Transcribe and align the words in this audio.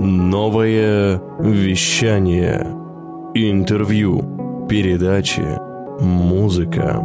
Новое 0.00 1.20
вещание. 1.40 2.60
Интервью. 3.34 4.66
Передачи. 4.68 5.42
Музыка. 6.00 7.02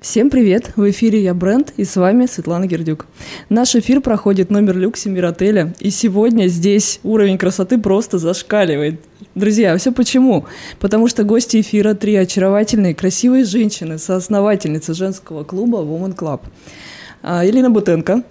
Всем 0.00 0.30
привет! 0.30 0.70
В 0.76 0.88
эфире 0.90 1.20
я 1.20 1.34
Брент 1.34 1.72
и 1.76 1.84
с 1.84 1.96
вами 1.96 2.26
Светлана 2.26 2.68
Гердюк. 2.68 3.06
Наш 3.48 3.74
эфир 3.74 4.00
проходит 4.00 4.50
номер 4.50 4.76
люксе 4.76 5.10
Миротеля, 5.10 5.74
и 5.80 5.90
сегодня 5.90 6.46
здесь 6.46 7.00
уровень 7.02 7.36
красоты 7.36 7.78
просто 7.78 8.18
зашкаливает. 8.18 9.00
Друзья, 9.34 9.76
все 9.76 9.90
почему? 9.90 10.46
Потому 10.78 11.08
что 11.08 11.24
гости 11.24 11.60
эфира 11.60 11.94
три 11.94 12.14
очаровательные, 12.14 12.94
красивые 12.94 13.44
женщины, 13.44 13.98
соосновательницы 13.98 14.94
женского 14.94 15.42
клуба 15.42 15.78
Woman 15.78 16.16
Club. 16.16 16.42
А, 17.24 17.44
Елена 17.44 17.70
Бутенко. 17.70 18.22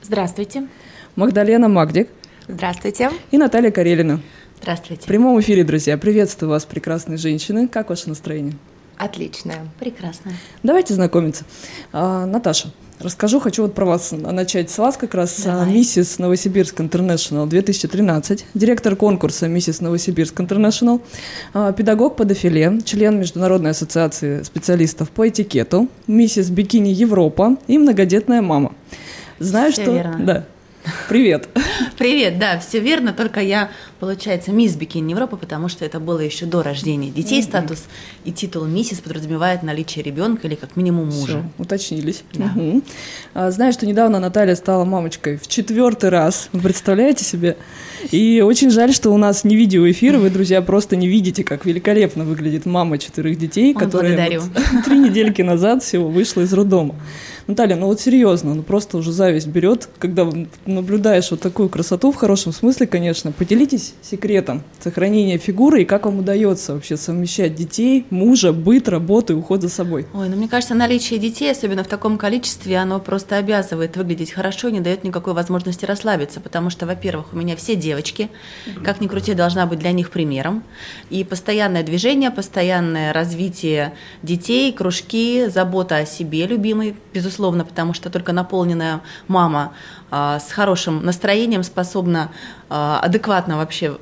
Здравствуйте. 0.00 0.68
Магдалена 1.16 1.68
Магдик. 1.68 2.08
Здравствуйте. 2.48 3.10
И 3.32 3.38
Наталья 3.38 3.70
Карелина. 3.70 4.20
Здравствуйте. 4.60 5.02
В 5.02 5.06
прямом 5.06 5.40
эфире, 5.40 5.64
друзья. 5.64 5.98
Приветствую 5.98 6.50
вас, 6.50 6.64
прекрасные 6.64 7.18
женщины. 7.18 7.66
Как 7.66 7.90
ваше 7.90 8.08
настроение? 8.08 8.54
Отличное. 8.96 9.68
Прекрасно. 9.80 10.32
Давайте 10.62 10.94
знакомиться. 10.94 11.44
А, 11.92 12.24
Наташа, 12.24 12.72
расскажу, 13.00 13.40
хочу 13.40 13.62
вот 13.62 13.74
про 13.74 13.84
вас 13.84 14.12
начать 14.12 14.70
с 14.70 14.78
вас 14.78 14.96
как 14.96 15.14
раз. 15.14 15.40
А, 15.40 15.58
Давай. 15.58 15.72
Миссис 15.74 16.18
Новосибирск 16.18 16.80
Интернешнл 16.80 17.46
2013, 17.46 18.46
директор 18.54 18.96
конкурса 18.96 19.48
Миссис 19.48 19.80
Новосибирск 19.80 20.40
Интернешнл, 20.40 21.02
а, 21.52 21.72
педагог 21.72 22.16
по 22.16 22.24
дефиле, 22.24 22.80
член 22.84 23.18
Международной 23.18 23.72
ассоциации 23.72 24.42
специалистов 24.44 25.10
по 25.10 25.28
этикету, 25.28 25.88
миссис 26.06 26.48
Бикини 26.48 26.90
Европа 26.90 27.56
и 27.66 27.76
многодетная 27.76 28.40
мама. 28.40 28.72
Знаю, 29.40 29.72
Всё 29.72 29.82
что... 29.82 29.92
верно. 29.92 30.18
Да. 30.24 30.46
Привет. 31.08 31.48
Привет, 31.98 32.38
да, 32.38 32.58
все 32.58 32.80
верно, 32.80 33.12
только 33.12 33.40
я, 33.40 33.70
получается, 34.00 34.52
мисс 34.52 34.74
Бикини 34.76 35.12
Европы, 35.12 35.36
потому 35.36 35.68
что 35.68 35.84
это 35.84 35.98
было 35.98 36.20
еще 36.20 36.46
до 36.46 36.62
рождения 36.62 37.10
детей 37.10 37.42
статус, 37.42 37.84
и 38.24 38.32
титул 38.32 38.64
миссис 38.64 39.00
подразумевает 39.00 39.62
наличие 39.62 40.04
ребенка 40.04 40.46
или 40.46 40.54
как 40.54 40.76
минимум 40.76 41.06
мужа. 41.06 41.38
Всё, 41.38 41.44
уточнились. 41.58 42.22
Да. 42.34 42.46
Мгм. 42.46 42.82
А, 43.34 43.50
Знаю, 43.50 43.72
что 43.72 43.86
недавно 43.86 44.20
Наталья 44.20 44.54
стала 44.54 44.84
мамочкой 44.84 45.38
в 45.38 45.48
четвертый 45.48 46.10
раз. 46.10 46.48
Вы 46.52 46.60
представляете 46.60 47.24
себе? 47.24 47.56
И 48.10 48.42
очень 48.44 48.70
жаль, 48.70 48.92
что 48.92 49.10
у 49.10 49.16
нас 49.16 49.44
не 49.44 49.56
видеоэфир. 49.56 50.18
Вы, 50.18 50.30
друзья, 50.30 50.62
просто 50.62 50.96
не 50.96 51.08
видите, 51.08 51.42
как 51.44 51.64
великолепно 51.64 52.24
выглядит 52.24 52.66
мама 52.66 52.98
четырех 52.98 53.38
детей, 53.38 53.74
Ой, 53.74 53.80
которая 53.80 54.40
вот 54.40 54.50
три 54.84 54.98
недельки 54.98 55.42
назад 55.42 55.82
всего 55.82 56.08
вышла 56.08 56.42
из 56.42 56.52
роддома. 56.52 56.94
Наталья, 57.46 57.76
ну 57.76 57.86
вот 57.86 58.00
серьезно, 58.00 58.54
ну 58.54 58.64
просто 58.64 58.96
уже 58.96 59.12
зависть 59.12 59.46
берет, 59.46 59.88
когда 60.00 60.28
наблюдаешь 60.66 61.30
вот 61.30 61.40
такую 61.40 61.68
красоту, 61.68 62.10
в 62.10 62.16
хорошем 62.16 62.52
смысле, 62.52 62.88
конечно. 62.88 63.30
Поделитесь 63.30 63.94
секретом 64.02 64.64
сохранения 64.80 65.38
фигуры 65.38 65.82
и 65.82 65.84
как 65.84 66.06
вам 66.06 66.18
удается 66.18 66.74
вообще 66.74 66.96
совмещать 66.96 67.54
детей, 67.54 68.04
мужа, 68.10 68.52
быт, 68.52 68.88
работу 68.88 69.32
и 69.32 69.36
уход 69.36 69.62
за 69.62 69.68
собой. 69.68 70.06
Ой, 70.12 70.28
ну 70.28 70.34
мне 70.34 70.48
кажется, 70.48 70.74
наличие 70.74 71.20
детей, 71.20 71.52
особенно 71.52 71.84
в 71.84 71.86
таком 71.86 72.18
количестве, 72.18 72.78
оно 72.78 72.98
просто 72.98 73.36
обязывает 73.36 73.96
выглядеть 73.96 74.32
хорошо, 74.32 74.68
не 74.70 74.80
дает 74.80 75.04
никакой 75.04 75.32
возможности 75.32 75.84
расслабиться, 75.84 76.40
потому 76.40 76.70
что, 76.70 76.84
во-первых, 76.84 77.26
у 77.32 77.36
меня 77.36 77.54
все 77.54 77.76
девочки, 77.76 78.28
как 78.82 79.00
ни 79.00 79.06
крути, 79.06 79.34
должна 79.34 79.66
быть 79.66 79.78
для 79.78 79.92
них 79.92 80.10
примером, 80.10 80.64
и 81.10 81.22
постоянное 81.22 81.84
движение, 81.84 82.32
постоянное 82.32 83.12
развитие 83.12 83.92
детей, 84.24 84.72
кружки, 84.72 85.46
забота 85.46 85.98
о 85.98 86.06
себе 86.06 86.44
любимой, 86.48 86.96
безусловно, 87.14 87.35
потому 87.64 87.94
что 87.94 88.10
только 88.10 88.32
наполненная 88.32 89.00
мама 89.28 89.72
а, 90.10 90.38
с 90.38 90.52
хорошим 90.52 91.04
настроением 91.04 91.62
способна 91.62 92.30
а, 92.68 93.00
адекватно 93.02 93.56
вообще 93.56 93.98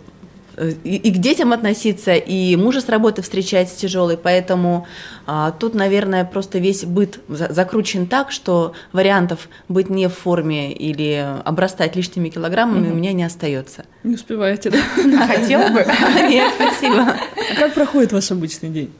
э, 0.56 0.72
и, 0.84 0.96
и 0.96 1.10
к 1.12 1.18
детям 1.18 1.52
относиться, 1.52 2.14
и 2.14 2.56
мужа 2.56 2.80
с 2.80 2.88
работы 2.88 3.22
встречать 3.22 3.68
с 3.68 3.72
тяжелой, 3.72 4.16
поэтому 4.16 4.86
а, 5.26 5.52
тут, 5.52 5.74
наверное, 5.74 6.24
просто 6.24 6.58
весь 6.58 6.84
быт 6.84 7.20
за- 7.28 7.52
закручен 7.52 8.06
так, 8.06 8.30
что 8.30 8.74
вариантов 8.92 9.48
быть 9.68 9.88
не 9.88 10.08
в 10.08 10.14
форме 10.14 10.72
или 10.72 11.26
обрастать 11.44 11.96
лишними 11.96 12.28
килограммами 12.28 12.90
у 12.90 12.94
меня 12.94 13.12
не 13.12 13.24
остается. 13.24 13.86
Не 14.02 14.14
успеваете, 14.14 14.70
да? 14.70 14.78
Хотел 15.26 15.60
бы? 15.70 15.86
Нет, 16.28 16.52
спасибо. 16.54 17.16
Как 17.58 17.74
проходит 17.74 18.12
ваш 18.12 18.30
обычный 18.30 18.68
день? 18.68 18.92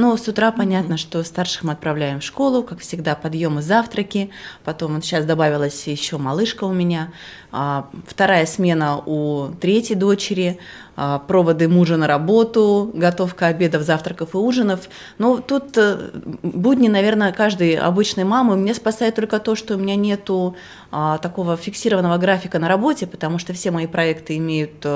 Ну, 0.00 0.16
с 0.16 0.28
утра 0.28 0.52
понятно, 0.52 0.96
что 0.96 1.24
старших 1.24 1.64
мы 1.64 1.72
отправляем 1.72 2.20
в 2.20 2.22
школу, 2.22 2.62
как 2.62 2.78
всегда, 2.78 3.16
подъемы, 3.16 3.62
завтраки. 3.62 4.30
Потом 4.62 4.94
вот 4.94 5.04
сейчас 5.04 5.24
добавилась 5.24 5.88
еще 5.88 6.18
малышка 6.18 6.62
у 6.62 6.72
меня. 6.72 7.10
А, 7.50 7.90
Вторая 8.06 8.46
смена 8.46 9.02
у 9.04 9.48
третьей 9.60 9.96
дочери. 9.96 10.60
а, 10.94 11.18
Проводы 11.18 11.66
мужа 11.68 11.96
на 11.96 12.06
работу, 12.06 12.92
готовка 12.94 13.48
обедов, 13.48 13.82
завтраков 13.82 14.34
и 14.34 14.36
ужинов. 14.36 14.88
Ну, 15.18 15.38
тут 15.38 15.76
э, 15.76 16.10
будни, 16.44 16.86
наверное, 16.86 17.32
каждой 17.32 17.74
обычной 17.74 18.22
мамы. 18.22 18.56
Меня 18.56 18.74
спасает 18.74 19.16
только 19.16 19.40
то, 19.40 19.56
что 19.56 19.74
у 19.74 19.78
меня 19.78 19.96
нету 19.96 20.54
а, 20.92 21.18
такого 21.18 21.56
фиксированного 21.56 22.18
графика 22.18 22.60
на 22.60 22.68
работе, 22.68 23.08
потому 23.08 23.40
что 23.40 23.52
все 23.52 23.72
мои 23.72 23.88
проекты 23.88 24.36
имеют 24.36 24.86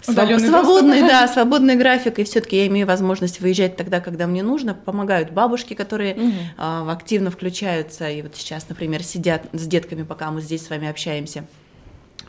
э, 0.00 0.12
Своб- 0.12 0.14
Удалённый 0.14 0.48
свободный, 0.48 1.00
да, 1.00 1.28
свободный 1.28 1.76
график, 1.76 2.18
и 2.18 2.24
все-таки 2.24 2.56
я 2.56 2.66
имею 2.66 2.86
возможность 2.86 3.40
выезжать 3.40 3.76
тогда, 3.76 4.00
когда 4.00 4.26
мне 4.26 4.42
нужно. 4.42 4.74
Помогают 4.74 5.30
бабушки, 5.30 5.74
которые 5.74 6.16
а, 6.56 6.90
активно 6.92 7.30
включаются, 7.30 8.08
и 8.08 8.22
вот 8.22 8.36
сейчас, 8.36 8.68
например, 8.68 9.02
сидят 9.02 9.42
с 9.52 9.66
детками, 9.66 10.02
пока 10.02 10.30
мы 10.30 10.40
здесь 10.40 10.66
с 10.66 10.70
вами 10.70 10.88
общаемся. 10.88 11.44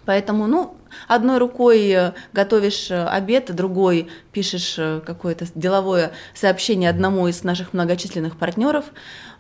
Поэтому, 0.05 0.45
ну, 0.47 0.77
одной 1.07 1.39
рукой 1.39 1.89
э, 1.89 2.11
готовишь 2.31 2.91
э, 2.91 3.05
обед, 3.05 3.53
другой 3.53 4.07
пишешь 4.31 4.75
э, 4.77 5.01
какое-то 5.03 5.47
деловое 5.55 6.11
сообщение 6.35 6.89
одному 6.91 7.27
из 7.27 7.43
наших 7.43 7.73
многочисленных 7.73 8.37
партнеров, 8.37 8.85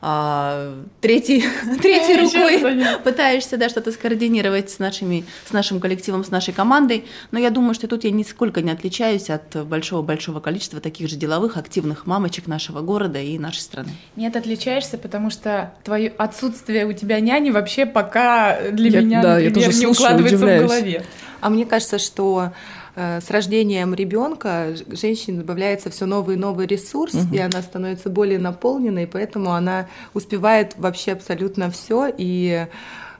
а, 0.01 0.73
третий, 1.01 1.43
третьей 1.81 2.19
рукой 2.21 2.85
пытаешься 3.03 3.57
да, 3.57 3.69
что-то 3.69 3.91
скоординировать 3.91 4.69
с, 4.69 4.79
нашими, 4.79 5.25
с 5.45 5.51
нашим 5.53 5.79
коллективом, 5.79 6.23
с 6.23 6.29
нашей 6.31 6.53
командой. 6.53 7.05
Но 7.31 7.39
я 7.39 7.49
думаю, 7.49 7.73
что 7.73 7.87
тут 7.87 8.03
я 8.03 8.11
нисколько 8.11 8.61
не 8.61 8.71
отличаюсь 8.71 9.29
от 9.29 9.65
большого-большого 9.65 10.39
количества 10.39 10.79
таких 10.79 11.09
же 11.09 11.15
деловых, 11.15 11.57
активных 11.57 12.05
мамочек 12.05 12.47
нашего 12.47 12.81
города 12.81 13.19
и 13.19 13.37
нашей 13.39 13.59
страны. 13.61 13.89
Нет, 14.15 14.35
отличаешься, 14.35 14.97
потому 14.97 15.29
что 15.29 15.73
твое 15.83 16.13
отсутствие 16.17 16.85
у 16.85 16.93
тебя 16.93 17.19
няни 17.19 17.49
вообще 17.51 17.85
пока 17.85 18.59
для 18.71 18.89
Я- 18.89 19.01
меня, 19.01 19.21
да, 19.21 19.39
я 19.39 19.49
например, 19.49 19.67
тоже 19.69 19.77
не 19.79 19.85
слушаю, 19.85 20.05
укладывается 20.05 20.35
удивляюсь. 20.37 20.63
в 20.63 20.67
голове. 20.67 21.03
А 21.41 21.49
мне 21.49 21.65
кажется, 21.65 21.99
что 21.99 22.51
с 22.95 23.29
рождением 23.29 23.93
ребенка 23.93 24.73
женщине 24.87 25.39
добавляется 25.39 25.89
все 25.89 26.05
новый 26.05 26.35
и 26.35 26.39
новый 26.39 26.65
ресурс, 26.65 27.13
и 27.33 27.37
она 27.39 27.61
становится 27.61 28.09
более 28.09 28.39
наполненной, 28.39 29.05
поэтому 29.05 29.51
она 29.51 29.87
успевает 30.13 30.75
вообще 30.77 31.11
абсолютно 31.11 31.69
все 31.71 32.07
и 32.17 32.67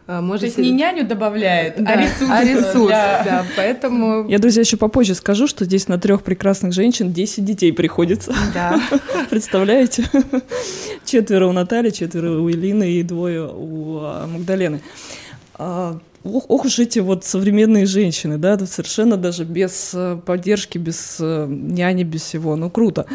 э, 0.08 0.22
может 0.22 0.42
То 0.42 0.46
есть 0.46 0.58
не 0.60 0.72
няню 0.72 1.06
добавляет, 1.06 1.84
Да, 1.84 1.92
а 1.92 1.96
ресурс. 2.02 2.30
а 2.32 2.44
ресурс, 2.44 2.88
для- 2.88 3.22
да, 3.26 3.46
поэтому 3.58 4.28
Я, 4.30 4.40
друзья, 4.40 4.62
еще 4.62 4.78
попозже 4.78 5.14
скажу, 5.16 5.46
что 5.48 5.66
здесь 5.66 5.88
на 5.90 5.98
трех 5.98 6.24
прекрасных 6.24 6.72
женщин 6.74 7.12
10 7.12 7.44
детей 7.44 7.74
приходится. 7.74 8.34
да. 8.54 8.80
Представляете? 9.30 10.06
Четверо 11.04 11.48
у 11.48 11.52
Натальи, 11.52 11.90
четверо 11.90 12.40
у 12.40 12.50
Элины 12.50 12.92
и 12.94 13.04
двое 13.04 13.46
у 13.52 14.00
а, 14.02 14.28
Магдалены. 14.28 14.80
Ох, 16.26 16.46
ох 16.48 16.66
уж 16.66 16.80
эти 16.80 16.98
вот 16.98 17.24
современные 17.24 17.86
женщины, 17.86 18.40
да, 18.40 18.56
да, 18.56 18.66
совершенно 18.66 19.16
даже 19.16 19.44
без 19.44 19.92
э, 19.94 20.18
поддержки, 20.26 20.80
без 20.80 21.18
э, 21.20 21.46
няни, 21.48 22.04
без 22.04 22.24
всего. 22.24 22.56
Ну, 22.56 22.72
круто. 22.72 23.06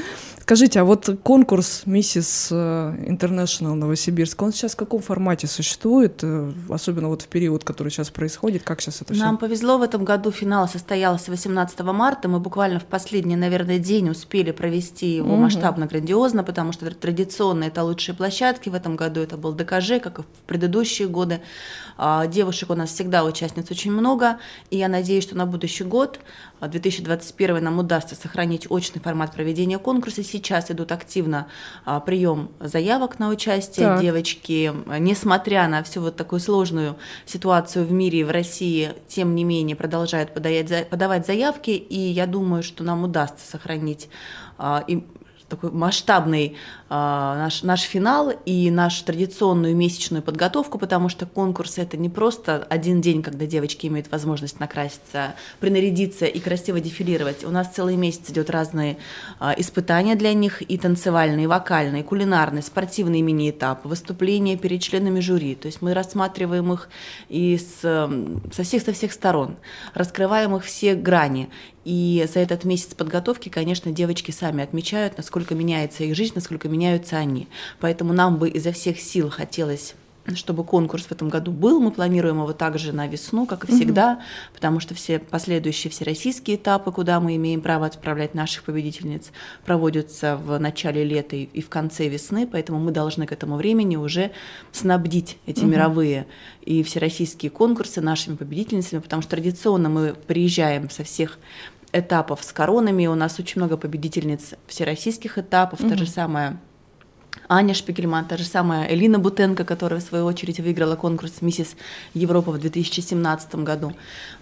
Скажите, 0.51 0.81
а 0.81 0.85
вот 0.85 1.09
конкурс 1.23 1.83
«Миссис 1.87 2.51
Интернешнл 2.51 3.77
Новосибирск», 3.77 4.43
он 4.43 4.53
сейчас 4.53 4.73
в 4.73 4.77
каком 4.77 5.01
формате 5.01 5.47
существует, 5.47 6.25
э, 6.25 6.51
особенно 6.69 7.07
вот 7.07 7.23
в 7.23 7.29
период, 7.29 7.63
который 7.63 7.91
сейчас 7.91 8.11
происходит, 8.11 8.65
как 8.65 8.81
сейчас 8.81 9.01
это 9.01 9.15
Нам 9.15 9.37
все? 9.37 9.47
повезло, 9.47 9.79
в 9.79 9.83
этом 9.83 10.05
году 10.05 10.33
финал 10.33 10.67
состоялся 10.69 11.31
18 11.31 11.93
марта. 11.93 12.29
Мы 12.29 12.41
буквально 12.41 12.81
в 12.81 12.85
последний, 12.85 13.37
наверное, 13.37 13.79
день 13.79 14.11
успели 14.11 14.51
провести 14.51 15.15
его 15.15 15.35
Мгм. 15.35 15.43
масштабно, 15.43 15.87
грандиозно, 15.87 16.43
потому 16.43 16.73
что 16.73 16.93
традиционно 16.93 17.63
это 17.63 17.85
лучшие 17.85 18.17
площадки. 18.17 18.71
В 18.71 18.75
этом 18.75 18.97
году 18.97 19.21
это 19.21 19.37
был 19.37 19.53
ДКЖ, 19.53 20.01
как 20.03 20.19
и 20.19 20.23
в 20.23 20.27
предыдущие 20.49 21.07
годы. 21.07 21.43
А, 21.97 22.27
Девушек 22.27 22.71
у 22.71 22.75
нас 22.75 22.91
всегда 22.91 23.23
участниц 23.25 23.71
очень 23.71 23.93
много, 23.93 24.39
и 24.71 24.79
я 24.79 24.89
надеюсь, 24.89 25.23
что 25.23 25.37
на 25.37 25.47
будущий 25.47 25.85
год, 25.85 26.19
2021, 26.69 27.63
нам 27.63 27.79
удастся 27.79 28.15
сохранить 28.15 28.67
очный 28.71 29.01
формат 29.01 29.33
проведения 29.33 29.79
конкурса. 29.79 30.23
Сейчас 30.23 30.71
идут 30.71 30.93
активно 30.93 31.49
а, 31.85 32.01
прием 32.01 32.51
заявок 32.61 33.19
на 33.19 33.29
участие. 33.29 33.87
Так. 33.87 34.01
Девочки, 34.01 34.73
а, 34.87 34.99
несмотря 34.99 35.69
на 35.69 35.83
всю 35.83 36.01
вот 36.01 36.17
такую 36.17 36.41
сложную 36.41 36.97
ситуацию 37.27 37.87
в 37.87 37.93
мире 37.93 38.21
и 38.21 38.25
в 38.25 38.31
России, 38.31 38.93
тем 39.09 39.35
не 39.35 39.45
менее 39.45 39.77
продолжают 39.77 40.33
подавать 40.35 41.27
заявки, 41.27 41.71
и 41.71 41.99
я 41.99 42.27
думаю, 42.27 42.63
что 42.63 42.85
нам 42.85 43.05
удастся 43.05 43.51
сохранить 43.51 44.09
а, 44.59 44.85
и 44.87 45.03
такой 45.51 45.71
масштабный 45.71 46.57
а, 46.89 47.37
наш, 47.37 47.63
наш 47.63 47.83
финал 47.83 48.33
и 48.47 48.71
нашу 48.71 49.05
традиционную 49.05 49.77
месячную 49.77 50.23
подготовку, 50.23 50.79
потому 50.79 51.09
что 51.09 51.27
конкурс 51.27 51.79
это 51.79 51.97
не 51.97 52.09
просто 52.09 52.67
один 52.71 53.01
день, 53.01 53.23
когда 53.23 53.47
девочки 53.47 53.87
имеют 53.87 54.11
возможность 54.11 54.61
накраситься, 54.61 55.35
принарядиться 55.61 56.25
и 56.27 56.41
красиво 56.41 56.81
дефилировать. 56.81 57.45
У 57.45 57.51
нас 57.51 57.69
целый 57.69 57.97
месяц 57.97 58.31
идет 58.31 58.51
разные 58.51 58.97
а, 59.39 59.55
испытания 59.57 60.15
для 60.15 60.33
них, 60.33 60.63
и 60.63 60.79
танцевальные, 60.79 61.45
и 61.45 61.47
вокальные, 61.47 62.03
и 62.03 62.07
кулинарные, 62.07 62.63
спортивные 62.63 63.23
мини-этапы, 63.23 63.89
выступления 63.89 64.57
перед 64.57 64.81
членами 64.81 65.21
жюри. 65.21 65.55
То 65.55 65.67
есть 65.67 65.83
мы 65.83 65.95
рассматриваем 65.95 66.73
их 66.73 66.89
и 67.29 67.59
с, 67.59 67.81
со 67.81 68.63
всех 68.63 68.83
со 68.83 68.93
всех 68.93 69.13
сторон, 69.13 69.57
раскрываем 69.95 70.57
их 70.57 70.65
все 70.65 70.95
грани. 70.95 71.51
И 71.85 72.27
за 72.33 72.41
этот 72.41 72.65
месяц 72.65 72.95
подготовки, 72.95 73.49
конечно, 73.49 73.91
девочки 73.91 74.31
сами 74.31 74.63
отмечают, 74.63 75.17
насколько 75.17 75.55
меняется 75.55 76.05
их 76.05 76.15
жизнь, 76.15 76.33
насколько 76.35 76.69
меняются 76.69 77.17
они. 77.17 77.49
Поэтому 77.81 78.13
нам 78.13 78.39
бы 78.39 78.49
изо 78.51 78.73
всех 78.73 79.01
сил 79.01 79.31
хотелось 79.31 79.95
чтобы 80.37 80.65
конкурс 80.65 81.05
в 81.07 81.13
этом 81.13 81.29
году 81.29 81.53
был. 81.53 81.81
Мы 81.81 81.91
планируем 81.91 82.37
его 82.37 82.53
также 82.53 82.93
на 82.93 83.07
весну, 83.07 83.47
как 83.47 83.65
и 83.65 83.73
всегда, 83.73 84.13
угу. 84.13 84.23
потому 84.55 84.81
что 84.81 84.95
все 84.95 85.19
последующие 85.19 85.91
всероссийские 85.91 86.57
этапы, 86.57 86.93
куда 86.93 87.21
мы 87.21 87.37
имеем 87.37 87.61
право 87.61 87.87
отправлять 87.87 88.35
наших 88.35 88.65
победительниц, 88.65 89.33
проводятся 89.65 90.37
в 90.37 90.59
начале 90.59 91.05
лета 91.05 91.37
и 91.37 91.61
в 91.61 91.69
конце 91.69 92.09
весны, 92.09 92.47
поэтому 92.47 92.79
мы 92.79 92.91
должны 92.91 93.27
к 93.27 93.33
этому 93.33 93.57
времени 93.57 93.97
уже 93.97 94.33
снабдить 94.73 95.39
эти 95.47 95.61
угу. 95.61 95.69
мировые 95.69 96.27
и 96.63 96.83
всероссийские 96.83 97.51
конкурсы 97.51 98.01
нашими 98.01 98.37
победительницами, 98.37 99.01
потому 99.01 99.23
что 99.23 99.33
традиционно 99.33 99.89
мы 99.89 100.15
приезжаем 100.15 100.91
со 100.91 101.05
всех 101.05 101.39
этапов 101.93 102.43
с 102.45 102.53
коронами. 102.53 103.07
У 103.07 103.15
нас 103.15 103.39
очень 103.39 103.61
много 103.61 103.77
победительниц 103.77 104.55
всероссийских 104.67 105.39
этапов. 105.39 105.81
Угу. 105.81 105.91
Та 105.91 105.97
же 105.97 106.07
самая 106.07 106.61
Аня 107.53 107.75
Шпигельман, 107.75 108.27
та 108.27 108.37
же 108.37 108.45
самая 108.45 108.87
Элина 108.95 109.19
Бутенко, 109.19 109.65
которая 109.65 109.99
в 109.99 110.05
свою 110.05 110.25
очередь 110.25 110.61
выиграла 110.61 110.95
конкурс 110.95 111.43
«Миссис 111.43 111.75
Европа» 112.15 112.53
в 112.53 112.61
2017 112.61 113.57
году. 113.57 113.93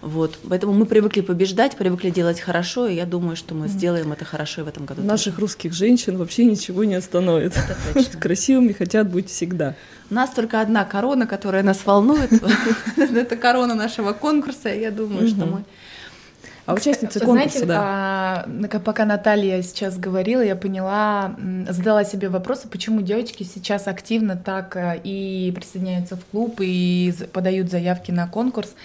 Вот. 0.01 0.37
Поэтому 0.47 0.73
мы 0.73 0.85
привыкли 0.85 1.21
побеждать, 1.21 1.75
привыкли 1.75 2.11
делать 2.11 2.39
хорошо, 2.39 2.87
и 2.87 2.93
я 2.93 3.07
думаю, 3.07 3.35
что 3.35 3.55
мы 3.55 3.67
сделаем 3.67 4.11
это 4.11 4.25
хорошо 4.25 4.61
и 4.61 4.63
в 4.63 4.67
этом 4.67 4.85
году. 4.85 5.01
Наших 5.01 5.33
тоже. 5.33 5.41
русских 5.41 5.73
женщин 5.73 6.17
вообще 6.17 6.45
ничего 6.45 6.83
не 6.83 6.93
остановит. 6.93 7.55
Красивыми 8.21 8.73
хотят 8.73 9.09
быть 9.09 9.29
всегда. 9.29 9.73
У 10.11 10.13
нас 10.13 10.29
только 10.29 10.61
одна 10.61 10.85
корона, 10.85 11.25
которая 11.25 11.63
нас 11.63 11.83
волнует. 11.83 12.31
Это 12.95 13.35
корона 13.37 13.73
нашего 13.73 14.13
конкурса. 14.13 14.69
Я 14.69 14.91
думаю, 14.91 15.27
что 15.27 15.47
мы 15.47 15.63
а 16.69 16.75
участницы 16.75 17.19
конкурса, 17.19 17.49
Знаете, 17.49 17.65
да. 17.65 18.45
А, 18.69 18.79
пока 18.79 19.03
Наталья 19.05 19.59
сейчас 19.63 19.97
говорила, 19.97 20.41
я 20.41 20.55
поняла, 20.55 21.35
задала 21.67 22.03
себе 22.03 22.29
вопрос, 22.29 22.63
почему 22.69 23.01
девочки 23.01 23.41
сейчас 23.41 23.87
активно 23.87 24.37
так 24.37 24.75
э, 24.75 25.01
и 25.03 25.51
присоединяются 25.55 26.15
в 26.15 26.23
клуб, 26.25 26.57
и 26.59 27.11
подают 27.33 27.71
заявки 27.71 28.11
на 28.11 28.27
конкурс. 28.27 28.75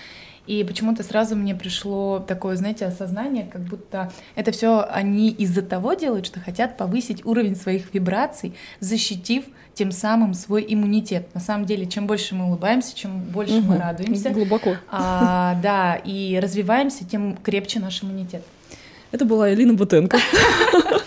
И 0.46 0.62
почему-то 0.64 1.02
сразу 1.02 1.37
мне 1.37 1.55
пришло 1.55 2.19
такое, 2.19 2.56
знаете, 2.56 2.85
осознание, 2.85 3.49
как 3.50 3.62
будто 3.62 4.12
это 4.35 4.52
все 4.52 4.87
они 4.91 5.31
из-за 5.31 5.62
того 5.62 5.94
делают, 5.94 6.26
что 6.26 6.41
хотят 6.41 6.76
повысить 6.76 7.25
уровень 7.25 7.56
своих 7.56 7.94
вибраций, 7.94 8.55
защитив 8.81 9.44
тем 9.73 9.91
самым 9.91 10.35
свой 10.35 10.64
иммунитет. 10.69 11.35
На 11.35 11.41
самом 11.41 11.64
деле, 11.64 11.87
чем 11.87 12.06
больше 12.06 12.35
мы 12.35 12.46
улыбаемся, 12.46 12.96
чем 12.96 13.20
больше 13.20 13.58
угу. 13.58 13.73
мы 13.73 13.79
радуемся. 13.79 14.31
Глубоко. 14.31 14.76
А, 14.91 15.58
да, 15.62 15.96
и 15.96 16.38
развиваемся, 16.41 17.05
тем 17.05 17.37
крепче 17.37 17.81
наш 17.81 18.02
иммунитет. 18.02 18.43
Это 19.12 19.25
была 19.25 19.52
Элина 19.52 19.75
Бутенко. 19.75 20.19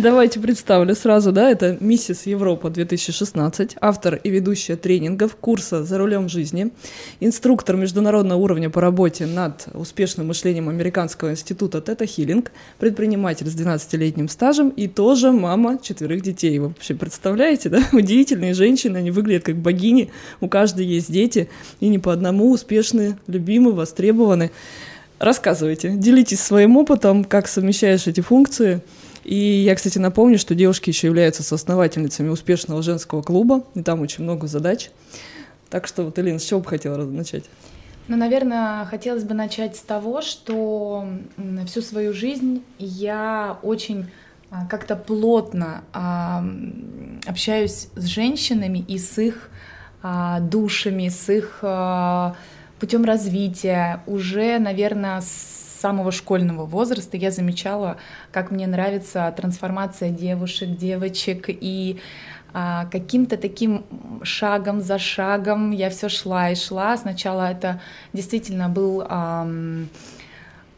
Давайте 0.02 0.40
представлю 0.40 0.94
сразу, 0.94 1.30
да, 1.30 1.50
это 1.50 1.76
«Миссис 1.78 2.24
Европа 2.24 2.68
2016», 2.68 3.76
автор 3.82 4.14
и 4.14 4.30
ведущая 4.30 4.76
тренингов, 4.76 5.36
курса 5.36 5.84
«За 5.84 5.98
рулем 5.98 6.30
жизни», 6.30 6.70
инструктор 7.20 7.76
международного 7.76 8.38
уровня 8.38 8.70
по 8.70 8.80
работе 8.80 9.26
над 9.26 9.66
успешным 9.74 10.28
мышлением 10.28 10.70
Американского 10.70 11.32
института 11.32 11.82
Тета 11.82 12.06
Хиллинг, 12.06 12.50
предприниматель 12.78 13.46
с 13.46 13.54
12-летним 13.54 14.30
стажем 14.30 14.70
и 14.70 14.88
тоже 14.88 15.32
мама 15.32 15.78
четверых 15.82 16.22
детей. 16.22 16.58
Вы 16.58 16.68
вообще 16.68 16.94
представляете, 16.94 17.68
да? 17.68 17.82
Удивительные 17.92 18.54
женщины, 18.54 18.96
они 18.96 19.10
выглядят 19.10 19.44
как 19.44 19.56
богини, 19.56 20.10
у 20.40 20.48
каждой 20.48 20.86
есть 20.86 21.12
дети, 21.12 21.50
и 21.80 21.88
не 21.88 21.98
по 21.98 22.10
одному 22.10 22.50
успешные, 22.50 23.18
любимые, 23.26 23.74
востребованы. 23.74 24.50
Рассказывайте, 25.18 25.90
делитесь 25.90 26.40
своим 26.40 26.78
опытом, 26.78 27.24
как 27.24 27.48
совмещаешь 27.48 28.06
эти 28.06 28.22
функции– 28.22 28.80
и 29.24 29.36
я, 29.36 29.74
кстати, 29.74 29.98
напомню, 29.98 30.38
что 30.38 30.54
девушки 30.54 30.90
еще 30.90 31.08
являются 31.08 31.42
соосновательницами 31.42 32.28
успешного 32.28 32.82
женского 32.82 33.22
клуба, 33.22 33.64
и 33.74 33.82
там 33.82 34.00
очень 34.00 34.24
много 34.24 34.46
задач. 34.46 34.90
Так 35.68 35.86
что, 35.86 36.04
вот, 36.04 36.18
Элина, 36.18 36.38
с 36.38 36.44
чего 36.44 36.60
бы 36.60 36.66
хотела 36.66 36.96
начать? 37.04 37.44
Ну, 38.08 38.16
наверное, 38.16 38.86
хотелось 38.86 39.22
бы 39.22 39.34
начать 39.34 39.76
с 39.76 39.80
того, 39.82 40.20
что 40.20 41.06
всю 41.66 41.80
свою 41.80 42.12
жизнь 42.12 42.64
я 42.78 43.58
очень 43.62 44.06
а, 44.50 44.66
как-то 44.66 44.96
плотно 44.96 45.84
а, 45.92 46.44
общаюсь 47.26 47.88
с 47.94 48.04
женщинами 48.06 48.80
и 48.80 48.98
с 48.98 49.16
их 49.18 49.48
а, 50.02 50.40
душами, 50.40 51.08
с 51.08 51.28
их 51.28 51.62
путем 52.80 53.04
развития. 53.04 54.02
Уже, 54.06 54.58
наверное, 54.58 55.20
с 55.20 55.59
самого 55.80 56.12
школьного 56.12 56.66
возраста 56.66 57.16
я 57.16 57.30
замечала, 57.30 57.96
как 58.32 58.50
мне 58.50 58.66
нравится 58.66 59.32
трансформация 59.36 60.10
девушек, 60.10 60.76
девочек, 60.76 61.46
и 61.48 61.98
а, 62.52 62.86
каким-то 62.86 63.36
таким 63.36 63.84
шагом 64.22 64.80
за 64.80 64.98
шагом 64.98 65.70
я 65.70 65.90
все 65.90 66.08
шла 66.08 66.50
и 66.50 66.54
шла. 66.54 66.96
Сначала 66.96 67.50
это 67.50 67.80
действительно 68.12 68.68
был 68.68 69.04
а, 69.08 69.48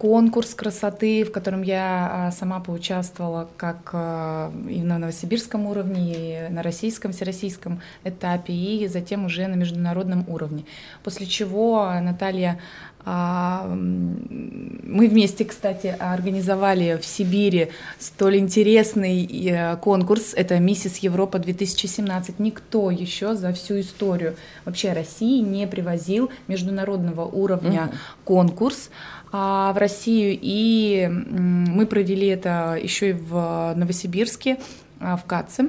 конкурс 0.03 0.55
красоты, 0.57 1.23
в 1.23 1.31
котором 1.31 1.63
я 1.63 2.11
а, 2.11 2.31
сама 2.33 2.59
поучаствовала 2.59 3.49
как 3.57 3.91
а, 3.93 4.53
и 4.69 4.83
на 4.83 4.99
новосибирском 4.99 5.67
уровне, 5.67 6.49
и 6.49 6.53
на 6.53 6.65
российском, 6.65 7.13
всероссийском 7.13 7.81
этапе, 8.03 8.53
и 8.53 8.89
затем 8.89 9.25
уже 9.27 9.47
на 9.47 9.55
международном 9.55 10.29
уровне. 10.29 10.65
После 11.05 11.27
чего 11.27 11.89
Наталья 12.01 12.59
мы 14.93 15.09
вместе, 15.09 15.45
кстати, 15.45 15.97
организовали 15.99 16.99
в 17.01 17.07
Сибири 17.07 17.69
столь 17.99 18.37
интересный 18.37 19.25
э, 19.25 19.77
конкурс. 19.77 20.35
Это 20.35 20.59
«Миссис 20.59 20.99
Европа 20.99 21.39
2017». 21.39 22.35
Никто 22.39 22.91
еще 22.91 23.35
за 23.35 23.53
всю 23.53 23.81
историю 23.81 24.37
вообще 24.65 24.93
России 24.93 25.41
не 25.41 25.67
привозил 25.67 26.31
международного 26.47 27.25
уровня 27.25 27.85
угу. 27.85 27.95
конкурс 28.25 28.91
в 29.33 29.75
Россию. 29.77 30.39
И 30.41 31.09
мы 31.11 31.87
провели 31.87 32.27
это 32.27 32.79
еще 32.81 33.11
и 33.11 33.13
в 33.13 33.73
Новосибирске, 33.75 34.59
а, 35.01 35.17
в 35.17 35.25
КАЦе. 35.25 35.69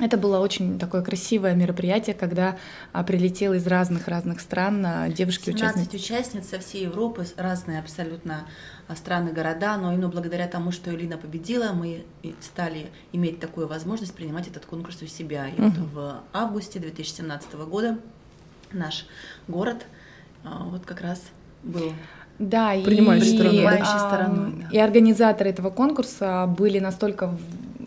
Это 0.00 0.16
было 0.16 0.38
очень 0.38 0.78
такое 0.78 1.02
красивое 1.02 1.54
мероприятие, 1.54 2.14
когда 2.14 2.56
а, 2.92 3.02
прилетело 3.02 3.54
из 3.54 3.66
разных-разных 3.66 4.40
стран 4.40 4.84
а, 4.86 5.08
девушки-участницы. 5.08 5.90
17 5.90 5.94
участниц 5.94 6.48
со 6.48 6.58
всей 6.60 6.84
Европы, 6.84 7.26
разные 7.36 7.80
абсолютно 7.80 8.46
а, 8.86 8.94
страны, 8.94 9.32
города, 9.32 9.76
но 9.76 9.92
именно 9.92 10.08
благодаря 10.08 10.46
тому, 10.46 10.70
что 10.70 10.94
Элина 10.94 11.18
победила, 11.18 11.72
мы 11.72 12.04
стали 12.40 12.90
иметь 13.12 13.40
такую 13.40 13.66
возможность 13.66 14.14
принимать 14.14 14.46
этот 14.46 14.66
конкурс 14.66 15.02
у 15.02 15.06
себя. 15.06 15.48
И 15.48 15.60
угу. 15.60 15.70
вот 15.70 15.78
в 15.92 16.20
августе 16.32 16.78
2017 16.78 17.54
года 17.54 17.98
наш 18.72 19.06
город 19.48 19.84
а, 20.44 20.64
вот 20.64 20.84
как 20.86 21.00
раз 21.00 21.22
был 21.64 21.92
да, 22.38 22.70
принимающей 22.84 23.32
и, 23.32 23.36
стороной. 23.36 23.80
И, 23.80 23.84
стороной 23.84 24.52
да. 24.62 24.68
и 24.70 24.78
организаторы 24.78 25.50
этого 25.50 25.70
конкурса 25.70 26.46
были 26.46 26.78
настолько 26.78 27.36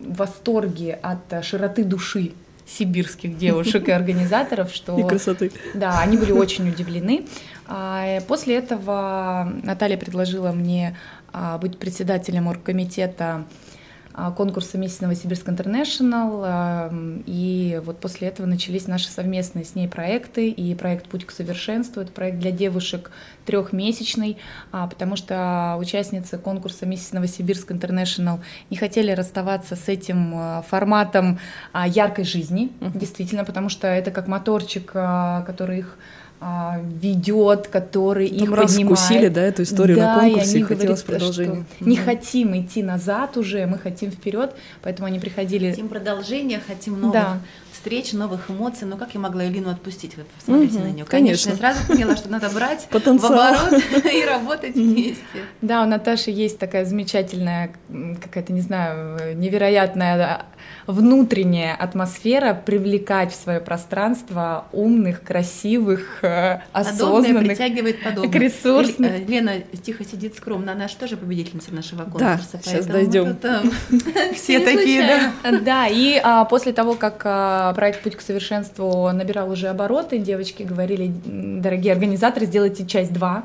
в 0.04 0.16
восторге 0.16 0.98
от 1.02 1.44
широты 1.44 1.84
души 1.84 2.32
сибирских 2.66 3.36
девушек 3.36 3.88
и 3.88 3.90
организаторов, 3.92 4.72
что... 4.72 4.98
И 4.98 5.02
красоты. 5.06 5.52
Да, 5.74 6.00
они 6.00 6.16
были 6.16 6.32
очень 6.32 6.68
удивлены. 6.68 7.26
А, 7.66 8.20
после 8.28 8.56
этого 8.56 9.52
Наталья 9.62 9.96
предложила 9.96 10.52
мне 10.52 10.96
а, 11.32 11.58
быть 11.58 11.78
председателем 11.78 12.46
оргкомитета 12.46 13.24
а, 13.24 13.44
конкурса 14.36 14.78
«Месяц 14.78 15.00
Новосибирск 15.00 15.48
Интернешнл», 15.48 16.44
и 17.26 17.80
вот 17.84 17.98
после 18.00 18.28
этого 18.28 18.46
начались 18.46 18.86
наши 18.86 19.08
совместные 19.08 19.64
с 19.64 19.74
ней 19.74 19.88
проекты, 19.88 20.50
и 20.50 20.74
проект 20.74 21.08
«Путь 21.08 21.24
к 21.24 21.30
совершенству»— 21.30 22.02
это 22.02 22.12
проект 22.12 22.38
для 22.38 22.50
девушек 22.50 23.10
трехмесячный, 23.44 24.38
а, 24.70 24.86
потому 24.86 25.16
что 25.16 25.76
участницы 25.78 26.38
конкурса 26.38 26.86
«Месяц 26.86 27.12
Новосибирск 27.12 27.72
Интернешнл» 27.72 28.40
не 28.70 28.76
хотели 28.76 29.12
расставаться 29.12 29.76
с 29.76 29.88
этим 29.88 30.32
а, 30.34 30.62
форматом 30.62 31.38
яркой 31.74 32.24
жизни, 32.24 32.72
действительно, 32.80 33.44
потому 33.44 33.68
что 33.68 33.88
это 33.88 34.10
как 34.10 34.28
моторчик, 34.28 34.86
который 34.92 35.78
их 35.78 35.98
а, 35.98 36.21
ведет, 37.00 37.68
который 37.68 38.28
Там 38.28 38.38
их 38.48 38.52
раз 38.52 38.72
поднимает. 38.72 38.98
вкусили, 38.98 39.28
да, 39.28 39.42
эту 39.42 39.62
историю 39.62 39.98
на 39.98 40.06
Да, 40.06 40.20
конкурсе, 40.20 40.58
и 40.58 40.60
и 40.60 40.62
хотелось 40.62 41.02
говорят, 41.02 41.04
продолжения. 41.04 41.66
что 41.76 41.84
не 41.84 41.96
Мгм. 41.96 42.04
хотим 42.04 42.60
идти 42.60 42.82
назад 42.82 43.36
уже, 43.36 43.66
мы 43.66 43.78
хотим 43.78 44.10
вперед, 44.10 44.54
поэтому 44.82 45.06
они 45.06 45.18
приходили. 45.20 45.70
Хотим 45.70 45.88
продолжения, 45.88 46.60
хотим 46.66 47.00
новых 47.00 47.12
Да. 47.12 47.38
встреч, 47.72 48.12
новых 48.12 48.50
эмоций. 48.50 48.86
Но 48.86 48.96
как 48.96 49.14
я 49.14 49.20
могла 49.20 49.44
Элину 49.46 49.70
отпустить? 49.70 50.16
Вы 50.16 50.24
посмотрите 50.36 50.74
Мгм, 50.78 50.84
на 50.84 50.92
нее. 50.92 51.04
конечно. 51.04 51.50
Конечно, 51.50 51.50
я 51.50 51.74
сразу 51.74 51.86
поняла, 51.88 52.16
что 52.16 52.28
надо 52.30 52.48
брать 52.50 52.82
в 52.82 52.88
Потенциал. 52.88 53.32
оборот 53.32 53.82
и 54.12 54.24
работать 54.24 54.74
вместе. 54.74 55.22
Да, 55.60 55.82
у 55.82 55.86
Наташи 55.86 56.30
есть 56.30 56.58
такая 56.58 56.84
замечательная, 56.84 57.72
какая-то, 58.22 58.52
не 58.52 58.60
знаю, 58.60 59.36
невероятная 59.36 60.42
внутренняя 60.86 61.74
атмосфера 61.74 62.54
привлекать 62.54 63.32
в 63.32 63.36
свое 63.36 63.60
пространство 63.60 64.66
умных, 64.72 65.22
красивых, 65.22 66.18
э, 66.22 66.60
Подобное 66.72 66.92
осознанных. 66.92 67.46
притягивает 67.48 68.02
подобное. 68.02 68.40
ресурсным. 68.40 69.10
Ле- 69.12 69.18
э, 69.20 69.24
Лена 69.26 69.52
тихо 69.82 70.04
сидит 70.04 70.36
скромно, 70.36 70.72
она 70.72 70.88
же 70.88 70.96
тоже 70.96 71.16
победительница 71.16 71.72
нашего 71.74 72.04
Да, 72.04 72.10
конкурса. 72.10 72.60
щас 72.64 72.86
поэтому 72.86 72.92
дойдем. 72.92 73.36
Все 74.34 74.60
такие, 74.60 75.02
да. 75.42 75.58
Да, 75.60 75.86
и 75.88 76.20
а, 76.22 76.44
после 76.44 76.72
того, 76.72 76.94
как 76.94 77.22
а, 77.24 77.72
проект 77.74 78.02
«Путь 78.02 78.16
к 78.16 78.20
совершенству» 78.20 79.10
набирал 79.12 79.50
уже 79.50 79.68
обороты, 79.68 80.18
девочки 80.18 80.62
говорили, 80.62 81.12
«М, 81.26 81.60
дорогие 81.62 81.92
организаторы, 81.92 82.46
сделайте 82.46 82.86
часть 82.86 83.12
2. 83.12 83.44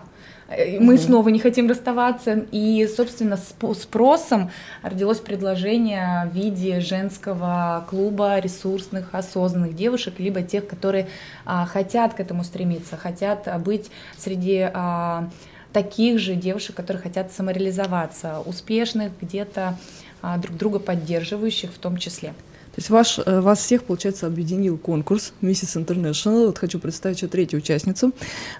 Мы 0.80 0.98
снова 0.98 1.30
не 1.30 1.39
хотим 1.39 1.70
расставаться. 1.70 2.46
И, 2.51 2.88
собственно, 2.88 3.38
с 3.38 3.54
спросом 3.80 4.51
родилось 4.82 5.20
предложение 5.20 6.30
в 6.32 6.36
виде 6.36 6.80
женского 6.80 7.86
клуба 7.89 8.39
ресурсных, 8.39 9.10
осознанных 9.13 9.75
девушек, 9.75 10.16
либо 10.20 10.42
тех, 10.42 10.68
которые 10.68 11.08
а, 11.46 11.66
хотят 11.66 12.13
к 12.13 12.20
этому 12.20 12.44
стремиться, 12.44 12.96
хотят 12.96 13.48
а, 13.48 13.60
быть 13.60 13.92
среди 14.18 14.70
а, 14.74 15.30
таких 15.74 16.20
же 16.20 16.36
девушек, 16.36 16.75
которые 16.75 17.04
хотят 17.04 17.32
самореализоваться, 17.32 18.39
успешных, 18.39 19.12
где-то 19.22 19.77
а, 20.22 20.38
друг 20.38 20.58
друга 20.58 20.80
поддерживающих 20.80 21.72
в 21.72 21.77
том 21.77 21.98
числе. 21.98 22.34
То 22.78 22.82
есть 22.82 22.90
ваш, 22.92 23.18
э, 23.18 23.42
вас 23.42 23.58
всех, 23.58 23.86
получается, 23.86 24.28
объединил 24.28 24.78
конкурс 24.78 25.34
Миссис 25.42 25.76
Интернешнл. 25.76 26.46
Вот 26.46 26.60
хочу 26.60 26.78
представить 26.78 27.18
еще 27.18 27.28
третью 27.28 27.58
участницу. 27.58 28.12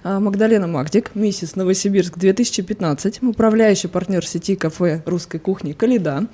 А, 0.02 0.18
Магдалена 0.18 0.66
Магдик, 0.66 1.12
Миссис 1.14 1.54
Новосибирск 1.54 2.18
2015, 2.18 3.22
управляющий 3.22 3.86
партнер 3.86 4.26
сети 4.26 4.56
кафе 4.56 5.04
русской 5.06 5.38
кухни 5.38 5.72
«Каледа», 5.72 6.26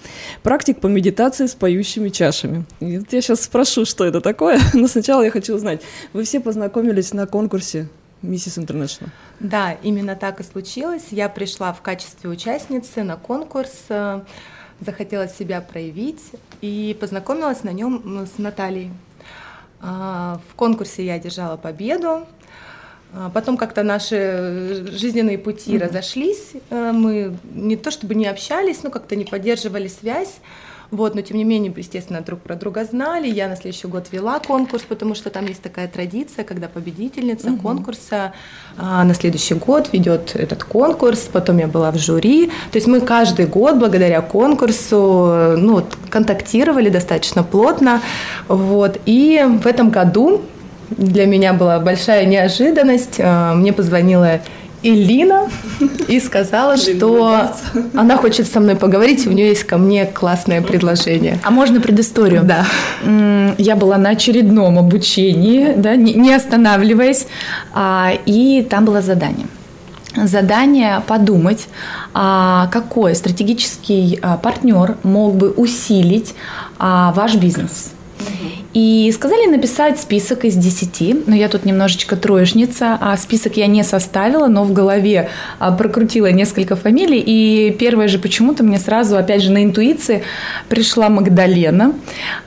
практик 0.43 0.81
по 0.81 0.87
медитации 0.87 1.45
с 1.45 1.55
поющими 1.55 2.09
чашами. 2.09 2.65
И 2.81 2.97
вот 2.97 3.13
я 3.13 3.21
сейчас 3.21 3.43
спрошу, 3.43 3.85
что 3.85 4.07
это 4.07 4.23
такое, 4.23 4.59
но 4.73 4.89
сначала 4.89 5.21
я 5.23 5.31
хочу 5.31 5.55
узнать. 5.55 5.83
Вы 6.15 6.25
все 6.25 6.41
познакомились 6.41 7.13
на 7.13 7.27
конкурсе 7.27 7.89
Миссис 8.23 8.57
Интернешнл. 8.57 9.09
Да, 9.41 9.77
именно 9.83 10.17
так 10.17 10.41
и 10.41 10.43
случилось. 10.43 11.09
Я 11.11 11.29
пришла 11.29 11.75
в 11.75 11.83
качестве 11.83 12.31
участницы 12.31 13.03
на 13.03 13.17
конкурс, 13.17 13.73
э, 13.91 14.23
захотела 14.81 15.29
себя 15.29 15.61
проявить 15.61 16.23
и 16.61 16.97
познакомилась 17.01 17.63
на 17.65 17.71
нем 17.71 18.27
с 18.27 18.39
Натальей. 18.39 18.91
А, 19.81 20.41
В 20.51 20.55
конкурсе 20.55 21.05
я 21.05 21.15
одержала 21.15 21.57
победу. 21.57 22.27
А 23.17 23.31
Потом 23.31 23.57
как-то 23.57 23.83
наши 23.83 24.87
жизненные 24.91 25.39
пути 25.39 25.79
разошлись. 25.79 26.53
Э, 26.71 26.93
Мы 26.93 27.37
не 27.55 27.77
то 27.77 27.91
чтобы 27.91 28.15
не 28.15 28.27
общались, 28.27 28.83
но 28.83 28.91
как-то 28.91 29.17
не 29.17 29.25
поддерживали 29.25 29.89
связь. 29.89 30.41
Вот, 30.91 31.15
но 31.15 31.23
тем 31.23 31.39
не 31.39 31.45
менее, 31.45 31.73
естественно, 31.77 32.21
друг 32.21 32.41
про 32.41 32.55
друга 32.55 32.85
знали. 32.85 33.29
Я 33.29 33.49
на 33.49 33.57
следующий 33.57 33.89
год 33.89 34.07
вела 34.13 34.39
конкурс, 34.39 34.85
потому 34.89 35.15
что 35.15 35.31
там 35.31 35.47
есть 35.47 35.63
такая 35.63 35.89
традиция, 35.89 36.45
когда 36.45 36.69
победительница 36.69 37.57
конкурса 37.63 38.33
а, 38.77 39.03
на 39.03 39.15
следующий 39.15 39.55
год 39.55 39.93
ведет 39.93 40.37
этот 40.37 40.63
конкурс. 40.63 41.29
Потом 41.33 41.59
я 41.59 41.67
была 41.67 41.91
в 41.91 41.99
жюри. 41.99 42.47
То 42.71 42.77
есть 42.79 42.87
мы 42.87 43.01
каждый 43.01 43.47
год, 43.47 43.79
благодаря 43.79 44.21
конкурсу, 44.21 45.27
э, 45.31 45.57
ну, 45.57 45.85
контактировали 46.11 46.91
достаточно 46.91 47.43
плотно. 47.43 48.01
Вот. 48.47 49.01
И 49.07 49.45
в 49.63 49.67
этом 49.67 49.91
году 49.91 50.43
для 50.91 51.27
меня 51.27 51.53
была 51.53 51.79
большая 51.81 52.27
неожиданность. 52.27 53.17
А, 53.19 53.55
Мне 53.55 53.73
позвонила 53.73 54.41
Элина 54.83 55.49
и 56.09 56.21
сказала, 56.21 56.77
что 56.77 57.51
она 57.95 58.17
хочет 58.19 58.47
со 58.47 58.61
мной 58.61 58.77
поговорить, 58.77 59.27
у 59.27 59.31
нее 59.31 59.49
есть 59.49 59.65
ко 59.65 59.79
мне 59.79 60.05
классное 60.05 60.61
предложение. 60.61 61.39
А 61.43 61.51
можно 61.51 61.81
предысторию? 61.81 62.43
Да. 62.45 62.67
Я 63.57 63.77
была 63.77 63.97
на 63.97 64.11
очередном 64.11 64.79
обучении, 64.79 65.73
да, 65.75 65.97
не 65.97 66.35
останавливаясь, 66.35 67.27
а, 67.73 68.13
и 68.27 68.63
там 68.69 68.85
было 68.85 69.01
задание. 69.01 69.47
Задание 70.17 71.03
подумать, 71.07 71.67
а, 72.13 72.69
какой 72.71 73.15
стратегический 73.15 74.21
партнер 74.43 74.97
мог 75.03 75.35
бы 75.35 75.51
усилить 75.51 76.35
ваш 76.79 77.37
бизнес. 77.37 77.94
И 78.73 79.11
сказали 79.15 79.47
написать 79.47 80.01
список 80.01 80.45
из 80.45 80.57
10, 80.57 81.27
но 81.29 81.35
я 81.35 81.49
тут 81.49 81.65
немножечко 81.65 82.17
троечница, 82.17 82.99
а 83.01 83.17
список 83.17 83.57
я 83.57 83.67
не 83.67 83.85
составила, 83.85 84.47
но 84.49 84.65
в 84.65 84.73
голове 84.73 85.31
а, 85.59 85.71
прокрутила 85.73 86.31
несколько 86.33 86.75
фамилий, 86.75 87.23
и 87.25 87.71
первое 87.79 88.09
же 88.09 88.19
почему-то 88.19 88.65
мне 88.65 88.79
сразу, 88.79 89.17
опять 89.17 89.43
же, 89.43 89.53
на 89.53 89.63
интуиции 89.63 90.23
пришла 90.69 91.09
Магдалена, 91.09 91.95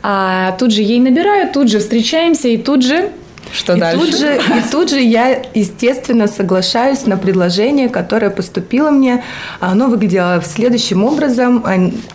а 0.03 0.51
тут 0.59 0.71
же 0.71 0.81
ей 0.81 0.99
набираю, 0.99 1.51
тут 1.53 1.69
же 1.69 1.79
встречаемся, 1.79 2.47
и 2.49 2.57
тут 2.57 2.83
же... 2.83 3.11
Что 3.51 3.75
и 3.75 3.79
дальше? 3.79 3.99
Тут 3.99 4.17
же, 4.17 4.35
и 4.35 4.71
тут 4.71 4.89
же 4.89 5.01
я, 5.01 5.41
естественно, 5.53 6.27
соглашаюсь 6.27 7.05
на 7.05 7.17
предложение, 7.17 7.89
которое 7.89 8.29
поступило 8.29 8.89
мне. 8.89 9.23
Оно 9.59 9.87
выглядело 9.87 10.41
следующим 10.45 11.03
образом. 11.03 11.63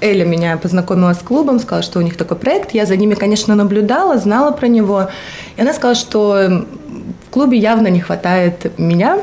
Эля 0.00 0.24
меня 0.24 0.56
познакомила 0.56 1.12
с 1.12 1.18
клубом, 1.18 1.58
сказала, 1.58 1.82
что 1.82 1.98
у 1.98 2.02
них 2.02 2.16
такой 2.16 2.36
проект. 2.36 2.74
Я 2.74 2.86
за 2.86 2.96
ними, 2.96 3.14
конечно, 3.14 3.54
наблюдала, 3.54 4.18
знала 4.18 4.50
про 4.52 4.66
него. 4.66 5.08
И 5.56 5.60
она 5.60 5.72
сказала, 5.72 5.94
что 5.94 6.66
клубе 7.32 7.56
явно 7.58 7.88
не 7.88 8.00
хватает 8.00 8.78
меня. 8.78 9.18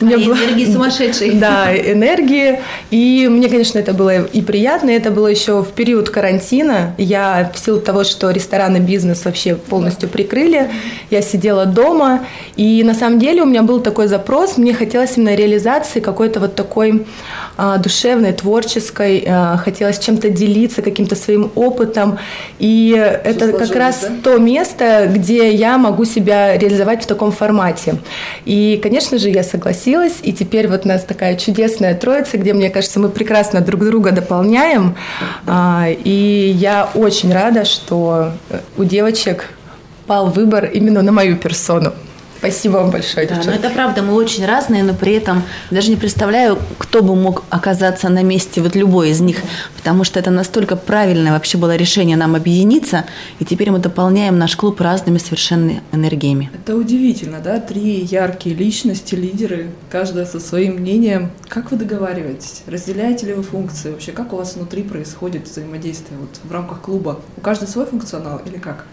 У 0.00 0.04
меня 0.04 0.16
Твоей 0.16 0.28
была- 0.28 0.36
энергии 0.44 0.72
сумасшедшей. 0.72 1.30
Да, 1.44 1.74
энергии. 1.74 2.60
И 2.90 3.28
мне, 3.30 3.48
конечно, 3.48 3.78
это 3.78 3.92
было 3.92 4.24
и 4.24 4.42
приятно. 4.42 4.90
Это 4.90 5.10
было 5.10 5.28
еще 5.28 5.62
в 5.62 5.68
период 5.68 6.10
карантина. 6.10 6.94
Я 6.98 7.50
в 7.54 7.58
силу 7.58 7.80
того, 7.80 8.04
что 8.04 8.30
рестораны, 8.30 8.78
бизнес 8.78 9.24
вообще 9.24 9.54
полностью 9.54 10.08
прикрыли, 10.08 10.70
я 11.10 11.22
сидела 11.22 11.64
дома. 11.66 12.20
И 12.56 12.82
на 12.82 12.94
самом 12.94 13.18
деле 13.18 13.42
у 13.42 13.46
меня 13.46 13.62
был 13.62 13.80
такой 13.80 14.08
запрос. 14.08 14.56
Мне 14.56 14.74
хотелось 14.74 15.16
именно 15.16 15.34
реализации 15.34 16.00
какой-то 16.00 16.40
вот 16.40 16.54
такой 16.54 17.06
а, 17.56 17.78
душевной, 17.78 18.32
творческой. 18.32 19.24
а, 19.28 19.56
хотелось 19.58 19.98
чем-то 19.98 20.28
делиться, 20.28 20.82
каким-то 20.82 21.14
своим 21.14 21.52
опытом. 21.54 22.18
И 22.58 22.90
это 23.24 23.52
как 23.52 23.74
раз 23.76 24.00
да? 24.02 24.08
то 24.24 24.38
место, 24.38 25.08
где 25.14 25.52
я 25.52 25.78
могу 25.78 26.04
себя 26.04 26.58
реализовать 26.58 27.04
в 27.04 27.06
таком 27.06 27.30
формате. 27.30 27.43
И, 28.44 28.80
конечно 28.82 29.18
же, 29.18 29.30
я 29.30 29.42
согласилась, 29.42 30.18
и 30.22 30.32
теперь 30.32 30.68
вот 30.68 30.84
у 30.84 30.88
нас 30.88 31.04
такая 31.04 31.36
чудесная 31.36 31.94
троица, 31.94 32.38
где, 32.38 32.52
мне 32.52 32.70
кажется, 32.70 33.00
мы 33.00 33.08
прекрасно 33.08 33.60
друг 33.60 33.84
друга 33.84 34.10
дополняем. 34.12 34.96
А, 35.46 35.88
И 35.88 36.54
я 36.56 36.88
очень 36.94 37.32
рада, 37.32 37.64
что 37.64 38.32
у 38.76 38.84
девочек 38.84 39.50
пал 40.06 40.30
выбор 40.30 40.66
именно 40.66 41.02
на 41.02 41.12
мою 41.12 41.36
персону. 41.36 41.92
Спасибо 42.44 42.76
вам 42.76 42.90
большое, 42.90 43.26
Да, 43.26 43.36
но 43.36 43.42
девчонки. 43.42 43.64
это 43.64 43.74
правда, 43.74 44.02
мы 44.02 44.12
очень 44.12 44.44
разные, 44.44 44.82
но 44.82 44.92
при 44.92 45.14
этом 45.14 45.44
даже 45.70 45.88
не 45.88 45.96
представляю, 45.96 46.58
кто 46.76 47.02
бы 47.02 47.16
мог 47.16 47.42
оказаться 47.48 48.10
на 48.10 48.22
месте 48.22 48.60
вот 48.60 48.76
любой 48.76 49.08
из 49.10 49.20
них, 49.22 49.38
потому 49.78 50.04
что 50.04 50.18
это 50.20 50.30
настолько 50.30 50.76
правильное 50.76 51.32
вообще 51.32 51.56
было 51.56 51.74
решение 51.74 52.18
нам 52.18 52.34
объединиться, 52.34 53.06
и 53.38 53.46
теперь 53.46 53.70
мы 53.70 53.78
дополняем 53.78 54.38
наш 54.38 54.56
клуб 54.56 54.78
разными 54.82 55.16
совершенно 55.16 55.80
энергиями. 55.92 56.50
Это 56.52 56.76
удивительно, 56.76 57.40
да? 57.40 57.60
Три 57.60 58.02
яркие 58.04 58.54
личности, 58.54 59.14
лидеры, 59.14 59.70
каждая 59.88 60.26
со 60.26 60.38
своим 60.38 60.74
мнением. 60.74 61.30
Как 61.48 61.70
вы 61.70 61.78
договариваетесь? 61.78 62.62
Разделяете 62.66 63.24
ли 63.24 63.32
вы 63.32 63.42
функции? 63.42 63.90
Вообще, 63.90 64.12
как 64.12 64.34
у 64.34 64.36
вас 64.36 64.56
внутри 64.56 64.82
происходит 64.82 65.48
взаимодействие 65.48 66.18
вот 66.20 66.40
в 66.44 66.52
рамках 66.52 66.82
клуба? 66.82 67.20
У 67.38 67.40
каждой 67.40 67.68
свой 67.68 67.86
функционал 67.86 68.42
или 68.44 68.58
как? 68.58 68.84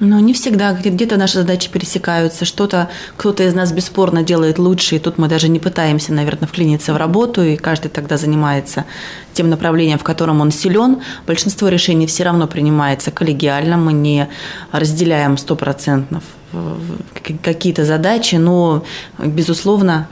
Но 0.00 0.18
не 0.18 0.32
всегда, 0.34 0.72
где- 0.72 0.90
где-то 0.90 1.16
наши 1.16 1.34
задачи 1.34 1.70
пересекаются, 1.70 2.44
что-то 2.44 2.88
кто-то 3.16 3.44
из 3.44 3.54
нас 3.54 3.70
бесспорно 3.72 4.22
делает 4.22 4.58
лучше, 4.58 4.96
и 4.96 4.98
тут 4.98 5.18
мы 5.18 5.28
даже 5.28 5.48
не 5.48 5.60
пытаемся, 5.60 6.12
наверное, 6.12 6.48
вклиниться 6.48 6.92
в 6.92 6.96
работу, 6.96 7.42
и 7.42 7.56
каждый 7.56 7.88
тогда 7.88 8.16
занимается 8.16 8.84
тем 9.34 9.50
направлением, 9.50 9.98
в 9.98 10.02
котором 10.02 10.40
он 10.40 10.50
силен. 10.50 11.00
Большинство 11.26 11.68
решений 11.68 12.06
все 12.06 12.24
равно 12.24 12.46
принимается 12.48 13.10
коллегиально, 13.12 13.76
мы 13.76 13.92
не 13.92 14.28
разделяем 14.72 15.38
стопроцентно 15.38 16.22
какие-то 17.42 17.84
задачи, 17.84 18.36
но, 18.36 18.84
безусловно, 19.18 20.08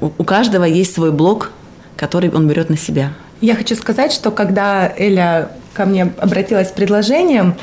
у 0.00 0.24
каждого 0.24 0.64
есть 0.64 0.94
свой 0.94 1.10
блок, 1.12 1.50
который 1.96 2.30
он 2.30 2.48
берет 2.48 2.70
на 2.70 2.76
себя. 2.76 3.12
Я 3.40 3.56
хочу 3.56 3.74
сказать, 3.74 4.12
что 4.12 4.30
когда 4.30 4.92
Эля 4.96 5.50
ко 5.74 5.84
мне 5.84 6.12
обратилась 6.18 6.68
с 6.68 6.72
предложением, 6.72 7.56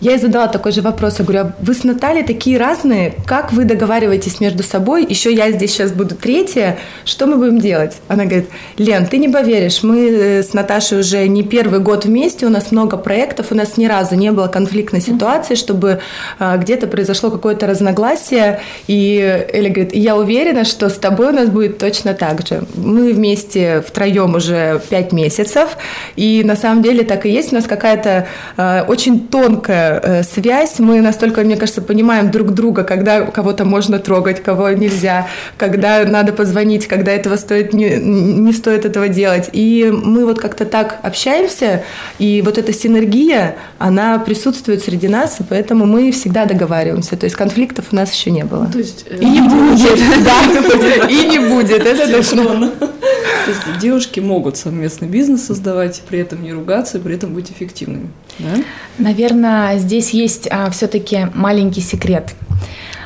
Я 0.00 0.12
ей 0.12 0.18
задала 0.20 0.46
такой 0.46 0.70
же 0.70 0.80
вопрос. 0.80 1.18
Я 1.18 1.24
говорю, 1.24 1.40
а 1.40 1.52
вы 1.60 1.74
с 1.74 1.82
Натальей 1.82 2.22
такие 2.22 2.56
разные. 2.56 3.14
Как 3.26 3.52
вы 3.52 3.64
договариваетесь 3.64 4.38
между 4.38 4.62
собой? 4.62 5.04
Еще 5.04 5.32
я 5.32 5.50
здесь 5.50 5.72
сейчас 5.72 5.90
буду 5.90 6.14
третья. 6.14 6.78
Что 7.04 7.26
мы 7.26 7.36
будем 7.36 7.58
делать? 7.58 7.96
Она 8.06 8.24
говорит, 8.24 8.48
Лен, 8.76 9.06
ты 9.06 9.18
не 9.18 9.28
поверишь, 9.28 9.82
мы 9.82 10.08
э, 10.08 10.42
с 10.44 10.52
Наташей 10.52 11.00
уже 11.00 11.26
не 11.26 11.42
первый 11.42 11.80
год 11.80 12.04
вместе, 12.04 12.46
у 12.46 12.48
нас 12.48 12.70
много 12.70 12.96
проектов, 12.96 13.46
у 13.50 13.56
нас 13.56 13.76
ни 13.76 13.86
разу 13.86 14.14
не 14.14 14.30
было 14.30 14.46
конфликтной 14.46 15.00
ситуации, 15.00 15.56
чтобы 15.56 16.00
а, 16.38 16.56
где-то 16.56 16.86
произошло 16.86 17.30
какое-то 17.30 17.66
разногласие. 17.66 18.60
И 18.86 19.18
Эля 19.52 19.68
говорит, 19.68 19.94
я 19.94 20.16
уверена, 20.16 20.64
что 20.64 20.90
с 20.90 20.98
тобой 20.98 21.28
у 21.28 21.32
нас 21.32 21.48
будет 21.48 21.78
точно 21.78 22.14
так 22.14 22.46
же. 22.46 22.62
Мы 22.76 23.12
вместе 23.12 23.82
втроем 23.86 24.36
уже 24.36 24.80
пять 24.88 25.10
месяцев, 25.12 25.76
и 26.14 26.42
на 26.44 26.54
самом 26.54 26.82
деле 26.84 27.02
так 27.02 27.26
и 27.26 27.30
есть. 27.30 27.52
У 27.52 27.56
нас 27.56 27.64
какая-то 27.64 28.28
э, 28.56 28.84
очень 28.86 29.26
тонкая 29.26 29.87
э, 30.02 30.22
связь. 30.22 30.78
Мы 30.78 31.00
настолько, 31.00 31.42
мне 31.42 31.56
кажется, 31.56 31.82
понимаем 31.82 32.30
друг 32.30 32.52
друга, 32.52 32.84
когда 32.84 33.22
кого-то 33.22 33.64
можно 33.64 33.98
трогать, 33.98 34.42
кого 34.42 34.70
нельзя, 34.70 35.28
когда 35.56 36.04
надо 36.04 36.32
позвонить, 36.32 36.86
когда 36.86 37.12
этого 37.12 37.36
стоит 37.36 37.72
не, 37.72 37.96
не 37.96 38.52
стоит 38.52 38.84
этого 38.84 39.08
делать. 39.08 39.50
И 39.52 39.90
мы 39.92 40.26
вот 40.26 40.38
как-то 40.38 40.64
так 40.64 40.98
общаемся, 41.02 41.82
и 42.18 42.42
вот 42.44 42.58
эта 42.58 42.72
синергия, 42.72 43.56
она 43.78 44.18
присутствует 44.18 44.82
среди 44.82 45.08
нас, 45.08 45.40
и 45.40 45.42
поэтому 45.42 45.86
мы 45.86 46.12
всегда 46.12 46.44
договариваемся. 46.44 47.16
То 47.16 47.24
есть 47.24 47.36
конфликтов 47.36 47.86
у 47.92 47.96
нас 47.96 48.12
еще 48.12 48.30
не 48.30 48.44
было. 48.44 48.66
То 48.66 48.78
есть, 48.78 49.06
э, 49.08 49.18
и 49.20 49.26
не 49.26 49.40
будет, 49.48 49.98
да, 50.24 51.06
и 51.08 51.26
не 51.26 51.38
будет, 51.38 51.86
это 51.86 52.10
точно. 52.10 52.70
То 52.80 53.50
есть 53.50 53.80
девушки 53.80 54.20
могут 54.20 54.56
совместный 54.56 55.08
бизнес 55.08 55.46
создавать, 55.46 56.02
при 56.08 56.18
этом 56.18 56.42
не 56.42 56.52
ругаться, 56.52 56.98
при 56.98 57.14
этом 57.14 57.32
быть 57.32 57.50
эффективными. 57.50 58.08
Да? 58.38 58.62
Наверное, 58.98 59.78
здесь 59.78 60.10
есть 60.10 60.48
а, 60.50 60.70
все-таки 60.70 61.28
маленький 61.34 61.80
секрет, 61.80 62.34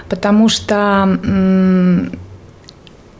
потому 0.09 0.49
что 0.49 1.19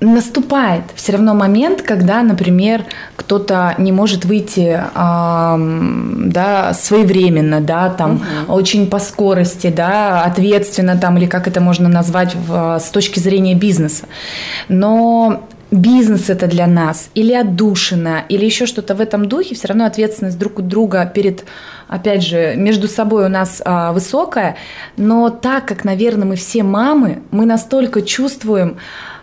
наступает 0.03 0.83
все 0.95 1.13
равно 1.13 1.35
момент, 1.35 1.83
когда, 1.83 2.23
например, 2.23 2.85
кто-то 3.15 3.75
не 3.79 3.93
может 3.93 4.25
выйти 4.25 4.81
э, 4.83 6.27
да, 6.27 6.75
своевременно, 6.75 7.61
да, 7.61 7.89
там 7.89 8.17
угу. 8.47 8.53
очень 8.55 8.89
по 8.89 8.99
скорости, 8.99 9.69
да, 9.69 10.23
ответственно 10.25 10.97
там, 10.97 11.19
или 11.19 11.27
как 11.27 11.47
это 11.47 11.61
можно 11.61 11.89
назвать 11.89 12.35
в, 12.35 12.79
с 12.81 12.91
точки 12.91 13.21
зрения 13.21 13.55
бизнеса. 13.55 14.07
Но 14.69 15.45
бизнес 15.73 16.29
это 16.29 16.47
для 16.47 16.67
нас, 16.67 17.11
или 17.15 17.33
отдушина, 17.33 18.25
или 18.29 18.45
еще 18.45 18.67
что-то 18.67 18.95
в 18.95 19.01
этом 19.01 19.27
духе, 19.27 19.55
все 19.55 19.69
равно 19.69 19.87
ответственность 19.87 20.39
друг 20.39 20.59
у 20.59 20.63
друга 20.63 21.11
перед, 21.13 21.45
опять 21.89 22.23
же, 22.23 22.55
между 22.57 22.89
собой 22.89 23.25
у 23.25 23.29
нас 23.29 23.63
а, 23.65 23.93
высокая, 23.93 24.57
но 24.99 25.31
так 25.31 25.67
как, 25.67 25.85
наверное, 25.85 26.27
мы 26.27 26.37
все 26.37 26.63
мамы, 26.63 27.23
мы 27.31 27.47
настолько 27.47 28.03
чувствуем, 28.03 28.77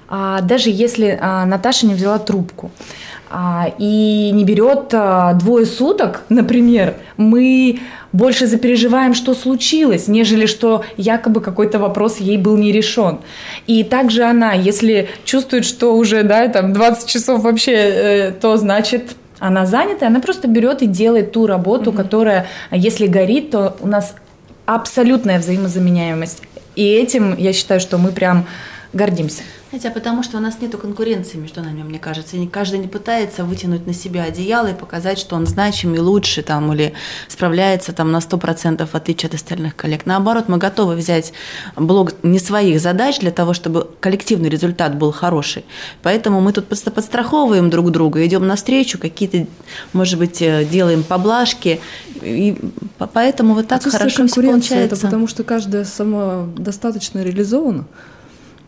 даже 0.09 0.69
если 0.69 1.17
а, 1.21 1.45
Наташа 1.45 1.85
не 1.85 1.93
взяла 1.93 2.17
трубку 2.17 2.71
а, 3.29 3.71
и 3.77 4.31
не 4.33 4.43
берет 4.43 4.91
а, 4.91 5.33
двое 5.33 5.65
суток, 5.65 6.23
например, 6.29 6.95
мы 7.15 7.79
больше 8.11 8.47
запереживаем, 8.47 9.13
что 9.13 9.35
случилось, 9.35 10.07
нежели 10.07 10.47
что 10.47 10.83
якобы 10.97 11.41
какой-то 11.41 11.77
вопрос 11.77 12.17
ей 12.17 12.37
был 12.37 12.57
не 12.57 12.71
решен. 12.71 13.19
И 13.67 13.83
также 13.83 14.23
она, 14.23 14.53
если 14.53 15.09
чувствует, 15.25 15.63
что 15.63 15.95
уже 15.95 16.23
да, 16.23 16.47
там 16.47 16.73
20 16.73 17.07
часов 17.07 17.43
вообще, 17.43 17.73
э, 17.73 18.31
то 18.31 18.57
значит 18.57 19.15
она 19.37 19.65
занята, 19.65 20.07
она 20.07 20.19
просто 20.19 20.47
берет 20.47 20.81
и 20.81 20.87
делает 20.87 21.31
ту 21.31 21.45
работу, 21.45 21.91
mm-hmm. 21.91 21.95
которая, 21.95 22.47
если 22.71 23.05
горит, 23.05 23.51
то 23.51 23.75
у 23.79 23.87
нас 23.87 24.15
абсолютная 24.65 25.39
взаимозаменяемость. 25.39 26.41
И 26.75 26.83
этим 26.83 27.35
я 27.37 27.53
считаю, 27.53 27.79
что 27.79 27.97
мы 27.97 28.11
прям 28.11 28.45
гордимся. 28.93 29.43
Хотя 29.71 29.91
потому 29.91 30.23
что 30.23 30.37
у 30.37 30.39
нас 30.39 30.59
нет 30.61 30.75
конкуренции 30.75 31.37
между 31.37 31.61
нами, 31.61 31.83
мне 31.83 31.99
кажется. 31.99 32.37
И 32.37 32.47
каждый 32.47 32.79
не 32.79 32.87
пытается 32.87 33.43
вытянуть 33.43 33.85
на 33.85 33.93
себя 33.93 34.23
одеяло 34.23 34.67
и 34.67 34.73
показать, 34.73 35.19
что 35.19 35.35
он 35.35 35.45
значимый, 35.45 35.99
лучше 35.99 36.41
там, 36.41 36.73
или 36.73 36.93
справляется 37.27 37.93
там 37.93 38.11
на 38.11 38.17
100% 38.17 38.87
в 38.87 38.95
отличие 38.95 39.27
от 39.27 39.35
остальных 39.35 39.75
коллег. 39.75 40.07
Наоборот, 40.07 40.45
мы 40.47 40.57
готовы 40.57 40.95
взять 40.95 41.33
блок 41.75 42.13
не 42.23 42.39
своих 42.39 42.81
задач 42.81 43.19
для 43.19 43.29
того, 43.29 43.53
чтобы 43.53 43.87
коллективный 43.99 44.49
результат 44.49 44.95
был 44.95 45.11
хороший. 45.11 45.65
Поэтому 46.01 46.41
мы 46.41 46.51
тут 46.51 46.65
просто 46.65 46.89
подстраховываем 46.89 47.69
друг 47.69 47.91
друга, 47.91 48.25
идем 48.25 48.47
навстречу, 48.47 48.97
какие-то, 48.97 49.45
может 49.93 50.17
быть, 50.17 50.41
э, 50.41 50.65
делаем 50.65 51.03
поблажки. 51.03 51.79
И 52.23 52.57
поэтому 53.13 53.53
вот 53.53 53.67
так 53.67 53.83
хорошо 53.83 54.25
все 54.25 54.41
получается. 54.41 54.95
Это 54.95 54.95
потому 54.95 55.27
что 55.27 55.43
каждая 55.43 55.85
сама 55.85 56.47
достаточно 56.57 57.21
реализована. 57.21 57.85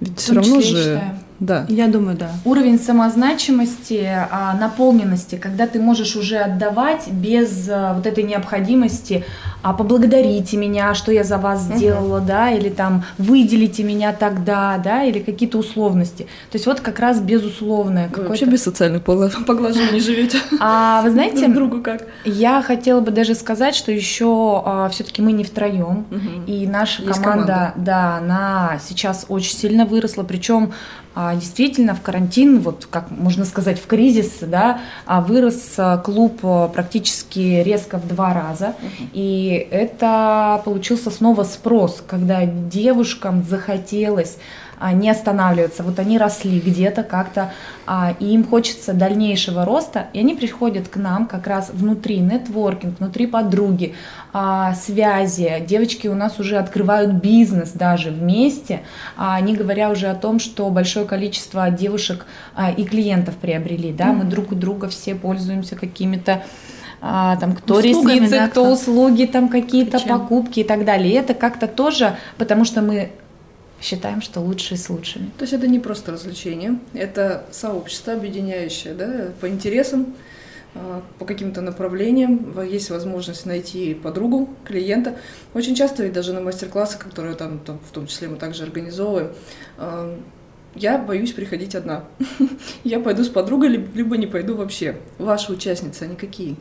Ведь 0.01 0.19
все 0.19 0.33
равно 0.33 0.59
же... 0.59 0.77
Считаю. 0.77 1.19
Да. 1.41 1.65
Я 1.69 1.87
думаю, 1.87 2.15
да. 2.15 2.29
Уровень 2.45 2.79
самозначимости, 2.79 4.07
а, 4.31 4.55
наполненности, 4.59 5.35
когда 5.35 5.65
ты 5.65 5.79
можешь 5.79 6.15
уже 6.15 6.37
отдавать 6.37 7.07
без 7.11 7.67
а, 7.67 7.95
вот 7.95 8.05
этой 8.05 8.23
необходимости, 8.23 9.25
а 9.63 9.73
поблагодарите 9.73 10.55
меня, 10.57 10.93
что 10.93 11.11
я 11.11 11.23
за 11.23 11.39
вас 11.39 11.63
сделала, 11.63 12.19
угу. 12.19 12.27
да, 12.27 12.51
или 12.51 12.69
там 12.69 13.03
выделите 13.17 13.83
меня 13.83 14.13
тогда, 14.13 14.79
да, 14.83 15.03
или 15.03 15.19
какие-то 15.19 15.57
условности. 15.57 16.23
То 16.51 16.55
есть 16.57 16.67
вот 16.67 16.79
как 16.79 16.99
раз 16.99 17.19
безусловное. 17.19 18.09
Вы 18.15 18.27
вообще 18.27 18.45
без 18.45 18.61
социальных 18.61 19.03
поглаживаний 19.03 19.99
живете. 19.99 20.37
А 20.59 21.01
вы 21.01 21.09
знаете, 21.09 21.47
друг 21.47 21.71
другу 21.71 21.83
как? 21.83 22.07
Я 22.23 22.61
хотела 22.61 23.01
бы 23.01 23.09
даже 23.09 23.33
сказать, 23.33 23.75
что 23.75 23.91
еще 23.91 24.61
а, 24.63 24.89
все-таки 24.89 25.23
мы 25.23 25.31
не 25.31 25.43
втроем, 25.43 26.05
угу. 26.11 26.45
и 26.45 26.67
наша 26.67 27.01
команда, 27.01 27.21
команда, 27.23 27.73
да, 27.77 28.17
она 28.17 28.79
сейчас 28.87 29.25
очень 29.27 29.55
сильно 29.55 29.85
выросла, 29.85 30.21
причем 30.21 30.73
действительно 31.15 31.93
в 31.93 32.01
карантин, 32.01 32.61
вот 32.61 32.87
как 32.89 33.11
можно 33.11 33.45
сказать, 33.45 33.79
в 33.79 33.85
кризис, 33.85 34.39
да, 34.41 34.79
а, 35.05 35.21
вырос 35.21 35.73
а, 35.77 35.97
клуб 35.97 36.39
практически 36.73 37.61
резко 37.63 37.97
в 37.97 38.07
два 38.07 38.33
раза. 38.33 38.75
И 39.13 39.67
это 39.71 40.61
получился 40.63 41.11
снова 41.11 41.43
спрос, 41.43 42.03
когда 42.05 42.45
девушкам 42.45 43.43
захотелось 43.43 44.37
а, 44.37 44.70
не 44.91 45.09
останавливаться. 45.09 45.83
Вот 45.83 45.99
они 45.99 46.17
росли 46.17 46.59
где-то 46.59 47.03
как-то, 47.03 47.53
а, 47.85 48.15
и 48.19 48.33
им 48.33 48.43
хочется 48.43 48.93
дальнейшего 48.93 49.65
роста, 49.65 50.07
и 50.13 50.19
они 50.19 50.33
приходят 50.33 50.87
к 50.87 50.97
нам 50.97 51.27
как 51.27 51.47
раз 51.47 51.69
внутри 51.71 52.19
нетворкинг, 52.19 52.99
внутри 52.99 53.27
подруги, 53.27 53.93
а, 54.33 54.73
связи. 54.73 55.63
Девочки 55.67 56.07
у 56.07 56.15
нас 56.15 56.39
уже 56.39 56.57
открывают 56.57 57.13
бизнес 57.13 57.71
даже 57.71 58.09
вместе, 58.09 58.81
не 59.41 59.55
говоря 59.55 59.89
уже 59.89 60.07
о 60.07 60.15
том, 60.15 60.39
что 60.39 60.69
большое 60.69 61.05
количество 61.05 61.69
девушек 61.69 62.25
и 62.77 62.83
клиентов 62.83 63.35
приобрели. 63.35 63.91
Да? 63.91 64.13
Мы 64.13 64.23
друг 64.23 64.51
у 64.51 64.55
друга 64.55 64.87
все 64.87 65.15
пользуемся 65.15 65.75
какими-то 65.75 66.43
а, 67.01 67.35
там 67.37 67.55
кто 67.55 67.77
Услугами, 67.77 68.13
ресницы, 68.13 68.31
да, 68.31 68.47
кто, 68.47 68.63
кто 68.63 68.73
услуги, 68.73 69.25
там 69.25 69.49
какие-то 69.49 69.99
покупки 69.99 70.59
и 70.59 70.63
так 70.63 70.85
далее. 70.85 71.11
И 71.11 71.15
это 71.15 71.33
как-то 71.33 71.67
тоже, 71.67 72.15
потому 72.37 72.63
что 72.63 72.81
мы 72.81 73.11
считаем, 73.81 74.21
что 74.21 74.39
лучшие 74.39 74.77
с 74.77 74.89
лучшими. 74.89 75.31
То 75.37 75.43
есть 75.43 75.53
это 75.53 75.67
не 75.67 75.79
просто 75.79 76.11
развлечение, 76.11 76.79
это 76.93 77.45
сообщество, 77.51 78.13
объединяющее 78.13 78.93
да, 78.93 79.31
по 79.41 79.49
интересам, 79.49 80.13
а, 80.75 81.01
по 81.19 81.25
каким-то 81.25 81.61
направлениям, 81.61 82.61
есть 82.61 82.89
возможность 82.89 83.45
найти 83.45 83.93
подругу, 83.93 84.49
клиента. 84.63 85.17
Очень 85.53 85.75
часто, 85.75 86.03
ведь 86.03 86.13
даже 86.13 86.33
на 86.33 86.41
мастер-классах, 86.41 86.99
которые 86.99 87.35
там, 87.35 87.59
там 87.59 87.79
в 87.79 87.91
том 87.91 88.07
числе 88.07 88.27
мы 88.29 88.37
также 88.37 88.63
организовываем, 88.63 89.31
а, 89.77 90.17
я 90.75 90.97
боюсь 90.97 91.33
приходить 91.33 91.75
одна. 91.75 92.05
Я 92.85 93.01
пойду 93.01 93.25
с 93.25 93.27
подругой, 93.27 93.67
либо 93.69 94.15
не 94.15 94.25
пойду 94.25 94.55
вообще. 94.55 94.95
Ваши 95.17 95.51
участницы, 95.51 96.03
они 96.03 96.15
какие? 96.15 96.55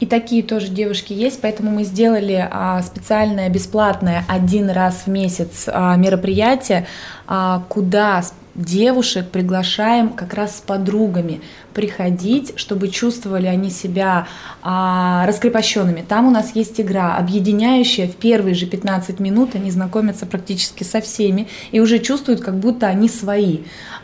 И 0.00 0.06
такие 0.06 0.42
тоже 0.42 0.68
девушки 0.68 1.12
есть, 1.12 1.40
поэтому 1.40 1.72
мы 1.72 1.84
сделали 1.84 2.48
а, 2.50 2.80
специальное 2.82 3.48
бесплатное 3.48 4.24
один 4.28 4.70
раз 4.70 5.02
в 5.06 5.08
месяц 5.08 5.64
а, 5.66 5.96
мероприятие, 5.96 6.86
а, 7.26 7.64
куда 7.68 8.22
девушек 8.54 9.28
приглашаем 9.30 10.10
как 10.10 10.34
раз 10.34 10.58
с 10.58 10.60
подругами 10.60 11.40
приходить, 11.78 12.54
чтобы 12.56 12.88
чувствовали 12.88 13.46
они 13.46 13.70
себя 13.70 14.26
а, 14.64 15.24
раскрепощенными. 15.28 16.02
Там 16.08 16.26
у 16.26 16.30
нас 16.32 16.56
есть 16.56 16.80
игра, 16.80 17.16
объединяющая 17.16 18.08
в 18.08 18.16
первые 18.16 18.56
же 18.56 18.66
15 18.66 19.20
минут, 19.20 19.54
они 19.54 19.70
знакомятся 19.70 20.26
практически 20.26 20.82
со 20.82 21.00
всеми 21.00 21.46
и 21.70 21.78
уже 21.78 22.00
чувствуют, 22.00 22.40
как 22.40 22.58
будто 22.58 22.88
они 22.88 23.08
свои. 23.08 23.58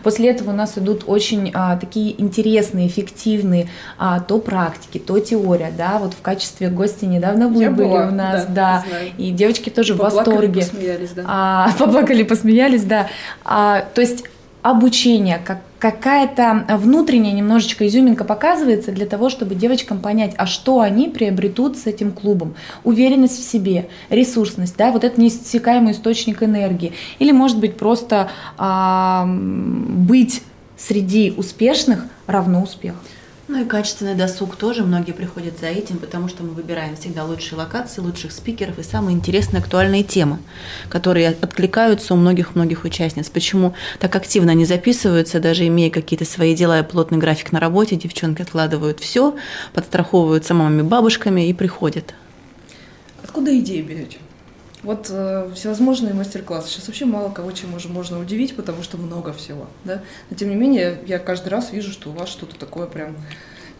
После 0.04 0.30
этого 0.30 0.50
у 0.50 0.54
нас 0.54 0.78
идут 0.78 1.02
очень 1.08 1.50
а, 1.52 1.76
такие 1.76 2.14
интересные, 2.22 2.86
эффективные 2.86 3.66
а, 3.98 4.20
то 4.20 4.38
практики, 4.38 4.98
то 4.98 5.18
теория, 5.18 5.72
да, 5.76 5.98
вот 5.98 6.14
в 6.14 6.22
качестве 6.22 6.68
гостя 6.68 7.06
недавно 7.06 7.48
были 7.48 7.70
была, 7.70 8.06
у 8.06 8.10
нас, 8.12 8.46
да, 8.46 8.84
да 8.88 9.00
и 9.18 9.32
девочки 9.32 9.68
тоже 9.68 9.96
поплакали, 9.96 10.14
в 10.14 10.26
восторге. 10.26 10.60
Посмеялись, 10.60 11.10
да. 11.10 11.24
А, 11.26 11.72
поплакали, 11.76 12.22
посмеялись, 12.22 12.84
да. 12.84 13.08
А, 13.44 13.84
то 13.96 14.00
есть 14.00 14.22
обучение, 14.64 15.42
как 15.44 15.60
какая-то 15.78 16.64
внутренняя 16.78 17.34
немножечко 17.34 17.86
изюминка 17.86 18.24
показывается 18.24 18.92
для 18.92 19.04
того, 19.04 19.28
чтобы 19.28 19.54
девочкам 19.54 20.00
понять, 20.00 20.32
а 20.38 20.46
что 20.46 20.80
они 20.80 21.10
приобретут 21.10 21.76
с 21.76 21.86
этим 21.86 22.12
клубом. 22.12 22.54
Уверенность 22.82 23.38
в 23.38 23.46
себе, 23.46 23.90
ресурсность, 24.08 24.74
да, 24.78 24.90
вот 24.90 25.04
это 25.04 25.20
неиссякаемый 25.20 25.92
источник 25.92 26.42
энергии. 26.42 26.94
Или, 27.18 27.32
может 27.32 27.60
быть, 27.60 27.76
просто 27.76 28.30
а, 28.56 29.26
быть 29.28 30.42
среди 30.78 31.34
успешных 31.36 32.06
равно 32.26 32.62
успеху. 32.62 32.96
Ну 33.54 33.62
и 33.62 33.64
качественный 33.64 34.16
досуг 34.16 34.56
тоже. 34.56 34.82
Многие 34.82 35.12
приходят 35.12 35.60
за 35.60 35.66
этим, 35.66 35.98
потому 35.98 36.26
что 36.26 36.42
мы 36.42 36.50
выбираем 36.50 36.96
всегда 36.96 37.24
лучшие 37.24 37.56
локации, 37.56 38.00
лучших 38.00 38.32
спикеров 38.32 38.80
и 38.80 38.82
самые 38.82 39.16
интересные 39.16 39.60
актуальные 39.60 40.02
темы, 40.02 40.38
которые 40.88 41.28
откликаются 41.28 42.14
у 42.14 42.16
многих-многих 42.16 42.82
участниц. 42.82 43.28
Почему 43.28 43.74
так 44.00 44.16
активно 44.16 44.50
они 44.50 44.64
записываются, 44.64 45.38
даже 45.38 45.68
имея 45.68 45.88
какие-то 45.88 46.24
свои 46.24 46.56
дела 46.56 46.80
и 46.80 46.82
плотный 46.82 47.18
график 47.18 47.52
на 47.52 47.60
работе, 47.60 47.94
девчонки 47.94 48.42
откладывают 48.42 48.98
все, 48.98 49.36
подстраховываются 49.72 50.52
мамами, 50.52 50.82
бабушками 50.82 51.48
и 51.48 51.52
приходят. 51.52 52.12
Откуда 53.22 53.56
идеи 53.56 53.82
берете? 53.82 54.18
Вот 54.84 55.08
э, 55.10 55.50
всевозможные 55.54 56.12
мастер-классы. 56.12 56.68
Сейчас 56.68 56.86
вообще 56.86 57.06
мало 57.06 57.30
кого 57.30 57.50
чем 57.52 57.70
можно, 57.70 57.92
можно 57.92 58.20
удивить, 58.20 58.54
потому 58.54 58.82
что 58.82 58.98
много 58.98 59.32
всего. 59.32 59.66
Да? 59.84 60.02
Но 60.28 60.36
тем 60.36 60.50
не 60.50 60.56
менее, 60.56 60.98
я 61.06 61.18
каждый 61.18 61.48
раз 61.48 61.72
вижу, 61.72 61.90
что 61.90 62.10
у 62.10 62.12
вас 62.12 62.28
что-то 62.28 62.56
такое 62.56 62.86
прям 62.86 63.16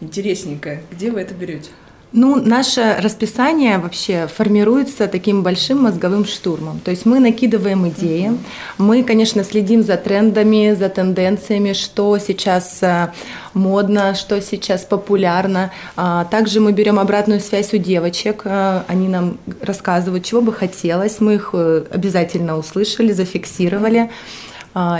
интересненькое. 0.01 0.81
Где 0.91 1.11
вы 1.11 1.21
это 1.21 1.35
берете? 1.35 1.69
Ну, 2.17 2.37
наше 2.37 2.95
расписание 3.01 3.77
вообще 3.77 4.27
формируется 4.33 5.07
таким 5.07 5.43
большим 5.43 5.83
мозговым 5.83 6.23
штурмом. 6.23 6.79
То 6.79 6.91
есть 6.91 7.05
мы 7.05 7.19
накидываем 7.19 7.89
идеи, 7.89 8.31
мы, 8.77 9.03
конечно, 9.03 9.43
следим 9.43 9.83
за 9.83 9.97
трендами, 9.97 10.73
за 10.75 10.87
тенденциями, 10.87 11.73
что 11.73 12.17
сейчас 12.17 12.81
э, 12.81 13.11
модно, 13.53 14.15
что 14.15 14.39
сейчас 14.39 14.85
популярно. 14.85 15.73
А, 15.97 16.23
также 16.23 16.61
мы 16.61 16.71
берем 16.71 16.99
обратную 16.99 17.41
связь 17.41 17.73
у 17.73 17.77
девочек, 17.77 18.43
э, 18.45 18.83
они 18.87 19.09
нам 19.09 19.37
рассказывают, 19.61 20.23
чего 20.23 20.39
бы 20.39 20.53
хотелось, 20.53 21.19
мы 21.19 21.33
их 21.33 21.49
э, 21.51 21.83
обязательно 21.91 22.57
услышали, 22.57 23.11
зафиксировали. 23.11 24.09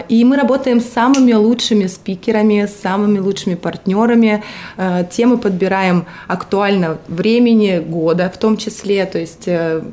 И 0.08 0.24
мы 0.24 0.38
работаем 0.38 0.80
с 0.80 0.86
самыми 0.86 1.34
лучшими 1.34 1.88
спикерами, 1.88 2.66
с 2.66 2.82
самыми 2.82 3.20
лучшими 3.20 3.56
партнерами. 3.56 4.44
Э, 4.78 5.04
темы 5.10 5.38
подбираем 5.38 6.06
актуально 6.28 6.98
времени, 7.08 7.80
года 7.80 8.32
в 8.34 8.38
том 8.38 8.56
числе, 8.58 9.06
то 9.06 9.20
есть 9.20 9.48
э, 9.48 9.84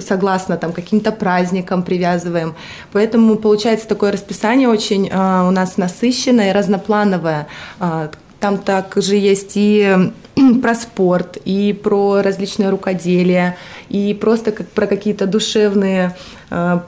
согласно 0.00 0.56
там 0.56 0.72
каким-то 0.72 1.12
праздникам 1.12 1.82
привязываем. 1.82 2.54
Поэтому 2.92 3.36
получается 3.36 3.88
такое 3.88 4.12
расписание 4.12 4.68
очень 4.68 5.08
э, 5.08 5.48
у 5.48 5.50
нас 5.50 5.76
насыщенное, 5.76 6.52
разноплановое. 6.52 7.46
А, 7.80 8.10
там 8.40 8.58
также 8.58 9.16
есть 9.16 9.52
и 9.56 10.12
про 10.62 10.74
спорт, 10.74 11.38
и 11.44 11.72
про 11.72 12.22
различные 12.22 12.70
рукоделия, 12.70 13.56
и 13.88 14.14
просто 14.14 14.52
как 14.52 14.68
про 14.68 14.86
какие-то 14.86 15.26
душевные 15.26 16.14
Э, 16.50 16.80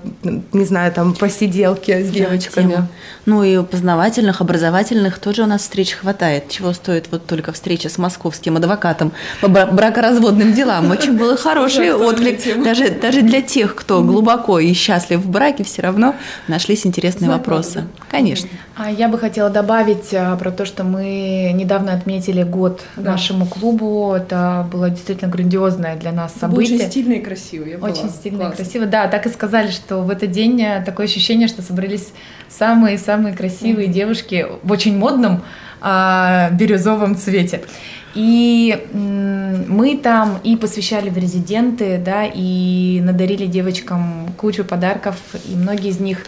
не 0.52 0.64
знаю, 0.64 0.92
там 0.92 1.14
посиделки 1.14 2.02
с 2.02 2.10
девочками. 2.10 2.76
Да, 2.76 2.86
ну 3.26 3.44
и 3.44 3.62
познавательных, 3.62 4.40
образовательных 4.40 5.18
тоже 5.18 5.42
у 5.42 5.46
нас 5.46 5.62
встреч 5.62 5.92
хватает. 5.92 6.48
Чего 6.48 6.72
стоит 6.72 7.08
вот 7.10 7.26
только 7.26 7.52
встреча 7.52 7.88
с 7.88 7.98
московским 7.98 8.56
адвокатом 8.56 9.12
по 9.40 9.48
бракоразводным 9.48 10.54
делам. 10.54 10.90
Очень 10.90 11.18
был 11.18 11.36
хороший 11.38 11.92
отклик. 11.92 12.40
Даже, 12.64 12.90
даже 12.90 13.20
для 13.22 13.42
тех, 13.42 13.74
кто 13.74 14.02
глубоко 14.02 14.58
и 14.58 14.72
счастлив 14.72 15.20
в 15.20 15.28
браке, 15.28 15.64
все 15.64 15.82
равно 15.82 16.14
нашлись 16.48 16.86
интересные 16.86 17.30
вопросы. 17.30 17.84
Конечно. 18.10 18.48
А 18.76 18.90
я 18.90 19.08
бы 19.08 19.18
хотела 19.18 19.50
добавить 19.50 20.14
а, 20.14 20.36
про 20.36 20.50
то, 20.50 20.64
что 20.64 20.84
мы 20.84 21.52
недавно 21.52 21.92
отметили 21.92 22.42
год 22.42 22.80
да. 22.96 23.12
нашему 23.12 23.39
клубу. 23.46 24.12
Это 24.12 24.68
было 24.70 24.90
действительно 24.90 25.30
грандиозное 25.30 25.96
для 25.96 26.12
нас 26.12 26.34
событие. 26.34 26.76
очень 26.76 26.86
стильно 26.88 27.12
и 27.14 27.20
красиво. 27.20 27.64
Я 27.64 27.78
очень 27.78 28.02
была. 28.02 28.12
стильно 28.12 28.38
Классно. 28.38 28.54
и 28.54 28.56
красиво. 28.64 28.86
Да, 28.86 29.08
так 29.08 29.26
и 29.26 29.28
сказали, 29.28 29.70
что 29.70 30.02
в 30.02 30.10
этот 30.10 30.30
день 30.30 30.60
э, 30.62 30.82
такое 30.84 31.06
ощущение, 31.06 31.48
что 31.48 31.62
собрались 31.62 32.12
самые-самые 32.48 33.34
красивые 33.34 33.88
mm-hmm. 33.88 33.92
девушки 33.92 34.46
в 34.62 34.70
очень 34.70 34.96
модном 34.96 35.42
а, 35.80 36.50
бирюзовом 36.50 37.16
цвете. 37.16 37.62
И 38.14 38.88
мы 38.92 39.96
там 39.96 40.40
и 40.42 40.56
посвящали 40.56 41.10
в 41.10 41.16
резиденты, 41.16 42.00
да, 42.04 42.24
и 42.26 43.00
надарили 43.02 43.46
девочкам 43.46 44.32
кучу 44.36 44.64
подарков, 44.64 45.16
и 45.44 45.54
многие 45.54 45.90
из 45.90 46.00
них 46.00 46.26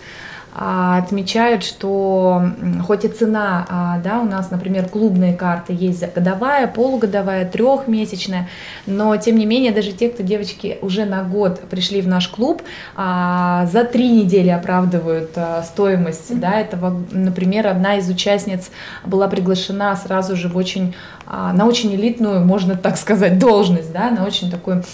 отмечают, 0.55 1.65
что 1.65 2.43
хоть 2.87 3.05
и 3.05 3.09
цена, 3.09 3.67
а, 3.71 3.99
да, 4.01 4.21
у 4.21 4.25
нас, 4.25 4.51
например, 4.51 4.87
клубные 4.87 5.33
карты 5.33 5.73
есть 5.73 6.05
годовая, 6.15 6.67
полугодовая, 6.67 7.49
трехмесячная, 7.49 8.49
но 8.87 9.17
тем 9.17 9.37
не 9.37 9.47
менее 9.47 9.73
даже 9.73 9.93
те, 9.93 10.11
кто 10.11 10.23
девочки 10.23 10.79
уже 10.83 11.07
на 11.07 11.23
год 11.23 11.61
пришли 11.71 12.03
в 12.03 12.09
наш 12.09 12.29
клуб, 12.29 12.62
а, 12.95 13.67
за 13.73 13.85
три 13.85 14.11
недели 14.11 14.51
оправдывают 14.51 15.31
стоимость, 15.65 16.38
да, 16.38 16.61
этого, 16.61 17.03
например, 17.11 17.67
одна 17.67 17.97
из 17.97 18.09
участниц 18.11 18.71
была 19.07 19.29
приглашена 19.29 19.97
сразу 19.97 20.37
же 20.37 20.49
в 20.49 20.57
очень, 20.57 20.95
на 21.27 21.67
очень 21.67 21.95
элитную, 21.95 22.45
можно 22.45 22.77
так 22.77 22.99
сказать, 22.99 23.38
должность, 23.38 23.93
да, 23.93 24.11
на 24.11 24.27
очень 24.27 24.51
такую 24.51 24.85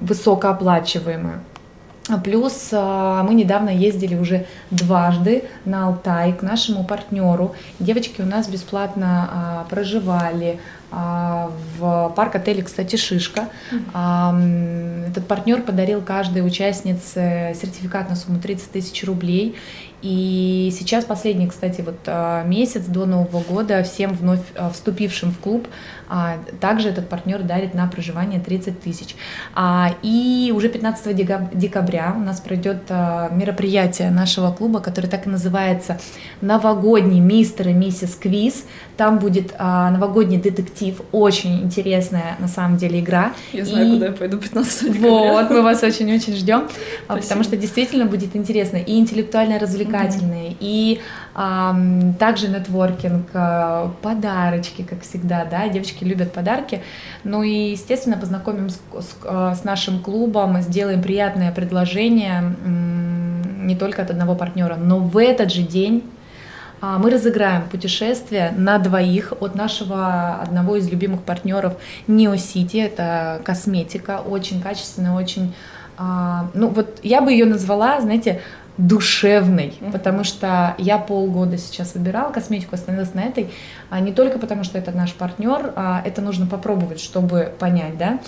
высокооплачиваемую. 0.00 1.40
Плюс 2.22 2.68
а, 2.72 3.22
мы 3.24 3.34
недавно 3.34 3.70
ездили 3.70 4.14
уже 4.14 4.46
дважды 4.70 5.44
на 5.64 5.88
Алтай 5.88 6.32
к 6.32 6.42
нашему 6.42 6.84
партнеру. 6.84 7.54
Девочки 7.80 8.20
у 8.20 8.26
нас 8.26 8.48
бесплатно 8.48 9.28
а, 9.30 9.66
проживали 9.68 10.60
а, 10.92 11.50
в 11.76 12.12
парк-отеле, 12.14 12.62
кстати, 12.62 12.96
Шишка. 12.96 13.48
Этот 13.68 15.26
партнер 15.26 15.62
подарил 15.62 16.00
каждой 16.00 16.46
участнице 16.46 17.56
сертификат 17.60 18.08
на 18.08 18.16
сумму 18.16 18.40
30 18.40 18.70
тысяч 18.70 19.04
рублей. 19.04 19.56
И 20.02 20.72
сейчас 20.78 21.04
последний, 21.04 21.48
кстати, 21.48 21.80
вот 21.80 22.06
месяц 22.46 22.84
до 22.84 23.06
Нового 23.06 23.42
года 23.42 23.82
всем 23.82 24.12
вновь 24.12 24.42
вступившим 24.72 25.32
в 25.32 25.38
клуб 25.38 25.66
а, 26.08 26.38
также 26.60 26.88
этот 26.88 27.08
партнер 27.08 27.42
дарит 27.42 27.74
на 27.74 27.86
проживание 27.86 28.40
30 28.40 28.80
тысяч. 28.80 29.16
А, 29.54 29.94
и 30.02 30.52
уже 30.54 30.68
15 30.68 31.14
декабря 31.52 32.14
у 32.16 32.20
нас 32.20 32.40
пройдет 32.40 32.82
а, 32.88 33.28
мероприятие 33.30 34.10
нашего 34.10 34.52
клуба, 34.52 34.80
которое 34.80 35.08
так 35.08 35.26
и 35.26 35.30
называется 35.30 35.98
«Новогодний 36.40 37.20
мистер 37.20 37.68
и 37.68 37.72
миссис 37.72 38.14
Квиз». 38.14 38.64
Там 38.96 39.18
будет 39.18 39.52
новогодний 39.58 40.38
детектив, 40.38 40.98
очень 41.12 41.60
интересная 41.62 42.36
на 42.38 42.48
самом 42.48 42.78
деле 42.78 43.00
игра. 43.00 43.32
Я 43.52 43.66
знаю, 43.66 43.88
и... 43.88 43.92
куда 43.92 44.06
я 44.06 44.12
пойду 44.12 44.38
15 44.38 44.92
декабря. 44.92 45.32
Вот, 45.32 45.50
мы 45.50 45.60
вас 45.60 45.82
очень-очень 45.82 46.34
ждем, 46.34 46.68
потому 47.06 47.44
что 47.44 47.58
действительно 47.58 48.06
будет 48.06 48.34
интересно 48.34 48.78
и 48.78 48.98
интеллектуально-развлекательное, 48.98 50.50
mm-hmm. 50.50 50.56
и 50.60 51.00
также 52.18 52.48
нетворкинг, 52.48 53.28
а, 53.34 53.92
подарочки, 54.00 54.82
как 54.82 55.02
всегда, 55.02 55.44
да, 55.44 55.68
девочки 55.68 55.95
любят 56.04 56.32
подарки. 56.32 56.82
Ну 57.24 57.42
и, 57.42 57.70
естественно, 57.70 58.16
познакомим 58.16 58.70
с, 58.70 58.74
с, 58.74 59.16
а, 59.24 59.54
с 59.54 59.64
нашим 59.64 60.00
клубом, 60.00 60.60
сделаем 60.62 61.02
приятное 61.02 61.52
предложение 61.52 62.56
не 62.64 63.74
только 63.76 64.02
от 64.02 64.10
одного 64.10 64.34
партнера, 64.34 64.76
но 64.76 64.98
в 64.98 65.18
этот 65.18 65.52
же 65.52 65.62
день 65.62 66.04
а, 66.80 66.98
мы 66.98 67.10
разыграем 67.10 67.68
путешествие 67.68 68.52
на 68.56 68.78
двоих 68.78 69.32
от 69.40 69.54
нашего 69.54 70.40
одного 70.40 70.76
из 70.76 70.88
любимых 70.88 71.22
партнеров 71.22 71.74
Neo 72.06 72.34
City. 72.34 72.84
Это 72.84 73.40
косметика, 73.44 74.20
очень 74.20 74.60
качественная, 74.60 75.12
очень... 75.12 75.54
Ну 75.98 76.68
вот 76.68 77.00
я 77.02 77.22
бы 77.22 77.32
ее 77.32 77.46
назвала, 77.46 78.02
знаете, 78.02 78.42
душевной, 78.78 79.74
mm-hmm. 79.80 79.92
потому 79.92 80.24
что 80.24 80.74
я 80.78 80.98
полгода 80.98 81.56
сейчас 81.56 81.94
выбирала 81.94 82.30
косметику, 82.30 82.74
остановилась 82.74 83.14
на 83.14 83.20
этой, 83.20 83.50
а 83.88 84.00
не 84.00 84.12
только 84.12 84.38
потому, 84.38 84.64
что 84.64 84.78
это 84.78 84.92
наш 84.92 85.14
партнер, 85.14 85.72
а 85.76 86.02
это 86.04 86.20
нужно 86.20 86.46
попробовать, 86.46 87.00
чтобы 87.00 87.52
понять, 87.58 87.96
да. 87.96 88.18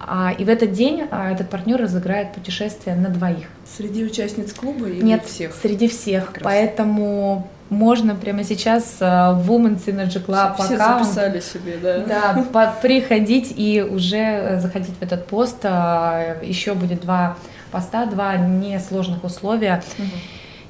А, 0.00 0.32
и 0.36 0.44
в 0.44 0.48
этот 0.48 0.72
день 0.72 1.08
а, 1.10 1.32
этот 1.32 1.50
партнер 1.50 1.80
разыграет 1.80 2.32
путешествие 2.32 2.94
на 2.94 3.08
двоих. 3.08 3.46
Среди 3.76 4.04
участниц 4.04 4.52
клуба 4.52 4.86
или 4.86 5.02
Нет, 5.02 5.24
всех? 5.24 5.54
среди 5.60 5.88
всех. 5.88 6.32
Поэтому 6.42 7.48
можно 7.68 8.14
прямо 8.14 8.44
сейчас 8.44 8.98
а, 9.00 9.32
в 9.34 9.50
Women's 9.50 9.84
Energy 9.86 10.24
Club 10.24 10.54
Все 10.58 10.76
аккаунт, 10.76 11.06
записали 11.06 11.40
себе, 11.40 11.78
да? 11.82 11.98
Да, 11.98 12.44
по- 12.52 12.74
приходить 12.80 13.52
и 13.56 13.82
уже 13.82 14.16
э, 14.16 14.60
заходить 14.60 14.94
в 14.98 15.02
этот 15.02 15.26
пост. 15.26 15.58
А, 15.64 16.36
еще 16.42 16.74
будет 16.74 17.00
два 17.00 17.36
поста, 17.68 18.06
два 18.06 18.36
несложных 18.36 19.24
условия. 19.24 19.82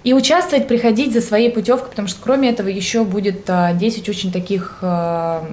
И 0.05 0.15
участвовать, 0.15 0.69
приходить 0.69 1.13
за 1.13 1.21
своей 1.21 1.51
путевкой, 1.51 1.91
потому 1.91 2.09
что 2.09 2.21
кроме 2.23 2.51
этого 2.51 2.69
еще 2.69 3.05
будет 3.05 3.45
10 3.47 3.49
а, 3.49 4.11
очень 4.11 4.33
таких 4.33 4.79
а, 4.81 5.45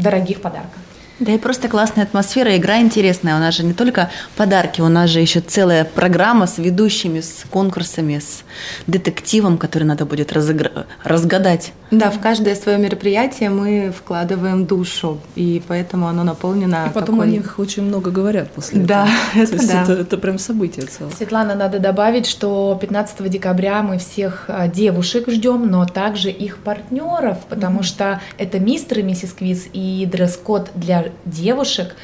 дорогих 0.00 0.40
подарков. 0.40 0.80
Да 1.18 1.32
и 1.32 1.38
просто 1.38 1.68
классная 1.68 2.04
атмосфера, 2.04 2.56
игра 2.58 2.78
интересная. 2.78 3.36
У 3.36 3.38
нас 3.38 3.54
же 3.54 3.64
не 3.64 3.72
только 3.72 4.10
подарки, 4.36 4.82
у 4.82 4.88
нас 4.88 5.08
же 5.08 5.20
еще 5.20 5.40
целая 5.40 5.84
программа 5.84 6.46
с 6.46 6.58
ведущими, 6.58 7.20
с 7.20 7.44
конкурсами, 7.48 8.18
с 8.18 8.42
детективом, 8.86 9.56
который 9.56 9.84
надо 9.84 10.04
будет 10.04 10.32
разыгр... 10.34 10.86
разгадать. 11.04 11.72
Да, 11.90 12.10
в 12.10 12.20
каждое 12.20 12.54
свое 12.54 12.78
мероприятие 12.78 13.48
мы 13.48 13.92
вкладываем 13.96 14.66
душу, 14.66 15.20
и 15.36 15.62
поэтому 15.66 16.08
оно 16.08 16.24
наполнено. 16.24 16.88
И 16.90 16.92
потом 16.92 17.16
какой... 17.16 17.28
о 17.28 17.30
них 17.30 17.58
очень 17.58 17.84
много 17.84 18.10
говорят 18.10 18.50
после 18.50 18.80
да, 18.80 19.08
этого. 19.34 19.56
Это, 19.56 19.66
да. 19.68 19.82
это, 19.82 19.92
это 19.92 20.18
прям 20.18 20.38
событие 20.38 20.84
целое. 20.84 21.12
Светлана, 21.12 21.54
надо 21.54 21.78
добавить, 21.78 22.26
что 22.26 22.76
15 22.80 23.30
декабря 23.30 23.82
мы 23.82 23.98
всех 23.98 24.46
а, 24.48 24.68
девушек 24.68 25.30
ждем, 25.30 25.70
но 25.70 25.86
также 25.86 26.30
их 26.30 26.58
партнеров, 26.58 27.38
потому 27.48 27.80
mm-hmm. 27.80 27.84
что 27.84 28.20
это 28.36 28.58
мистер 28.58 28.98
и 28.98 29.02
миссис 29.02 29.32
Квиз 29.32 29.66
и 29.72 30.06
дресс-код 30.10 30.70
для 30.74 31.05
девушек 31.24 31.94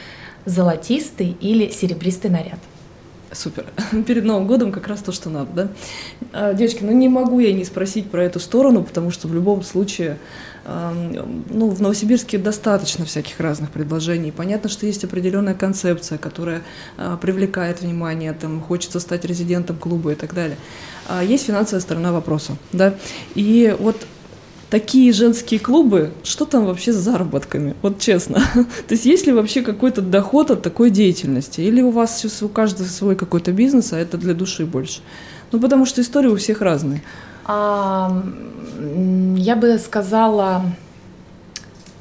золотистый 0.45 1.37
или 1.41 1.71
серебристый 1.71 2.31
наряд. 2.31 2.59
Супер. 3.33 3.65
Перед 4.07 4.25
Новым 4.25 4.47
годом 4.47 4.73
как 4.73 4.89
раз 4.89 5.01
то, 5.01 5.11
что 5.11 5.31
надо, 5.31 5.51
да? 5.55 5.69
А, 6.33 6.53
девочки, 6.53 6.83
ну 6.83 6.93
не 6.93 7.09
могу 7.09 7.41
я 7.41 7.53
не 7.53 7.65
спросить 7.65 8.11
про 8.11 8.25
эту 8.25 8.41
сторону, 8.41 8.83
потому 8.85 9.11
что 9.11 9.27
в 9.27 9.35
любом 9.35 9.63
случае, 9.63 10.19
ну, 10.65 11.71
в 11.71 11.81
Новосибирске 11.81 12.39
достаточно 12.39 13.05
всяких 13.05 13.41
разных 13.41 13.71
предложений. 13.71 14.33
Понятно, 14.33 14.69
что 14.69 14.87
есть 14.87 15.03
определенная 15.05 15.55
концепция, 15.55 16.19
которая 16.19 16.63
а, 16.99 17.17
привлекает 17.17 17.81
внимание, 17.81 18.33
там, 18.35 18.61
хочется 18.61 19.01
стать 19.01 19.25
резидентом 19.25 19.77
клуба 19.77 20.13
и 20.13 20.15
так 20.15 20.35
далее. 20.35 20.59
А 21.09 21.25
есть 21.25 21.47
финансовая 21.47 21.81
сторона 21.81 22.13
вопроса, 22.13 22.57
да? 22.73 22.95
И 23.35 23.75
вот 23.79 24.07
такие 24.73 25.13
женские 25.13 25.61
клубы, 25.61 26.13
что 26.25 26.47
там 26.47 26.65
вообще 26.65 26.95
с 26.95 26.97
заработками? 26.97 27.77
Вот 27.83 27.99
честно. 27.99 28.37
То 28.55 28.95
есть 28.95 29.05
есть 29.05 29.27
ли 29.27 29.33
вообще 29.35 29.61
какой-то 29.61 30.01
доход 30.01 30.51
от 30.51 30.63
такой 30.63 30.89
деятельности? 30.89 31.61
Или 31.61 31.83
у 31.83 31.91
вас 31.91 32.25
у 32.41 32.49
каждого 32.49 32.87
свой 32.87 33.15
какой-то 33.15 33.53
бизнес, 33.53 33.93
а 33.93 33.99
это 33.99 34.17
для 34.17 34.33
души 34.33 34.65
больше? 34.65 35.03
Ну, 35.53 35.61
потому 35.61 35.85
что 35.85 36.01
истории 36.01 36.29
у 36.29 36.37
всех 36.37 36.63
разные. 36.63 37.03
А, 37.45 38.23
я 39.37 39.57
бы 39.57 39.77
сказала, 39.77 40.63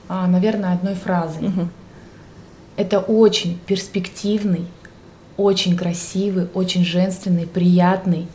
а, 0.07 0.27
наверное, 0.27 0.73
одной 0.73 0.95
фразой. 0.95 1.49
Угу. 1.49 1.67
Это 2.77 2.99
очень 2.99 3.59
перспективный, 3.65 4.65
очень 5.35 5.75
красивый, 5.75 6.47
очень 6.53 6.85
женственный, 6.85 7.47
приятный 7.47 8.27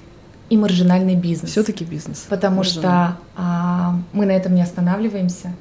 и 0.49 0.57
маржинальный 0.57 1.17
бизнес. 1.17 1.51
Все-таки 1.51 1.85
бизнес. 1.85 2.27
Потому 2.29 2.63
что 2.63 3.17
а, 3.37 3.99
мы 4.13 4.27
на 4.27 4.33
этом 4.33 4.55
не 4.55 4.63
останавливаемся. 4.63 5.53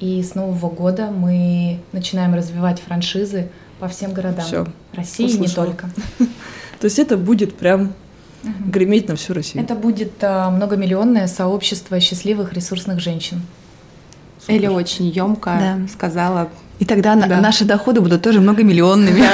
И 0.00 0.22
с 0.22 0.34
Нового 0.34 0.70
года 0.70 1.10
мы 1.10 1.80
начинаем 1.92 2.34
развивать 2.34 2.80
франшизы 2.80 3.50
по 3.80 3.88
всем 3.88 4.12
городам 4.12 4.44
Всё. 4.44 4.66
России, 4.92 5.26
Услышала. 5.26 5.46
не 5.46 5.54
только. 5.54 5.90
То 6.80 6.84
есть 6.84 6.98
это 6.98 7.16
будет 7.16 7.56
прям 7.56 7.94
греметь 8.64 9.08
на 9.08 9.16
всю 9.16 9.34
Россию. 9.34 9.64
Это 9.64 9.74
будет 9.74 10.12
а, 10.22 10.50
многомиллионное 10.50 11.26
сообщество 11.26 11.98
счастливых 11.98 12.52
ресурсных 12.52 13.00
женщин. 13.00 13.42
Супер. 14.40 14.54
Или 14.54 14.66
очень 14.68 15.08
емко 15.08 15.50
да. 15.58 15.88
сказала 15.92 16.48
и 16.78 16.84
тогда 16.84 17.16
да. 17.16 17.40
наши 17.40 17.64
доходы 17.64 18.00
будут 18.00 18.22
тоже 18.22 18.40
многомиллионными. 18.40 19.20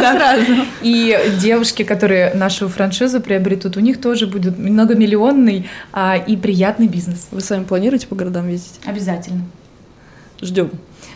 Сразу. 0.00 0.64
И 0.82 1.16
девушки, 1.40 1.82
которые 1.82 2.32
нашу 2.34 2.68
франшизу 2.68 3.20
приобретут, 3.20 3.76
у 3.76 3.80
них 3.80 4.00
тоже 4.00 4.26
будет 4.26 4.58
многомиллионный 4.58 5.68
а, 5.92 6.16
и 6.16 6.36
приятный 6.36 6.86
бизнес. 6.86 7.26
Вы 7.32 7.40
сами 7.40 7.64
планируете 7.64 8.06
по 8.06 8.14
городам 8.14 8.48
ездить? 8.48 8.78
Обязательно. 8.84 9.42
Ждем. 10.40 10.70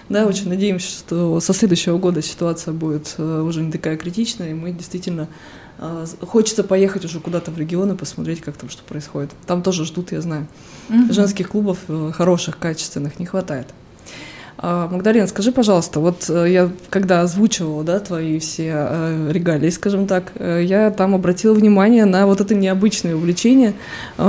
Да, 0.08 0.26
очень 0.26 0.48
надеемся, 0.48 0.88
что 0.88 1.40
со 1.40 1.54
следующего 1.54 1.96
года 1.96 2.22
ситуация 2.22 2.74
будет 2.74 3.14
э, 3.18 3.40
уже 3.40 3.62
не 3.62 3.70
такая 3.70 3.96
критичная, 3.96 4.50
и 4.50 4.54
мы 4.54 4.72
действительно 4.72 5.28
э, 5.78 6.06
хочется 6.22 6.64
поехать 6.64 7.04
уже 7.04 7.20
куда-то 7.20 7.52
в 7.52 7.58
регион 7.58 7.92
и 7.92 7.96
посмотреть, 7.96 8.40
как 8.40 8.56
там 8.56 8.68
что 8.68 8.82
происходит. 8.82 9.30
Там 9.46 9.62
тоже 9.62 9.84
ждут, 9.84 10.10
я 10.10 10.20
знаю. 10.20 10.48
Угу. 10.90 11.12
Женских 11.12 11.50
клубов 11.50 11.78
э, 11.86 12.10
хороших, 12.12 12.58
качественных 12.58 13.20
не 13.20 13.26
хватает. 13.26 13.68
А, 14.64 14.86
Магдалина, 14.86 15.26
скажи, 15.26 15.50
пожалуйста, 15.50 15.98
вот 15.98 16.30
э, 16.30 16.46
я 16.48 16.70
когда 16.88 17.22
озвучивала, 17.22 17.82
да, 17.82 17.98
твои 17.98 18.38
все 18.38 18.72
э, 18.72 19.28
регалии, 19.32 19.70
скажем 19.70 20.06
так, 20.06 20.30
э, 20.36 20.62
я 20.64 20.92
там 20.92 21.16
обратила 21.16 21.52
внимание 21.52 22.04
на 22.04 22.28
вот 22.28 22.40
это 22.40 22.54
необычное 22.54 23.16
увлечение 23.16 23.74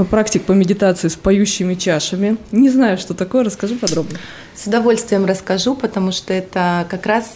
практик 0.09 0.41
по 0.41 0.53
медитации 0.53 1.09
с 1.09 1.15
поющими 1.15 1.75
чашами. 1.75 2.37
Не 2.51 2.71
знаю, 2.71 2.97
что 2.97 3.13
такое, 3.13 3.43
расскажи 3.43 3.75
подробно. 3.75 4.17
С 4.55 4.65
удовольствием 4.65 5.25
расскажу, 5.25 5.75
потому 5.75 6.11
что 6.11 6.33
это 6.33 6.87
как 6.89 7.05
раз 7.05 7.27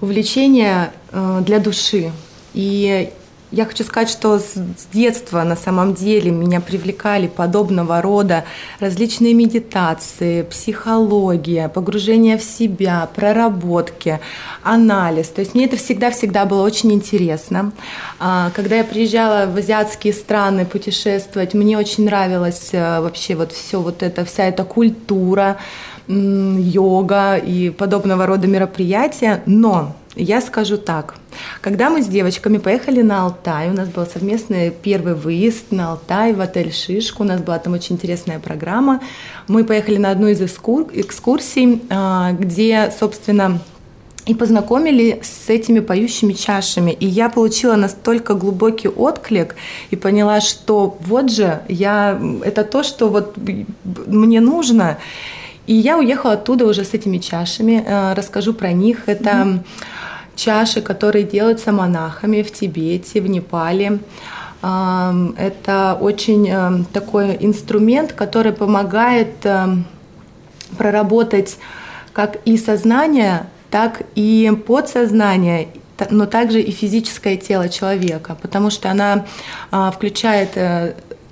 увлечение 0.00 0.92
для 1.42 1.58
души. 1.58 2.10
И 2.54 3.10
я 3.52 3.66
хочу 3.66 3.84
сказать, 3.84 4.08
что 4.08 4.38
с 4.38 4.54
детства 4.92 5.42
на 5.42 5.56
самом 5.56 5.92
деле 5.92 6.30
меня 6.30 6.60
привлекали 6.60 7.26
подобного 7.26 8.00
рода 8.00 8.44
различные 8.80 9.34
медитации, 9.34 10.42
психология, 10.42 11.68
погружение 11.68 12.38
в 12.38 12.42
себя, 12.42 13.08
проработки, 13.14 14.20
анализ. 14.62 15.28
То 15.28 15.42
есть 15.42 15.54
мне 15.54 15.66
это 15.66 15.76
всегда-всегда 15.76 16.46
было 16.46 16.62
очень 16.62 16.92
интересно. 16.92 17.72
А, 18.18 18.50
когда 18.54 18.76
я 18.76 18.84
приезжала 18.84 19.46
в 19.46 19.56
азиатские 19.56 20.14
страны 20.14 20.64
путешествовать, 20.64 21.52
мне 21.52 21.76
очень 21.76 22.06
нравилось 22.06 22.70
э, 22.72 23.00
вообще 23.00 23.34
вот 23.34 23.52
все 23.52 23.80
вот 23.80 24.02
это, 24.02 24.24
вся 24.24 24.44
эта 24.44 24.64
культура, 24.64 25.58
йога 26.08 27.36
и 27.36 27.70
подобного 27.70 28.26
рода 28.26 28.46
мероприятия. 28.46 29.42
Но 29.46 29.94
я 30.16 30.40
скажу 30.40 30.76
так. 30.76 31.14
Когда 31.60 31.88
мы 31.88 32.02
с 32.02 32.06
девочками 32.06 32.58
поехали 32.58 33.02
на 33.02 33.24
Алтай, 33.24 33.70
у 33.70 33.72
нас 33.72 33.88
был 33.88 34.06
совместный 34.06 34.70
первый 34.70 35.14
выезд 35.14 35.70
на 35.70 35.92
Алтай 35.92 36.34
в 36.34 36.40
отель 36.40 36.72
Шишку, 36.72 37.22
у 37.22 37.26
нас 37.26 37.40
была 37.40 37.58
там 37.58 37.72
очень 37.72 37.96
интересная 37.96 38.38
программа. 38.38 39.00
Мы 39.48 39.64
поехали 39.64 39.96
на 39.96 40.10
одну 40.10 40.28
из 40.28 40.42
экскурсий, 40.42 41.82
а, 41.88 42.32
где, 42.32 42.92
собственно, 42.98 43.60
и 44.26 44.34
познакомили 44.34 45.20
с 45.22 45.48
этими 45.48 45.80
поющими 45.80 46.32
чашами. 46.32 46.92
И 46.92 47.06
я 47.06 47.28
получила 47.28 47.74
настолько 47.74 48.34
глубокий 48.34 48.88
отклик 48.88 49.56
и 49.90 49.96
поняла, 49.96 50.40
что 50.40 50.96
вот 51.00 51.30
же 51.30 51.62
я, 51.68 52.20
это 52.44 52.64
то, 52.64 52.82
что 52.82 53.08
вот 53.08 53.36
мне 54.06 54.40
нужно. 54.40 54.98
И 55.66 55.74
я 55.74 55.98
уехала 55.98 56.34
оттуда 56.34 56.66
уже 56.66 56.84
с 56.84 56.94
этими 56.94 57.18
чашами, 57.18 57.84
э, 57.86 58.14
расскажу 58.14 58.52
про 58.52 58.72
них. 58.72 59.02
Это 59.06 59.30
mm-hmm. 59.30 59.60
чаши, 60.34 60.82
которые 60.82 61.24
делаются 61.24 61.72
монахами 61.72 62.42
в 62.42 62.52
Тибете, 62.52 63.20
в 63.20 63.28
Непале. 63.28 64.00
Это 64.62 65.98
очень 66.00 66.48
э, 66.48 66.84
такой 66.92 67.36
инструмент, 67.40 68.12
который 68.12 68.52
помогает 68.52 69.44
э, 69.44 69.66
проработать 70.78 71.58
как 72.12 72.36
и 72.44 72.56
сознание, 72.56 73.46
так 73.70 74.02
и 74.14 74.52
подсознание, 74.66 75.68
но 76.10 76.26
также 76.26 76.60
и 76.60 76.70
физическое 76.70 77.36
тело 77.36 77.68
человека, 77.68 78.36
потому 78.40 78.70
что 78.70 78.90
она 78.90 79.24
а, 79.70 79.90
включает 79.90 80.56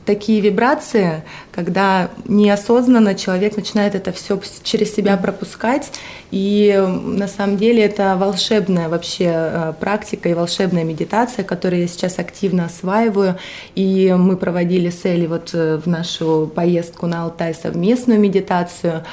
такие 0.04 0.40
вибрации, 0.40 1.22
когда 1.52 2.10
неосознанно 2.26 3.14
человек 3.14 3.56
начинает 3.56 3.94
это 3.94 4.12
все 4.12 4.40
через 4.62 4.94
себя 4.94 5.16
пропускать. 5.16 5.92
И 6.30 6.74
на 7.04 7.28
самом 7.28 7.56
деле 7.56 7.82
это 7.82 8.16
волшебная 8.16 8.88
вообще 8.88 9.30
э, 9.32 9.72
практика 9.78 10.28
и 10.28 10.34
волшебная 10.34 10.84
медитация, 10.84 11.44
которую 11.44 11.82
я 11.82 11.88
сейчас 11.88 12.18
активно 12.18 12.66
осваиваю. 12.66 13.36
И 13.74 14.14
мы 14.16 14.36
проводили 14.36 14.90
с 14.90 15.04
Элли 15.04 15.26
вот 15.26 15.50
э, 15.52 15.76
в 15.76 15.86
нашу 15.86 16.50
поездку 16.54 17.06
на 17.06 17.24
Алтай 17.24 17.54
совместную 17.54 18.20
медитацию. 18.20 19.04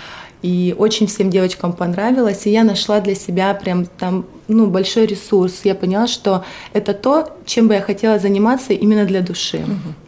И 0.43 0.75
очень 0.77 1.07
всем 1.07 1.31
девочкам 1.31 1.73
понравилось, 1.73 2.45
и 2.45 2.51
я 2.51 2.63
нашла 2.63 2.99
для 2.99 3.15
себя 3.15 3.53
прям 3.55 3.85
там 3.85 4.25
ну, 4.47 4.67
большой 4.67 5.07
ресурс. 5.07 5.61
Я 5.63 5.73
поняла, 5.73 6.07
что 6.07 6.45
это 6.73 6.93
то, 6.93 7.35
чем 7.45 7.67
бы 7.67 7.73
я 7.73 7.81
хотела 7.81 8.19
заниматься 8.19 8.73
именно 8.73 9.05
для 9.05 9.21
души. 9.21 9.57
Угу. 9.57 10.06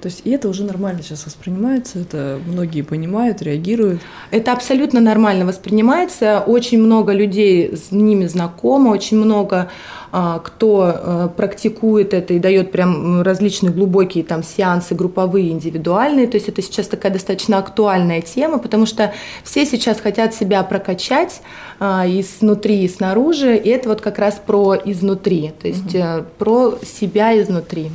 То 0.00 0.06
есть 0.06 0.22
и 0.24 0.30
это 0.30 0.48
уже 0.48 0.64
нормально 0.64 1.02
сейчас 1.02 1.26
воспринимается, 1.26 1.98
это 1.98 2.38
многие 2.46 2.82
понимают, 2.82 3.42
реагируют. 3.42 4.00
Это 4.30 4.52
абсолютно 4.52 5.00
нормально 5.00 5.44
воспринимается. 5.44 6.42
Очень 6.46 6.80
много 6.80 7.12
людей 7.12 7.76
с 7.76 7.90
ними 7.90 8.26
знакомо, 8.26 8.90
очень 8.90 9.16
много 9.16 9.70
а, 10.10 10.38
кто 10.38 10.82
а, 10.82 11.28
практикует 11.28 12.14
это 12.14 12.32
и 12.34 12.38
дает 12.38 12.72
прям 12.72 13.22
различные 13.22 13.72
глубокие 13.72 14.24
там 14.24 14.42
сеансы 14.42 14.94
групповые, 14.94 15.50
индивидуальные. 15.50 16.28
То 16.28 16.36
есть 16.36 16.48
это 16.48 16.62
сейчас 16.62 16.86
такая 16.86 17.12
достаточно 17.12 17.58
актуальная 17.58 18.22
тема, 18.22 18.58
потому 18.58 18.86
что 18.86 19.12
все 19.42 19.66
сейчас 19.66 20.00
хотят 20.00 20.34
себя 20.34 20.62
прокачать 20.62 21.42
а, 21.80 22.06
и 22.06 22.22
снутри, 22.22 22.84
и 22.84 22.88
снаружи. 22.88 23.56
И 23.56 23.68
это 23.68 23.88
вот 23.88 24.00
как 24.00 24.18
раз 24.18 24.40
про 24.44 24.76
изнутри, 24.76 25.52
то 25.60 25.68
есть 25.68 25.94
угу. 25.94 26.24
про 26.38 26.78
себя 26.84 27.40
изнутри 27.40 27.90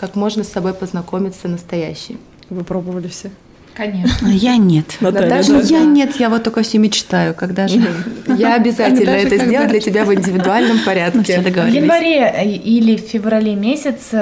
как 0.00 0.16
можно 0.16 0.44
с 0.44 0.48
собой 0.48 0.72
познакомиться 0.72 1.46
настоящий. 1.46 2.18
Вы 2.48 2.64
пробовали 2.64 3.06
все? 3.06 3.30
Конечно. 3.74 4.26
Я 4.28 4.56
нет. 4.56 4.86
Наталья, 5.00 5.28
Наташа, 5.28 5.52
да. 5.52 5.60
я 5.60 5.84
нет, 5.84 6.16
я 6.16 6.30
вот 6.30 6.42
только 6.42 6.62
все 6.62 6.78
мечтаю, 6.78 7.34
когда 7.34 7.68
же. 7.68 7.80
Я 8.26 8.54
обязательно 8.54 9.10
это 9.10 9.36
сделаю 9.36 9.68
для 9.68 9.80
тебя 9.80 10.04
в 10.06 10.14
индивидуальном 10.14 10.76
Ну, 10.76 10.76
все 10.76 10.86
порядке. 10.86 11.40
В 11.40 11.44
договорились. 11.44 11.82
январе 11.82 12.32
э, 12.34 12.46
или 12.46 12.96
в 12.96 13.00
феврале 13.00 13.54
месяце 13.54 14.16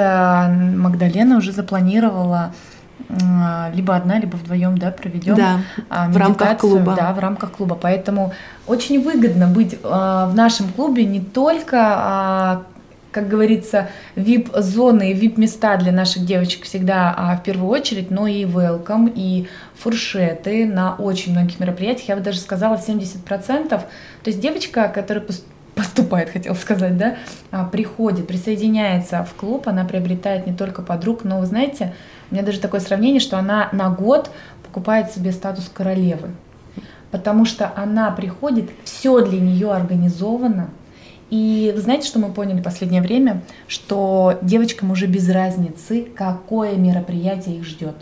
Магдалена 0.75 1.37
уже 1.37 1.53
запланировала 1.53 2.53
либо 3.73 3.95
одна, 3.95 4.19
либо 4.19 4.35
вдвоем, 4.35 4.77
да, 4.77 4.91
проведем 4.91 5.35
Да, 5.35 5.61
а, 5.89 6.09
в 6.09 6.17
рамках 6.17 6.59
клуба. 6.59 6.95
Да, 6.95 7.11
в 7.13 7.19
рамках 7.19 7.53
клуба. 7.53 7.75
Поэтому 7.81 8.33
очень 8.67 9.01
выгодно 9.01 9.47
быть 9.47 9.79
а, 9.83 10.27
в 10.27 10.35
нашем 10.35 10.67
клубе 10.69 11.05
не 11.05 11.21
только, 11.21 11.77
а, 11.81 12.63
как 13.11 13.27
говорится, 13.27 13.89
VIP-зоны 14.15 15.11
и 15.11 15.15
VIP-места 15.15 15.77
для 15.77 15.91
наших 15.91 16.25
девочек 16.25 16.65
всегда 16.65 17.13
а, 17.17 17.37
в 17.37 17.43
первую 17.43 17.69
очередь, 17.69 18.11
но 18.11 18.27
и 18.27 18.43
welcome, 18.43 19.11
и 19.13 19.47
фуршеты 19.75 20.65
на 20.65 20.95
очень 20.95 21.31
многих 21.31 21.59
мероприятиях. 21.59 22.09
Я 22.09 22.15
бы 22.15 22.21
даже 22.21 22.39
сказала 22.39 22.75
70%. 22.75 23.69
То 23.69 23.83
есть 24.25 24.39
девочка, 24.39 24.91
которая 24.93 25.23
пос- 25.23 25.43
поступает, 25.73 26.29
хотел 26.33 26.53
сказать, 26.55 26.97
да, 26.97 27.17
а, 27.51 27.65
приходит, 27.65 28.27
присоединяется 28.27 29.23
в 29.23 29.33
клуб, 29.33 29.67
она 29.67 29.85
приобретает 29.85 30.45
не 30.45 30.53
только 30.53 30.81
подруг, 30.81 31.23
но 31.23 31.39
вы 31.39 31.47
знаете, 31.47 31.93
у 32.29 32.35
меня 32.35 32.43
даже 32.43 32.59
такое 32.59 32.79
сравнение, 32.79 33.19
что 33.19 33.39
она 33.39 33.69
на 33.71 33.89
год 33.89 34.29
покупает 34.63 35.11
себе 35.11 35.31
статус 35.31 35.71
королевы, 35.73 36.29
потому 37.09 37.45
что 37.45 37.71
она 37.75 38.11
приходит, 38.11 38.69
все 38.83 39.25
для 39.25 39.39
нее 39.39 39.71
организовано, 39.71 40.69
и 41.29 41.71
вы 41.75 41.81
знаете, 41.81 42.07
что 42.07 42.19
мы 42.19 42.31
поняли 42.31 42.59
в 42.59 42.63
последнее 42.63 43.01
время? 43.01 43.41
Что 43.67 44.37
девочкам 44.41 44.91
уже 44.91 45.07
без 45.07 45.29
разницы, 45.29 46.07
какое 46.15 46.75
мероприятие 46.75 47.57
их 47.57 47.65
ждет. 47.65 47.95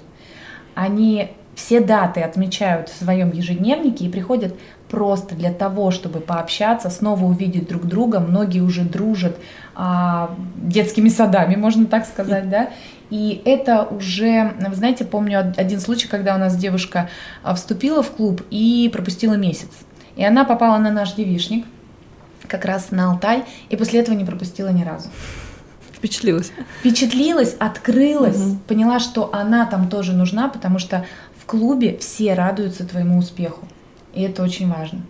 Они 0.75 1.31
все 1.55 1.79
даты 1.79 2.21
отмечают 2.21 2.89
в 2.89 2.97
своем 2.97 3.31
ежедневнике 3.31 4.05
и 4.05 4.09
приходят 4.09 4.53
просто 4.89 5.35
для 5.35 5.51
того, 5.51 5.91
чтобы 5.91 6.19
пообщаться, 6.19 6.89
снова 6.89 7.25
увидеть 7.25 7.67
друг 7.67 7.85
друга. 7.85 8.19
Многие 8.19 8.61
уже 8.61 8.83
дружат 8.83 9.37
а, 9.75 10.35
детскими 10.55 11.09
садами, 11.09 11.55
можно 11.55 11.85
так 11.85 12.05
сказать, 12.05 12.49
да. 12.49 12.69
И 13.09 13.41
это 13.43 13.83
уже, 13.83 14.53
вы 14.65 14.75
знаете, 14.75 15.03
помню 15.03 15.39
од- 15.39 15.57
один 15.57 15.79
случай, 15.79 16.07
когда 16.07 16.35
у 16.35 16.37
нас 16.37 16.55
девушка 16.55 17.09
а, 17.43 17.55
вступила 17.55 18.03
в 18.03 18.11
клуб 18.11 18.43
и 18.51 18.89
пропустила 18.93 19.33
месяц. 19.33 19.69
И 20.15 20.23
она 20.23 20.45
попала 20.45 20.77
на 20.77 20.91
наш 20.91 21.13
девишник, 21.13 21.65
как 22.47 22.65
раз 22.65 22.91
на 22.91 23.11
Алтай, 23.11 23.45
и 23.69 23.75
после 23.75 23.99
этого 23.99 24.15
не 24.15 24.25
пропустила 24.25 24.69
ни 24.69 24.83
разу. 24.83 25.09
Впечатлилась. 25.93 26.51
Впечатлилась, 26.79 27.55
открылась, 27.59 28.37
Мгм. 28.37 28.59
поняла, 28.67 28.99
что 28.99 29.33
она 29.33 29.65
там 29.65 29.89
тоже 29.89 30.13
нужна, 30.13 30.47
потому 30.47 30.77
что 30.79 31.05
в 31.41 31.45
клубе 31.45 31.97
все 31.97 32.33
радуются 32.35 32.85
твоему 32.85 33.17
успеху. 33.17 33.67
И 34.13 34.21
это 34.21 34.43
очень 34.43 34.71
важно. 34.71 35.01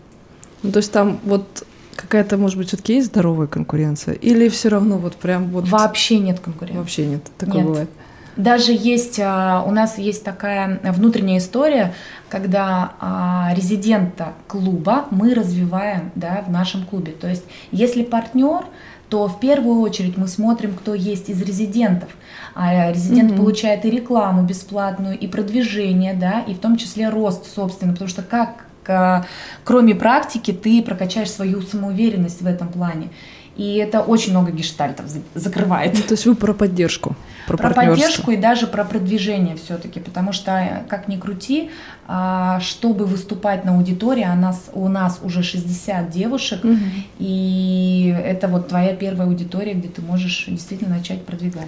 Ну, 0.63 0.71
то 0.71 0.77
есть 0.77 0.91
там 0.91 1.19
вот 1.23 1.65
какая-то, 1.95 2.37
может 2.37 2.57
быть, 2.57 2.67
все-таки 2.69 2.95
есть 2.95 3.07
здоровая 3.07 3.47
конкуренция? 3.47 4.13
Или 4.13 4.47
все 4.49 4.69
равно 4.69 4.97
вот 4.97 5.15
прям 5.17 5.49
вот 5.49 5.67
Вообще 5.67 6.19
нет 6.19 6.39
конкуренции. 6.39 6.77
вообще 6.79 7.05
нет? 7.05 7.23
Такое 7.37 7.55
Нет. 7.57 7.65
бывает. 7.65 7.89
Даже 8.37 8.71
есть, 8.71 9.19
а, 9.19 9.63
у 9.65 9.71
нас 9.71 9.97
есть 9.97 10.23
такая 10.23 10.79
внутренняя 10.83 11.39
история, 11.39 11.93
когда 12.29 12.93
а, 12.99 13.51
резидента 13.55 14.33
клуба 14.47 15.05
мы 15.11 15.33
развиваем 15.33 16.11
да, 16.15 16.43
в 16.45 16.51
нашем 16.51 16.85
клубе. 16.85 17.11
То 17.11 17.27
есть, 17.27 17.43
если 17.71 18.03
партнер, 18.03 18.65
то 19.09 19.27
в 19.27 19.39
первую 19.39 19.81
очередь 19.81 20.17
мы 20.17 20.27
смотрим, 20.27 20.73
кто 20.73 20.93
есть 20.93 21.29
из 21.29 21.41
резидентов. 21.41 22.09
А 22.55 22.91
резидент 22.91 23.31
Мгм. 23.31 23.39
получает 23.39 23.85
и 23.85 23.89
рекламу 23.89 24.43
бесплатную, 24.43 25.17
и 25.17 25.27
продвижение, 25.27 26.13
да, 26.13 26.41
и 26.41 26.53
в 26.53 26.59
том 26.59 26.77
числе 26.77 27.09
рост 27.09 27.45
собственно, 27.53 27.93
потому 27.93 28.09
что 28.09 28.21
как 28.21 28.65
а, 28.89 29.25
кроме 29.63 29.95
практики 29.95 30.51
ты 30.51 30.81
прокачаешь 30.81 31.31
свою 31.31 31.61
самоуверенность 31.61 32.41
в 32.41 32.47
этом 32.47 32.69
плане. 32.69 33.09
И 33.57 33.75
это 33.77 34.01
очень 34.01 34.31
много 34.31 34.51
гештальтов 34.51 35.07
за- 35.07 35.21
закрывает. 35.33 35.93
Ну, 35.95 36.01
то 36.01 36.11
есть 36.13 36.25
вы 36.27 36.35
про 36.35 36.53
поддержку, 36.53 37.15
про, 37.47 37.57
Про 37.57 37.69
поддержку 37.73 38.31
и 38.31 38.37
даже 38.37 38.67
про 38.67 38.83
продвижение 38.85 39.55
все-таки, 39.55 39.99
потому 39.99 40.31
что, 40.31 40.83
как 40.87 41.07
ни 41.07 41.17
крути, 41.17 41.71
а, 42.07 42.59
чтобы 42.59 43.05
выступать 43.05 43.65
на 43.65 43.75
аудитории, 43.75 44.23
а 44.23 44.35
нас, 44.35 44.69
у 44.73 44.87
нас 44.87 45.19
уже 45.23 45.41
60 45.41 46.11
девушек, 46.11 46.63
Мгм. 46.63 46.79
и 47.17 48.15
это 48.23 48.47
вот 48.47 48.67
твоя 48.67 48.93
первая 48.95 49.27
аудитория, 49.27 49.73
где 49.73 49.87
ты 49.87 50.01
можешь 50.01 50.45
действительно 50.47 50.95
начать 50.97 51.25
продвигаться. 51.25 51.67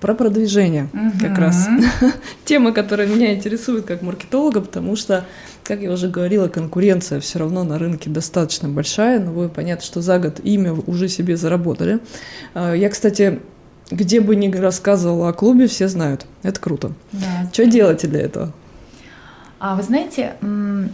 Про 0.00 0.14
продвижение 0.14 0.88
как 1.20 1.32
Мгм. 1.32 1.40
раз. 1.40 1.68
Тема, 2.46 2.72
которая 2.72 3.06
меня 3.06 3.34
интересует 3.34 3.84
как 3.84 4.00
маркетолога, 4.02 4.60
потому 4.62 4.96
что, 4.96 5.24
как 5.62 5.80
я 5.82 5.90
уже 5.92 6.08
говорила, 6.08 6.48
конкуренция 6.48 7.20
все 7.20 7.38
равно 7.38 7.64
на 7.64 7.78
рынке 7.78 8.08
достаточно 8.08 8.68
большая, 8.68 9.20
но 9.20 9.30
вы 9.32 9.48
понятно, 9.50 9.84
что 9.84 10.00
за 10.00 10.18
год 10.18 10.40
имя 10.42 10.72
уже 10.72 11.08
себе 11.08 11.36
заработали. 11.36 11.98
А, 12.54 12.72
Я, 12.72 12.88
кстати, 12.88 13.40
где 13.90 14.20
бы 14.20 14.36
ни 14.36 14.50
рассказывала 14.54 15.28
о 15.28 15.32
клубе, 15.34 15.66
все 15.66 15.86
знают. 15.88 16.24
Это 16.42 16.58
круто. 16.60 16.92
Да. 17.12 17.50
Что 17.52 17.66
делаете 17.66 18.06
для 18.08 18.20
этого? 18.22 18.52
А 19.58 19.74
вы 19.76 19.82
знаете, 19.82 20.36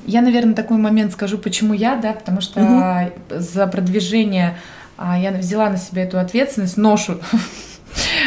я, 0.07 0.23
наверное, 0.23 0.55
такой 0.55 0.79
момент 0.79 1.13
скажу, 1.13 1.39
почему 1.39 1.73
я, 1.73 1.95
да, 1.95 2.13
потому 2.13 2.41
что 2.41 2.59
Мгм. 2.59 3.13
за 3.41 3.69
продвижение 3.69 4.59
а, 4.99 5.17
я 5.17 5.31
взяла 5.31 5.71
на 5.71 5.77
себя 5.77 6.03
эту 6.03 6.19
ответственность, 6.19 6.77
ношу, 6.77 7.19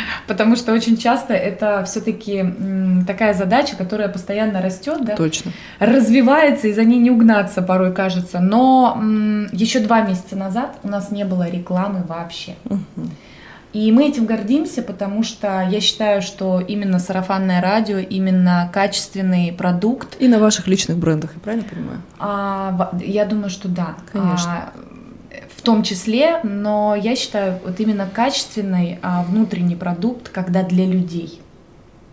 потому 0.27 0.55
что 0.55 0.73
очень 0.73 0.97
часто 0.97 1.33
это 1.33 1.83
все-таки 1.85 2.45
такая 3.07 3.33
задача, 3.33 3.75
которая 3.75 4.09
постоянно 4.09 4.61
растет, 4.61 5.03
да, 5.03 5.15
Точно. 5.15 5.51
развивается, 5.79 6.67
и 6.67 6.73
за 6.73 6.83
ней 6.83 6.99
не 6.99 7.11
угнаться 7.11 7.61
порой 7.61 7.93
кажется. 7.93 8.39
Но 8.39 9.01
еще 9.51 9.79
два 9.79 10.01
месяца 10.01 10.35
назад 10.35 10.77
у 10.83 10.87
нас 10.87 11.11
не 11.11 11.25
было 11.25 11.49
рекламы 11.49 12.03
вообще. 12.07 12.55
И 13.71 13.91
мы 13.91 14.07
этим 14.07 14.25
гордимся, 14.25 14.81
потому 14.81 15.21
что 15.21 15.67
я 15.69 15.79
считаю, 15.79 16.23
что 16.23 16.59
именно 16.59 16.97
сарафанное 16.97 17.61
радио, 17.61 17.97
именно 17.99 18.67
качественный 18.73 19.53
продукт, 19.53 20.15
И 20.19 20.27
на 20.27 20.39
ваших 20.39 20.67
личных 20.67 20.97
брендах, 20.97 21.35
я 21.35 21.39
правильно 21.39 21.67
понимаю? 21.69 22.01
а, 22.17 22.91
я 22.99 23.25
думаю, 23.25 23.51
что 23.51 23.67
да. 23.67 23.93
Конечно. 24.11 24.51
А, 24.51 24.73
в 25.59 25.61
том 25.61 25.83
числе, 25.83 26.39
но 26.43 26.95
я 26.95 27.17
считаю, 27.17 27.59
вот 27.65 27.81
именно 27.81 28.07
качественный 28.11 28.97
а, 29.01 29.23
внутренний 29.23 29.75
продукт, 29.75 30.29
когда 30.29 30.63
для 30.63 30.85
людей. 30.85 31.41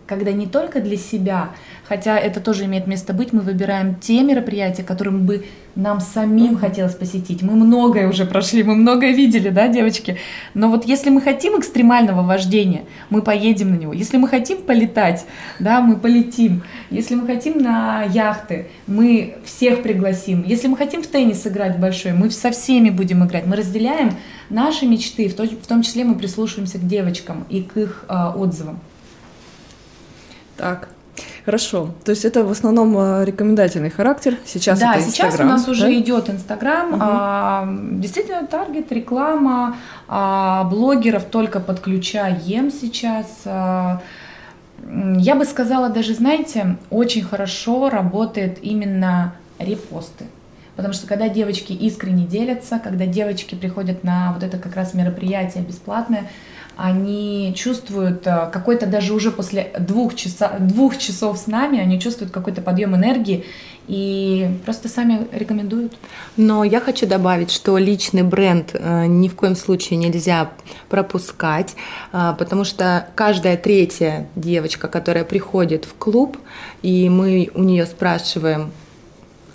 Когда 0.07 0.31
не 0.31 0.47
только 0.47 0.79
для 0.79 0.95
себя, 0.95 1.49
хотя 1.87 2.17
это 2.17 2.39
тоже 2.39 2.63
имеет 2.63 2.87
место 2.87 3.13
быть, 3.13 3.33
мы 3.33 3.41
выбираем 3.41 3.95
те 3.95 4.23
мероприятия, 4.23 4.83
которым 4.83 5.25
бы 5.25 5.45
нам 5.75 5.99
самим 5.99 6.57
хотелось 6.57 6.95
посетить. 6.95 7.41
Мы 7.43 7.53
многое 7.53 8.07
уже 8.07 8.25
прошли, 8.25 8.63
мы 8.63 8.75
многое 8.75 9.11
видели, 9.11 9.49
да, 9.49 9.67
девочки? 9.67 10.17
Но 10.53 10.69
вот 10.69 10.85
если 10.85 11.09
мы 11.09 11.21
хотим 11.21 11.59
экстремального 11.59 12.23
вождения, 12.23 12.85
мы 13.09 13.21
поедем 13.21 13.71
на 13.71 13.75
него. 13.75 13.91
Если 13.91 14.15
мы 14.17 14.29
хотим 14.29 14.61
полетать, 14.63 15.25
да, 15.59 15.81
мы 15.81 15.97
полетим. 15.97 16.63
Если 16.89 17.13
мы 17.15 17.27
хотим 17.27 17.61
на 17.61 18.03
яхты, 18.03 18.67
мы 18.87 19.35
всех 19.43 19.83
пригласим. 19.83 20.43
Если 20.47 20.67
мы 20.67 20.77
хотим 20.77 21.03
в 21.03 21.07
теннис 21.07 21.45
играть 21.45 21.79
большой, 21.79 22.13
мы 22.13 22.31
со 22.31 22.51
всеми 22.51 22.89
будем 22.89 23.25
играть. 23.25 23.45
Мы 23.45 23.57
разделяем 23.57 24.13
наши 24.49 24.85
мечты, 24.85 25.27
в 25.27 25.35
том, 25.35 25.47
в 25.47 25.67
том 25.67 25.81
числе 25.81 26.05
мы 26.05 26.15
прислушиваемся 26.15 26.79
к 26.79 26.87
девочкам 26.87 27.45
и 27.49 27.61
к 27.61 27.75
их 27.75 28.05
а, 28.07 28.31
отзывам. 28.31 28.79
Так. 30.57 30.89
Хорошо. 31.45 31.89
То 32.03 32.11
есть 32.11 32.25
это 32.25 32.43
в 32.43 32.51
основном 32.51 32.95
а, 32.97 33.23
рекомендательный 33.23 33.89
характер. 33.89 34.37
Сейчас 34.45 34.79
да, 34.79 34.95
это 34.95 35.03
сейчас 35.05 35.39
у 35.39 35.43
нас 35.43 35.67
уже 35.67 35.83
да? 35.83 35.93
идет 35.93 36.29
Инстаграм, 36.29 36.89
Мгм. 36.91 36.99
а, 37.01 37.67
действительно 37.93 38.45
таргет, 38.45 38.91
реклама, 38.91 39.77
а, 40.07 40.65
блогеров 40.65 41.23
только 41.25 41.59
подключаем 41.59 42.71
сейчас. 42.71 43.27
а. 43.45 44.01
Я 45.17 45.35
бы 45.35 45.45
сказала, 45.45 45.89
даже, 45.89 46.13
знаете, 46.13 46.77
очень 46.91 47.23
хорошо 47.23 47.89
работает 47.89 48.59
именно 48.61 49.33
репосты. 49.57 50.25
Потому 50.75 50.93
что 50.93 51.07
когда 51.07 51.27
девочки 51.29 51.73
искренне 51.73 52.25
делятся, 52.25 52.79
когда 52.79 53.07
девочки 53.07 53.55
приходят 53.55 54.03
на 54.03 54.33
вот 54.33 54.43
это 54.43 54.59
как 54.59 54.75
раз 54.75 54.93
мероприятие 54.93 55.63
бесплатное, 55.63 56.25
они 56.77 57.53
чувствуют 57.57 58.25
э, 58.27 58.49
какой-то 58.53 58.85
даже 58.85 59.13
уже 59.13 59.31
после 59.31 59.71
двух, 59.79 60.15
часа, 60.15 60.57
двух 60.59 60.97
часов 60.97 61.37
с 61.39 61.47
нами, 61.47 61.79
они 61.79 61.99
чувствуют 61.99 62.31
какой-то 62.31 62.61
подъем 62.61 62.95
энергии 62.95 63.45
и 63.87 64.47
просто 64.63 64.87
сами 64.87 65.27
рекомендуют. 65.31 65.93
Но 66.35 66.63
я 66.63 66.79
хочу 66.79 67.07
добавить, 67.07 67.49
что 67.51 67.77
личный 67.79 68.21
бренд 68.21 68.71
э, 68.73 69.05
ни 69.07 69.27
в 69.27 69.35
коем 69.35 69.55
случае 69.55 69.97
нельзя 69.97 70.51
пропускать, 70.89 71.75
а, 72.11 72.33
потому 72.33 72.63
что 72.63 73.07
каждая 73.15 73.57
третья 73.57 74.27
девочка, 74.35 74.87
которая 74.87 75.23
приходит 75.23 75.85
в 75.85 75.95
клуб, 75.95 76.37
и 76.83 77.09
мы 77.09 77.49
у 77.55 77.63
нее 77.63 77.85
спрашиваем, 77.87 78.71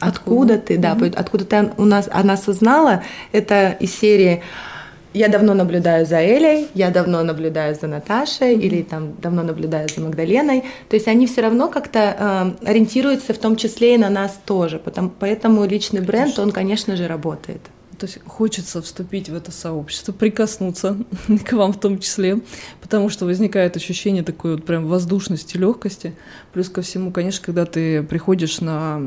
откуда, 0.01 0.55
Откуда? 0.55 0.59
ты, 0.59 0.79
да, 0.79 0.95
Мгм. 0.97 1.13
откуда 1.15 1.45
ты 1.45 1.71
у 1.77 1.85
нас, 1.85 2.09
о 2.11 2.25
нас 2.25 2.49
узнала, 2.49 3.05
это 3.31 3.77
из 3.79 3.95
серии 3.97 4.43
я 5.15 5.29
давно 5.29 5.55
наблюдаю 5.55 6.07
за 6.07 6.21
Элей, 6.21 6.69
я 6.75 6.91
давно 6.91 7.23
наблюдаю 7.23 7.75
за 7.75 7.87
Наташей 7.87 8.55
mm-hmm. 8.55 8.61
или 8.61 8.83
там 8.83 9.15
давно 9.21 9.43
наблюдаю 9.43 9.89
за 9.89 10.01
Магдаленой. 10.01 10.65
То 10.89 10.97
есть 10.97 11.09
они 11.09 11.27
все 11.27 11.43
равно 11.43 11.69
как-то 11.69 12.55
э, 12.63 12.69
ориентируются 12.71 13.35
в 13.35 13.39
том 13.39 13.57
числе 13.57 13.95
и 13.95 13.99
на 13.99 14.11
нас 14.11 14.39
тоже. 14.45 14.79
Потому, 14.79 15.11
поэтому 15.11 15.65
личный 15.65 16.01
бренд, 16.01 16.23
конечно. 16.23 16.43
он, 16.43 16.51
конечно 16.53 16.97
же, 16.97 17.07
работает. 17.07 17.61
То 18.03 18.07
есть 18.07 18.19
хочется 18.27 18.83
вступить 18.83 19.29
в 19.29 19.35
это 19.37 19.53
сообщество, 19.53 20.11
прикоснуться 20.11 20.97
к 21.47 21.53
вам 21.53 21.73
в 21.73 21.79
том 21.79 22.01
числе, 22.01 22.41
потому 22.81 23.09
что 23.09 23.27
возникает 23.27 23.77
ощущение 23.77 24.25
такой 24.25 24.57
вот 24.57 24.65
прям 24.65 24.89
воздушности, 24.89 25.57
легкости. 25.57 26.13
Плюс 26.53 26.69
ко 26.69 26.83
всему, 26.83 27.13
конечно, 27.13 27.47
когда 27.47 27.65
ты 27.65 28.03
приходишь 28.03 28.61
на 28.61 29.01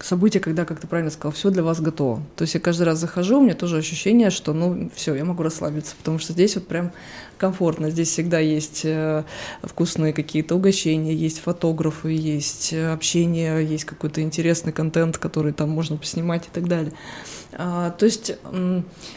событие, 0.00 0.40
когда, 0.40 0.64
как 0.64 0.78
ты 0.78 0.86
правильно 0.86 1.10
сказал, 1.10 1.32
все 1.32 1.50
для 1.50 1.64
вас 1.64 1.80
готово. 1.80 2.22
То 2.36 2.42
есть 2.42 2.54
я 2.54 2.60
каждый 2.60 2.84
раз 2.84 3.00
захожу, 3.00 3.40
у 3.40 3.42
меня 3.42 3.54
тоже 3.54 3.76
ощущение, 3.76 4.30
что 4.30 4.52
ну 4.52 4.88
все, 4.94 5.16
я 5.16 5.24
могу 5.24 5.42
расслабиться, 5.42 5.96
потому 5.98 6.20
что 6.20 6.32
здесь 6.32 6.54
вот 6.54 6.68
прям 6.68 6.92
комфортно. 7.42 7.90
Здесь 7.90 8.08
всегда 8.08 8.38
есть 8.38 8.82
э, 8.84 9.24
вкусные 9.64 10.12
какие-то 10.12 10.54
угощения, 10.54 11.12
есть 11.12 11.40
фотографы, 11.40 12.12
есть 12.12 12.72
общение, 12.72 13.66
есть 13.66 13.84
какой-то 13.84 14.22
интересный 14.22 14.72
контент, 14.72 15.18
который 15.18 15.52
там 15.52 15.68
можно 15.68 15.96
поснимать 15.96 16.46
и 16.46 16.50
так 16.52 16.68
далее. 16.68 16.92
А, 17.54 17.90
то 17.90 18.06
есть, 18.06 18.32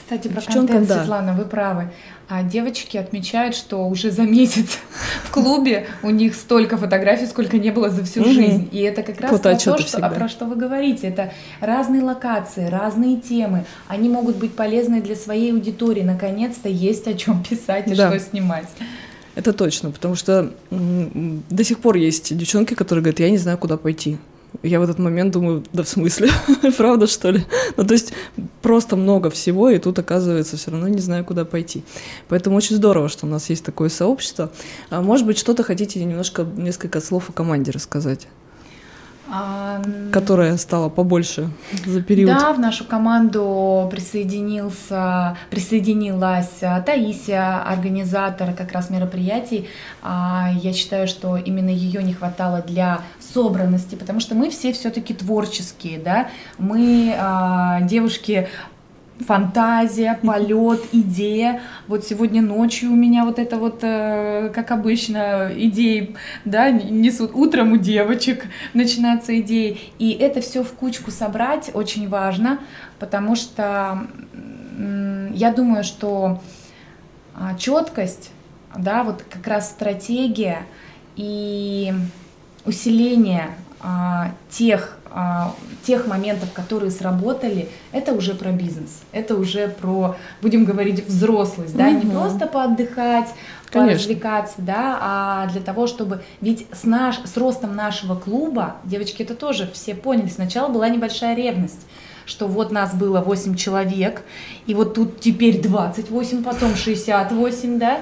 кстати, 0.04 0.28
про 0.28 0.42
контент, 0.42 0.88
да. 0.88 1.00
Светлана, 1.00 1.34
вы 1.34 1.46
правы. 1.46 1.92
А 2.28 2.42
девочки 2.42 2.98
отмечают, 2.98 3.56
что 3.56 3.88
уже 3.88 4.10
за 4.10 4.24
месяц 4.24 4.80
в 5.26 5.32
клубе 5.32 5.88
у 6.02 6.10
них 6.10 6.34
столько 6.34 6.76
фотографий, 6.76 7.28
сколько 7.28 7.58
не 7.60 7.70
было 7.70 7.90
за 7.92 8.04
всю 8.04 8.22
угу. 8.22 8.32
жизнь. 8.32 8.68
И 8.72 8.80
это 8.80 9.04
как 9.04 9.22
раз 9.22 9.40
про 9.40 9.56
то, 9.56 9.60
что, 9.60 9.98
а 10.02 10.10
про 10.10 10.28
что 10.28 10.46
вы 10.46 10.56
говорите. 10.56 11.08
Это 11.08 11.32
разные 11.62 12.02
локации, 12.02 12.68
разные 12.68 13.18
темы. 13.18 13.66
Они 13.88 14.10
могут 14.10 14.38
быть 14.38 14.56
полезны 14.56 15.02
для 15.02 15.16
своей 15.16 15.52
аудитории. 15.52 16.02
Наконец-то 16.02 16.68
есть 16.68 17.08
о 17.08 17.14
чем 17.14 17.44
писать 17.44 17.88
и 17.88 17.96
да. 17.96 18.08
что 18.08 18.15
снимать. 18.20 18.68
Это 19.36 19.52
точно, 19.52 19.92
потому 19.92 20.16
что 20.16 20.54
до 20.70 21.64
сих 21.64 21.80
пор 21.80 21.98
есть 21.98 22.36
девчонки, 22.36 22.74
которые 22.74 23.04
говорят, 23.04 23.20
я 23.20 23.30
не 23.30 23.38
знаю, 23.38 23.58
куда 23.58 23.78
пойти. 23.78 24.18
Я 24.64 24.80
в 24.80 24.84
этот 24.84 25.00
момент 25.00 25.34
думаю, 25.34 25.66
да 25.74 25.84
в 25.84 25.90
смысле, 25.90 26.30
правда 26.78 27.08
что 27.08 27.32
ли? 27.32 27.44
Ну 27.76 27.84
то 27.84 27.94
есть 27.94 28.14
просто 28.62 28.96
много 28.96 29.30
всего, 29.30 29.70
и 29.70 29.78
тут 29.80 30.00
оказывается 30.00 30.56
все 30.56 30.72
равно 30.72 30.88
не 30.88 31.02
знаю, 31.02 31.26
куда 31.26 31.44
пойти. 31.44 31.84
Поэтому 32.30 32.56
очень 32.56 32.78
здорово, 32.78 33.10
что 33.10 33.26
у 33.26 33.30
нас 33.30 33.50
есть 33.50 33.66
такое 33.66 33.90
сообщество. 33.90 34.52
А 34.90 35.02
может 35.02 35.28
быть, 35.28 35.38
что-то 35.38 35.64
хотите 35.64 36.04
немножко, 36.04 36.44
несколько 36.44 37.02
слов 37.02 37.30
о 37.30 37.34
команде 37.34 37.72
рассказать? 37.72 38.28
А, 39.28 39.82
которая 40.12 40.56
стала 40.58 40.90
побольше 40.90 41.50
за 41.86 42.02
период. 42.02 42.38
Да, 42.38 42.54
в 42.54 42.60
нашу 42.60 42.86
команду 42.86 43.88
присоединился, 43.92 45.36
присоединилась 45.50 46.62
Таисия, 46.86 47.64
организатор 47.64 48.54
как 48.54 48.72
раз 48.72 48.90
мероприятий. 48.90 49.68
А, 50.04 50.52
я 50.62 50.74
считаю, 50.74 51.08
что 51.08 51.38
именно 51.38 51.70
ее 51.70 52.04
не 52.04 52.14
хватало 52.14 52.62
для 52.62 53.02
собранности, 53.20 53.96
потому 53.96 54.20
что 54.20 54.36
мы 54.36 54.52
все 54.52 54.74
все-таки 54.74 55.14
творческие, 55.14 55.98
да, 55.98 56.28
мы 56.60 57.16
а, 57.18 57.82
девушки 57.82 58.48
фантазия, 59.20 60.20
полет, 60.22 60.82
идея. 60.92 61.62
Вот 61.88 62.04
сегодня 62.06 62.42
ночью 62.42 62.92
у 62.92 62.96
меня 62.96 63.26
вот 63.26 63.40
это 63.40 63.58
вот, 63.58 63.80
э, 63.82 64.52
как 64.54 64.72
обычно, 64.72 65.52
идеи, 65.56 66.16
да, 66.44 66.70
несут 66.70 67.32
утром 67.34 67.72
у 67.72 67.78
девочек 67.78 68.46
начинаются 68.74 69.40
идеи. 69.40 69.80
И 70.00 70.12
это 70.12 70.42
все 70.42 70.64
в 70.64 70.72
кучку 70.74 71.12
собрать 71.12 71.72
очень 71.74 72.10
важно, 72.10 72.60
потому 73.00 73.36
что 73.36 74.08
я 75.34 75.54
думаю, 75.54 75.84
что 75.84 76.42
а, 77.34 77.56
четкость, 77.56 78.32
да, 78.78 79.04
вот 79.04 79.24
как 79.30 79.46
раз 79.48 79.70
стратегия 79.70 80.64
и 81.16 81.94
усиление 82.66 83.50
а, 83.82 84.32
тех 84.50 84.95
тех 85.84 86.08
моментов, 86.08 86.52
которые 86.54 86.92
сработали, 86.92 87.70
это 87.94 88.14
уже 88.14 88.34
про 88.34 88.52
бизнес, 88.52 89.02
это 89.14 89.36
уже 89.36 89.70
про, 89.70 90.18
будем 90.42 90.66
говорить, 90.66 91.08
взрослость, 91.08 91.76
да, 91.76 91.88
угу. 91.88 92.06
не 92.06 92.12
просто 92.12 92.48
поотдыхать, 92.48 93.30
Конечно. 93.70 93.94
поразвлекаться, 93.94 94.56
да, 94.58 94.98
а 95.00 95.48
для 95.52 95.62
того, 95.62 95.88
чтобы, 95.88 96.24
ведь 96.42 96.68
с, 96.74 96.84
наш, 96.84 97.20
с 97.24 97.38
ростом 97.38 97.76
нашего 97.76 98.16
клуба, 98.16 98.78
девочки 98.84 99.24
это 99.24 99.36
тоже 99.36 99.70
все 99.74 99.96
поняли, 99.96 100.28
сначала 100.28 100.68
была 100.68 100.90
небольшая 100.90 101.36
ревность, 101.36 101.86
что 102.26 102.48
вот 102.48 102.72
нас 102.72 102.94
было 102.94 103.22
8 103.22 103.56
человек, 103.56 104.24
и 104.66 104.74
вот 104.74 104.96
тут 104.96 105.22
теперь 105.22 105.62
28, 105.62 106.44
потом 106.44 106.76
68, 106.76 107.80
да, 107.80 108.00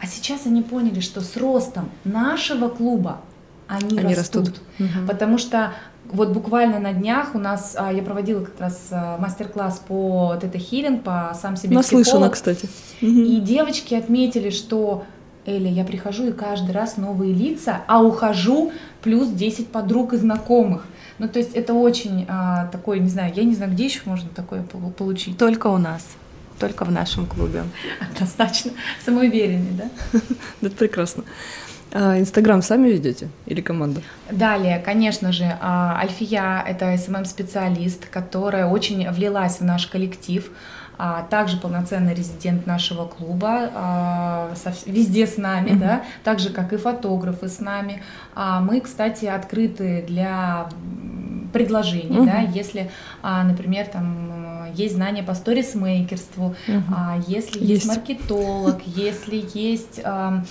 а 0.00 0.06
сейчас 0.06 0.46
они 0.46 0.62
поняли, 0.62 1.00
что 1.00 1.20
с 1.20 1.36
ростом 1.36 1.90
нашего 2.04 2.68
клуба 2.68 3.20
они, 3.68 3.98
они 3.98 4.14
растут. 4.14 4.48
растут. 4.48 4.62
Угу. 4.78 5.06
Потому 5.08 5.38
что 5.38 5.72
вот 6.12 6.30
буквально 6.30 6.78
на 6.78 6.92
днях 6.92 7.34
у 7.34 7.38
нас, 7.38 7.74
а, 7.78 7.92
я 7.92 8.02
проводила 8.02 8.44
как 8.44 8.60
раз 8.60 8.88
а, 8.90 9.18
мастер-класс 9.18 9.82
по 9.86 10.36
тета-хилинг, 10.40 11.02
по 11.02 11.36
сам 11.40 11.56
себе 11.56 11.74
Наслышана, 11.74 12.30
кстати. 12.30 12.68
И 13.00 13.40
девочки 13.40 13.94
отметили, 13.94 14.50
что 14.50 15.04
Эля, 15.46 15.70
я 15.70 15.84
прихожу 15.84 16.26
и 16.28 16.32
каждый 16.32 16.72
раз 16.72 16.96
новые 16.96 17.32
лица, 17.32 17.82
а 17.86 18.02
ухожу 18.02 18.72
плюс 19.02 19.28
10 19.28 19.68
подруг 19.68 20.12
и 20.12 20.16
знакомых. 20.16 20.84
Ну, 21.18 21.28
то 21.28 21.38
есть 21.38 21.54
это 21.54 21.72
очень 21.72 22.26
а, 22.28 22.66
такой, 22.66 22.98
не 23.00 23.08
знаю, 23.08 23.32
я 23.34 23.44
не 23.44 23.54
знаю, 23.54 23.72
где 23.72 23.84
еще 23.84 24.00
можно 24.04 24.28
такое 24.34 24.62
получить. 24.62 25.38
Только 25.38 25.68
у 25.68 25.78
нас. 25.78 26.04
Только 26.58 26.84
в 26.84 26.90
нашем 26.90 27.26
клубе. 27.26 27.64
Однозначно. 28.00 28.72
Самоуверенный, 29.04 29.72
да? 29.72 29.90
Это 30.62 30.74
прекрасно. 30.74 31.24
А 31.98 32.18
Инстаграм 32.18 32.60
сами 32.60 32.88
ведете 32.90 33.30
или 33.46 33.62
команда? 33.62 34.02
Далее, 34.30 34.82
конечно 34.84 35.32
же, 35.32 35.56
а, 35.62 35.98
Альфия— 35.98 36.62
это 36.68 36.94
СММ-специалист, 36.94 38.06
которая 38.10 38.66
очень 38.66 39.10
влилась 39.10 39.60
в 39.60 39.64
наш 39.64 39.86
коллектив, 39.86 40.46
а 40.98 41.22
также 41.22 41.56
полноценный 41.58 42.14
резидент 42.14 42.66
нашего 42.66 43.06
клуба, 43.06 43.70
а, 43.74 44.54
везде 44.86 45.26
с 45.26 45.36
нами, 45.36 45.70
mm-hmm. 45.70 45.78
да, 45.78 46.02
так 46.24 46.38
же, 46.38 46.50
как 46.50 46.72
и 46.72 46.76
фотографы 46.76 47.48
с 47.48 47.60
нами. 47.60 48.02
А 48.34 48.60
мы, 48.60 48.80
кстати, 48.80 49.26
открыты 49.26 50.04
для 50.06 50.68
предложений, 51.52 52.18
mm-hmm. 52.18 52.26
да, 52.26 52.40
если, 52.40 52.90
а, 53.22 53.44
например, 53.44 53.86
там 53.86 54.36
есть 54.74 54.94
знания 54.94 55.22
по 55.22 55.34
сторисмейкерству, 55.34 56.54
mm-hmm. 56.66 56.82
а, 56.94 57.16
если 57.26 57.58
есть. 57.60 57.84
есть 57.84 57.86
маркетолог, 57.86 58.82
если 58.86 59.44
есть 59.54 60.00
а, 60.04 60.42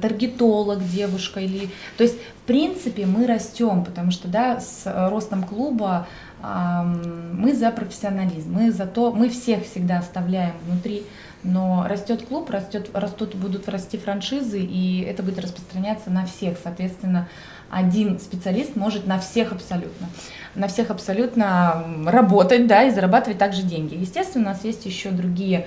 таргетолог, 0.00 0.84
девушка 0.88 1.40
или, 1.40 1.70
то 1.96 2.04
есть 2.04 2.16
в 2.16 2.46
принципе 2.46 3.06
мы 3.06 3.26
растем, 3.26 3.84
потому 3.84 4.10
что 4.10 4.28
да, 4.28 4.60
с 4.60 4.82
ростом 5.10 5.42
клуба 5.44 6.06
мы 6.42 7.54
за 7.54 7.70
профессионализм, 7.70 8.52
мы 8.52 8.72
за 8.72 8.86
то, 8.86 9.12
мы 9.12 9.28
всех 9.28 9.64
всегда 9.64 9.98
оставляем 9.98 10.54
внутри, 10.66 11.04
но 11.44 11.86
растет 11.88 12.26
клуб, 12.26 12.50
растет, 12.50 12.90
растут, 12.94 13.34
будут 13.34 13.68
расти 13.68 13.98
франшизы, 13.98 14.60
и 14.60 15.02
это 15.02 15.22
будет 15.22 15.38
распространяться 15.38 16.10
на 16.10 16.26
всех. 16.26 16.58
Соответственно, 16.62 17.28
один 17.70 18.18
специалист 18.18 18.76
может 18.76 19.06
на 19.06 19.18
всех 19.18 19.52
абсолютно, 19.52 20.08
на 20.54 20.68
всех 20.68 20.90
абсолютно 20.90 21.84
работать, 22.06 22.66
да, 22.66 22.84
и 22.84 22.90
зарабатывать 22.90 23.38
также 23.38 23.62
деньги. 23.62 23.94
Естественно, 23.94 24.44
у 24.44 24.48
нас 24.48 24.64
есть 24.64 24.86
еще 24.86 25.10
другие 25.10 25.66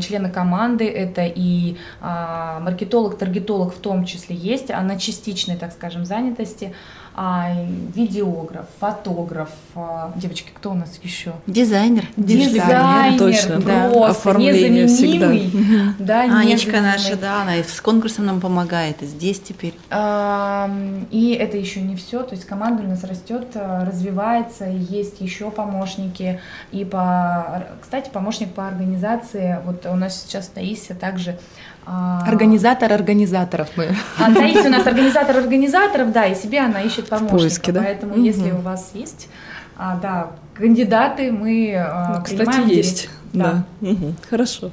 члены 0.00 0.30
команды, 0.30 0.88
это 0.88 1.22
и 1.26 1.76
а, 2.00 2.60
маркетолог, 2.60 3.18
таргетолог 3.18 3.74
в 3.74 3.78
том 3.78 4.04
числе 4.04 4.34
есть, 4.34 4.70
а 4.70 4.80
на 4.80 4.98
частичной, 4.98 5.56
так 5.56 5.72
скажем, 5.72 6.04
занятости 6.04 6.72
а, 7.14 7.50
видеограф, 7.94 8.66
фотограф, 8.78 9.50
а, 9.74 10.12
девочки, 10.16 10.50
кто 10.54 10.70
у 10.70 10.74
нас 10.74 10.98
еще? 11.02 11.32
Дизайнер. 11.46 12.06
Дизайнер, 12.16 13.18
точно, 13.18 13.60
да. 13.60 13.90
просто 13.90 14.38
незаменимый. 14.38 15.50
Всегда. 15.50 15.94
Да, 15.98 16.20
Анечка 16.38 16.80
наша, 16.80 17.16
да, 17.16 17.42
она 17.42 17.56
с 17.56 17.80
конкурсом 17.80 18.26
нам 18.26 18.40
помогает, 18.40 19.02
и 19.02 19.06
здесь 19.06 19.40
теперь. 19.40 19.74
А, 19.90 20.70
и 21.10 21.32
это 21.32 21.58
еще 21.58 21.82
не 21.82 21.96
все, 21.96 22.22
то 22.22 22.34
есть 22.34 22.46
команда 22.46 22.84
у 22.84 22.86
нас 22.86 23.04
растет, 23.04 23.48
развивается, 23.90 24.64
есть 24.66 25.20
еще 25.20 25.50
помощники, 25.50 26.40
и 26.72 26.84
по, 26.84 27.64
кстати, 27.82 28.10
помощник 28.10 28.52
по 28.54 28.66
организации, 28.66 29.58
вот 29.64 29.86
у 29.86 29.94
нас 29.94 30.22
сейчас 30.22 30.48
Таисия 30.48 30.96
также 30.96 31.38
а, 31.86 32.24
организатор 32.26 32.92
организаторов 32.92 33.68
мы. 33.76 33.88
А 34.18 34.32
Таисия 34.32 34.66
у 34.66 34.70
нас 34.70 34.86
организатор 34.86 35.36
организаторов, 35.36 36.12
да, 36.12 36.26
и 36.26 36.34
себе 36.34 36.60
она 36.60 36.82
ищет 36.82 37.08
помощника. 37.08 37.38
Поиски, 37.38 37.70
да? 37.70 37.82
Поэтому 37.82 38.14
угу. 38.14 38.22
если 38.22 38.50
у 38.52 38.60
вас 38.60 38.90
есть, 38.94 39.28
а, 39.76 39.98
да, 40.00 40.30
кандидаты, 40.54 41.32
мы 41.32 41.74
а, 41.76 42.18
ну, 42.18 42.24
Кстати, 42.24 42.72
есть. 42.72 43.08
Да. 43.32 43.64
да. 43.80 43.90
Угу. 43.90 44.14
Хорошо. 44.28 44.70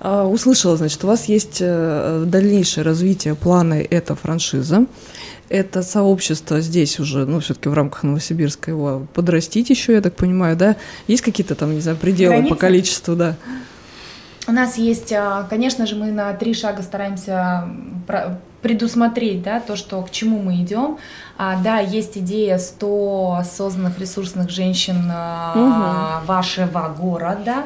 А, 0.00 0.26
услышала, 0.26 0.76
значит, 0.76 1.02
у 1.04 1.06
вас 1.06 1.26
есть 1.26 1.58
э, 1.60 2.24
дальнейшее 2.26 2.84
развитие 2.84 3.34
плана 3.34 3.74
это 3.74 4.14
франшиза. 4.14 4.86
Это 5.52 5.82
сообщество 5.82 6.62
здесь 6.62 6.98
уже, 6.98 7.26
ну, 7.26 7.40
все-таки 7.40 7.68
в 7.68 7.74
рамках 7.74 8.04
Новосибирска 8.04 8.70
его 8.70 9.06
подрастить 9.12 9.68
еще, 9.68 9.92
я 9.92 10.00
так 10.00 10.16
понимаю, 10.16 10.56
да? 10.56 10.76
Есть 11.08 11.22
какие-то 11.22 11.54
там, 11.54 11.74
не 11.74 11.80
знаю, 11.80 11.98
пределы 11.98 12.36
Границы? 12.36 12.54
по 12.54 12.58
количеству, 12.58 13.16
да? 13.16 13.36
У 14.48 14.52
нас 14.52 14.78
есть, 14.78 15.12
а, 15.12 15.46
конечно 15.50 15.86
же, 15.86 15.94
мы 15.94 16.10
на 16.10 16.32
три 16.32 16.54
шага 16.54 16.82
стараемся 16.82 17.68
предусмотреть, 18.62 19.42
да, 19.42 19.60
то, 19.60 19.76
что 19.76 20.00
к 20.00 20.10
чему 20.10 20.38
мы 20.38 20.54
идем. 20.62 20.96
А, 21.36 21.62
да, 21.62 21.80
есть 21.80 22.16
идея 22.16 22.56
100 22.56 23.36
осознанных 23.40 23.98
ресурсных 23.98 24.48
женщин 24.48 25.04
угу. 25.04 26.26
вашего 26.26 26.96
города. 26.98 27.64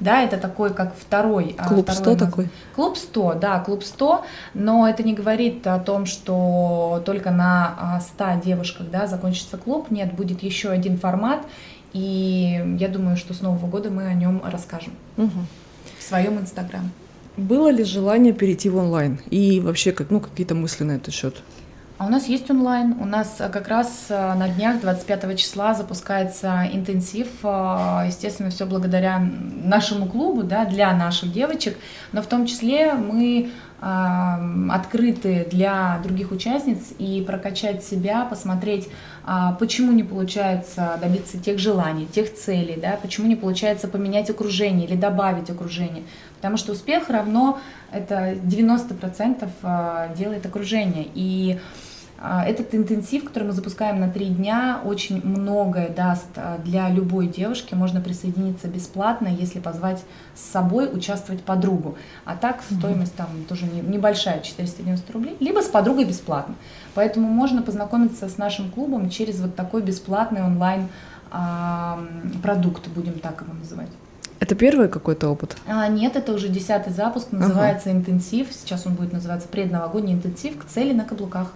Да, 0.00 0.22
это 0.22 0.36
такой, 0.36 0.74
как 0.74 0.94
второй... 0.96 1.54
А, 1.58 1.68
клуб 1.68 1.88
второй 1.88 2.00
100 2.00 2.10
наз... 2.10 2.18
такой? 2.18 2.48
Клуб 2.74 2.96
100, 2.96 3.34
да, 3.34 3.60
клуб 3.60 3.82
100, 3.82 4.24
но 4.54 4.88
это 4.88 5.02
не 5.02 5.14
говорит 5.14 5.66
о 5.66 5.78
том, 5.78 6.06
что 6.06 7.02
только 7.04 7.30
на 7.30 8.00
100 8.14 8.42
девушках, 8.44 8.90
да, 8.90 9.06
закончится 9.06 9.56
клуб. 9.56 9.90
Нет, 9.90 10.14
будет 10.14 10.42
еще 10.42 10.68
один 10.70 10.98
формат, 10.98 11.40
и 11.92 12.76
я 12.78 12.88
думаю, 12.88 13.16
что 13.16 13.32
с 13.32 13.40
Нового 13.40 13.66
года 13.66 13.90
мы 13.90 14.06
о 14.06 14.14
нем 14.14 14.42
расскажем 14.44 14.92
угу. 15.16 15.30
в 15.98 16.02
своем 16.02 16.38
инстаграме. 16.38 16.90
Было 17.36 17.70
ли 17.70 17.84
желание 17.84 18.32
перейти 18.32 18.70
в 18.70 18.76
онлайн? 18.76 19.20
И 19.30 19.60
вообще, 19.60 19.92
как, 19.92 20.10
ну, 20.10 20.20
какие-то 20.20 20.54
мысли 20.54 20.84
на 20.84 20.92
этот 20.92 21.12
счет? 21.12 21.42
А 21.98 22.04
у 22.04 22.10
нас 22.10 22.28
есть 22.28 22.50
онлайн. 22.50 22.94
У 23.00 23.06
нас 23.06 23.36
э, 23.38 23.48
как 23.48 23.68
раз 23.68 24.06
э, 24.10 24.34
на 24.34 24.50
днях 24.50 24.82
25 24.82 25.38
числа 25.38 25.72
запускается 25.72 26.68
интенсив. 26.70 27.28
Э, 27.42 28.04
естественно, 28.06 28.50
все 28.50 28.66
благодаря 28.66 29.18
нашему 29.18 30.04
клубу, 30.04 30.42
да, 30.42 30.66
для 30.66 30.92
наших 30.92 31.32
девочек. 31.32 31.78
Но 32.12 32.20
в 32.20 32.26
том 32.26 32.44
числе 32.44 32.92
мы 32.92 33.50
открыты 33.78 35.46
для 35.50 36.00
других 36.02 36.32
участниц 36.32 36.94
и 36.98 37.22
прокачать 37.26 37.84
себя, 37.84 38.24
посмотреть, 38.24 38.88
а, 39.26 39.52
почему 39.52 39.92
не 39.92 40.02
получается 40.02 40.98
добиться 40.98 41.38
тех 41.38 41.58
желаний, 41.58 42.06
тех 42.06 42.32
целей, 42.32 42.78
да, 42.80 42.98
почему 43.00 43.26
не 43.26 43.36
получается 43.36 43.86
поменять 43.86 44.30
окружение 44.30 44.88
или 44.88 44.96
добавить 44.96 45.50
окружение. 45.50 46.04
Потому 46.36 46.56
что 46.56 46.72
успех 46.72 47.10
равно 47.10 47.60
это 47.92 48.32
90% 48.32 49.46
а, 49.62 50.08
делает 50.14 50.46
окружение. 50.46 51.06
И 51.14 51.58
этот 52.18 52.74
интенсив, 52.74 53.24
который 53.24 53.44
мы 53.44 53.52
запускаем 53.52 54.00
на 54.00 54.08
три 54.08 54.26
дня, 54.26 54.80
очень 54.84 55.24
многое 55.24 55.90
даст 55.90 56.26
а, 56.36 56.58
для 56.64 56.88
любой 56.88 57.26
девушки. 57.26 57.74
Можно 57.74 58.00
присоединиться 58.00 58.68
бесплатно, 58.68 59.28
если 59.28 59.60
позвать 59.60 60.02
с 60.34 60.40
собой 60.40 60.88
участвовать 60.90 61.42
подругу. 61.42 61.96
А 62.24 62.36
так 62.36 62.62
стоимость 62.70 63.14
там 63.16 63.28
тоже 63.48 63.66
небольшая, 63.66 64.40
490 64.40 65.12
рублей, 65.12 65.36
либо 65.40 65.60
с 65.60 65.66
подругой 65.66 66.06
бесплатно. 66.06 66.54
Поэтому 66.94 67.28
можно 67.28 67.62
познакомиться 67.62 68.28
с 68.28 68.38
нашим 68.38 68.70
клубом 68.70 69.10
через 69.10 69.40
вот 69.40 69.54
такой 69.54 69.82
бесплатный 69.82 70.42
онлайн 70.42 70.88
продукт, 72.42 72.88
будем 72.88 73.18
так 73.18 73.42
его 73.42 73.52
называть. 73.52 73.88
Это 74.38 74.54
первый 74.54 74.88
какой-то 74.88 75.28
опыт? 75.28 75.56
А, 75.66 75.88
нет, 75.88 76.16
это 76.16 76.32
уже 76.32 76.48
десятый 76.48 76.92
запуск, 76.92 77.32
называется 77.32 77.90
ага. 77.90 77.98
интенсив. 77.98 78.48
Сейчас 78.52 78.86
он 78.86 78.94
будет 78.94 79.12
называться 79.12 79.48
предновогодний 79.48 80.14
интенсив 80.14 80.58
к 80.58 80.66
цели 80.66 80.92
на 80.92 81.04
каблуках. 81.04 81.52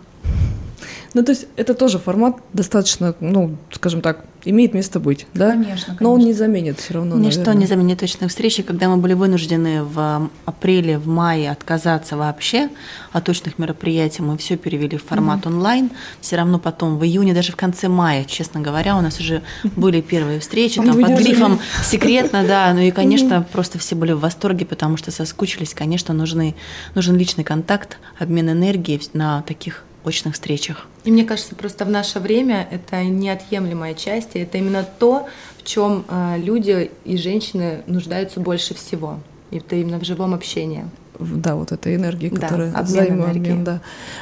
Ну, 1.13 1.25
то 1.25 1.33
есть 1.33 1.47
это 1.57 1.75
тоже 1.75 1.99
формат 1.99 2.37
достаточно, 2.53 3.15
ну, 3.21 3.57
скажем 3.73 4.01
так, 4.01 4.25
имеет 4.45 4.75
место 4.75 5.01
быть, 5.01 5.27
да? 5.35 5.51
Конечно, 5.51 5.87
конечно. 5.87 5.97
Но 6.01 6.13
он 6.13 6.21
не 6.21 6.33
заменит 6.33 6.79
все 6.79 6.95
равно, 6.95 7.17
Ничто 7.17 7.41
наверное. 7.41 7.61
не 7.61 7.67
заменит 7.67 7.99
точной 7.99 8.29
встречи. 8.29 8.63
Когда 8.63 8.89
мы 8.89 8.97
были 8.97 9.15
вынуждены 9.15 9.83
в 9.83 10.31
апреле, 10.45 10.99
в 10.99 11.09
мае 11.09 11.51
отказаться 11.51 12.17
вообще 12.17 12.71
от 13.13 13.25
точных 13.25 13.59
мероприятий, 13.59 14.23
мы 14.23 14.39
все 14.39 14.57
перевели 14.57 14.97
в 14.97 15.05
формат 15.05 15.47
угу. 15.47 15.55
онлайн. 15.55 15.91
Все 16.21 16.37
равно 16.37 16.59
потом 16.59 16.97
в 16.99 17.05
июне, 17.05 17.35
даже 17.35 17.53
в 17.53 17.57
конце 17.57 17.89
мая, 17.89 18.25
честно 18.25 18.61
говоря, 18.61 18.97
у 18.97 19.01
нас 19.01 19.19
уже 19.19 19.43
были 19.65 20.01
первые 20.01 20.39
встречи, 20.41 20.77
там 20.77 21.01
под 21.01 21.19
грифом 21.19 21.61
секретно, 21.85 22.45
да. 22.47 22.73
Ну 22.73 22.81
и, 22.81 22.91
конечно, 22.93 23.47
просто 23.53 23.79
все 23.79 23.97
были 23.97 24.13
в 24.13 24.21
восторге, 24.21 24.65
потому 24.65 24.97
что 24.97 25.11
соскучились. 25.11 25.75
Конечно, 25.75 26.15
нужны, 26.15 26.55
нужен 26.95 27.17
личный 27.17 27.45
контакт, 27.45 27.99
обмен 28.19 28.51
энергией 28.51 29.01
на 29.13 29.43
таких 29.43 29.85
очных 30.05 30.35
встречах. 30.35 30.87
И 31.05 31.11
мне 31.11 31.25
кажется, 31.25 31.55
просто 31.55 31.85
в 31.85 31.91
наше 31.91 32.21
время 32.21 32.67
это 32.71 33.03
неотъемлемая 33.05 33.95
часть, 33.95 34.31
и 34.35 34.41
это 34.41 34.59
именно 34.59 34.87
то, 34.99 35.29
в 35.59 35.65
чем 35.65 36.05
э, 36.09 36.37
люди 36.39 36.91
и 37.05 37.17
женщины 37.17 37.83
нуждаются 37.87 38.41
больше 38.41 38.75
всего. 38.75 39.21
И 39.51 39.59
это 39.59 39.77
именно 39.77 39.99
в 39.99 40.05
живом 40.05 40.35
общении. 40.35 40.85
Да, 41.19 41.55
вот 41.55 41.71
этой 41.73 41.97
энергии, 41.97 42.29
которая 42.29 42.73
да, 42.73 42.83
взаимообмен, 42.83 43.63
да. 43.63 43.81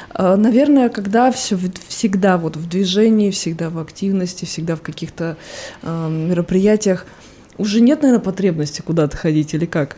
А, 0.09 0.35
наверное, 0.35 0.89
когда 0.89 1.31
все 1.31 1.57
всегда 1.87 2.37
вот 2.37 2.57
в 2.57 2.67
движении, 2.67 3.31
всегда 3.31 3.69
в 3.69 3.79
активности, 3.79 4.45
всегда 4.45 4.75
в 4.75 4.81
каких-то 4.81 5.37
э, 5.81 6.09
мероприятиях, 6.09 7.05
уже 7.57 7.79
нет, 7.79 8.01
наверное, 8.01 8.23
потребности 8.23 8.81
куда-то 8.81 9.15
ходить 9.15 9.53
или 9.53 9.65
как? 9.65 9.95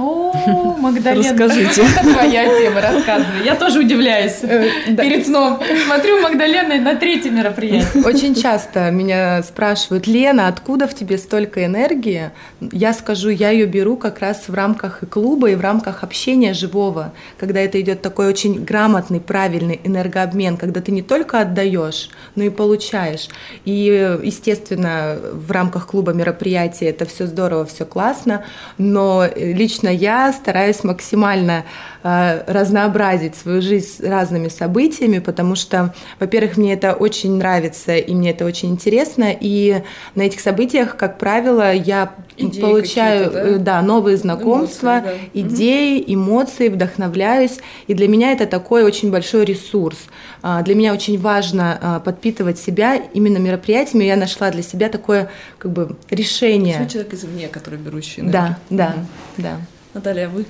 О, 0.00 0.76
Магдалена. 0.78 1.28
Расскажите. 1.28 1.82
Это 1.82 2.08
твоя 2.14 2.46
тема, 2.46 2.80
рассказывай. 2.80 3.44
Я 3.44 3.54
тоже 3.54 3.80
удивляюсь. 3.80 4.38
Э, 4.42 4.70
Перед 4.96 5.26
сном 5.26 5.60
смотрю 5.86 6.22
Магдалена 6.22 6.80
на 6.80 6.96
третье 6.96 7.30
мероприятие. 7.30 8.02
Очень 8.04 8.34
часто 8.34 8.90
меня 8.90 9.42
спрашивают, 9.42 10.06
Лена, 10.06 10.48
откуда 10.48 10.88
в 10.88 10.94
тебе 10.94 11.18
столько 11.18 11.66
энергии? 11.66 12.30
Я 12.72 12.94
скажу, 12.94 13.28
я 13.28 13.50
ее 13.50 13.66
беру 13.66 13.96
как 13.96 14.20
раз 14.20 14.48
в 14.48 14.54
рамках 14.54 15.02
и 15.02 15.06
клуба, 15.06 15.50
и 15.50 15.54
в 15.54 15.60
рамках 15.60 16.02
общения 16.02 16.54
живого, 16.54 17.12
когда 17.38 17.60
это 17.60 17.78
идет 17.78 18.00
такой 18.00 18.28
очень 18.28 18.64
грамотный, 18.64 19.20
правильный 19.20 19.80
энергообмен, 19.84 20.56
когда 20.56 20.80
ты 20.80 20.92
не 20.92 21.02
только 21.02 21.40
отдаешь, 21.40 22.08
но 22.36 22.44
и 22.44 22.48
получаешь. 22.48 23.28
И, 23.66 24.18
естественно, 24.22 25.18
в 25.32 25.50
рамках 25.50 25.88
клуба 25.88 26.12
мероприятия 26.12 26.86
это 26.86 27.04
все 27.04 27.26
здорово, 27.26 27.66
все 27.66 27.84
классно, 27.84 28.44
но 28.78 29.26
лично 29.36 29.89
я 29.90 30.32
стараюсь 30.32 30.84
максимально 30.84 31.64
э, 32.02 32.42
разнообразить 32.46 33.34
свою 33.34 33.62
жизнь 33.62 34.06
разными 34.06 34.48
событиями, 34.48 35.18
потому 35.18 35.54
что, 35.54 35.94
во-первых, 36.18 36.56
мне 36.56 36.74
это 36.74 36.94
очень 36.94 37.36
нравится 37.36 37.96
и 37.96 38.14
мне 38.14 38.30
это 38.30 38.44
очень 38.44 38.70
интересно, 38.70 39.34
и 39.38 39.82
на 40.14 40.22
этих 40.22 40.40
событиях, 40.40 40.96
как 40.96 41.18
правило, 41.18 41.72
я 41.72 42.14
идеи 42.36 42.60
получаю 42.60 43.30
да? 43.30 43.40
Э, 43.40 43.56
да, 43.58 43.82
новые 43.82 44.16
знакомства, 44.16 45.00
эмоции, 45.00 45.20
да. 45.34 45.40
идеи, 45.40 46.04
эмоции, 46.06 46.68
вдохновляюсь, 46.68 47.58
и 47.86 47.94
для 47.94 48.08
меня 48.08 48.32
это 48.32 48.46
такой 48.46 48.84
очень 48.84 49.10
большой 49.10 49.44
ресурс. 49.44 49.98
А, 50.42 50.62
для 50.62 50.74
меня 50.74 50.92
очень 50.94 51.18
важно 51.18 51.78
а, 51.80 52.00
подпитывать 52.00 52.58
себя 52.58 52.96
именно 52.96 53.38
мероприятиями. 53.38 54.04
Я 54.04 54.16
нашла 54.16 54.50
для 54.50 54.62
себя 54.62 54.88
такое 54.88 55.30
как 55.58 55.72
бы 55.72 55.96
решение. 56.08 56.76
Свой 56.76 56.88
человек 56.88 57.14
извне, 57.14 57.48
который 57.48 57.78
берущий 57.78 58.22
энергию. 58.22 58.56
Да, 58.70 58.94
да, 58.94 58.94
да. 59.36 59.60
Наталья, 59.92 60.28
вы? 60.28 60.46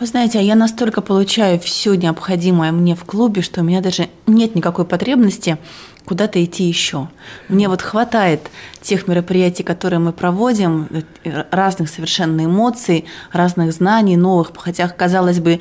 Вы 0.00 0.06
знаете, 0.06 0.42
я 0.42 0.54
настолько 0.54 1.02
получаю 1.02 1.60
все 1.60 1.94
необходимое 1.94 2.72
мне 2.72 2.96
в 2.96 3.04
клубе, 3.04 3.42
что 3.42 3.60
у 3.60 3.64
меня 3.64 3.80
даже 3.80 4.08
нет 4.26 4.54
никакой 4.54 4.86
потребности 4.86 5.58
куда-то 6.04 6.42
идти 6.42 6.64
еще. 6.64 7.08
Мне 7.48 7.68
вот 7.68 7.82
хватает 7.82 8.50
тех 8.80 9.06
мероприятий, 9.06 9.62
которые 9.62 10.00
мы 10.00 10.12
проводим, 10.12 10.88
э, 11.24 11.44
разных 11.50 11.90
совершенно 11.90 12.46
эмоций, 12.46 13.04
разных 13.32 13.72
знаний, 13.72 14.16
новых, 14.16 14.52
хотя, 14.56 14.88
казалось 14.88 15.40
бы, 15.40 15.60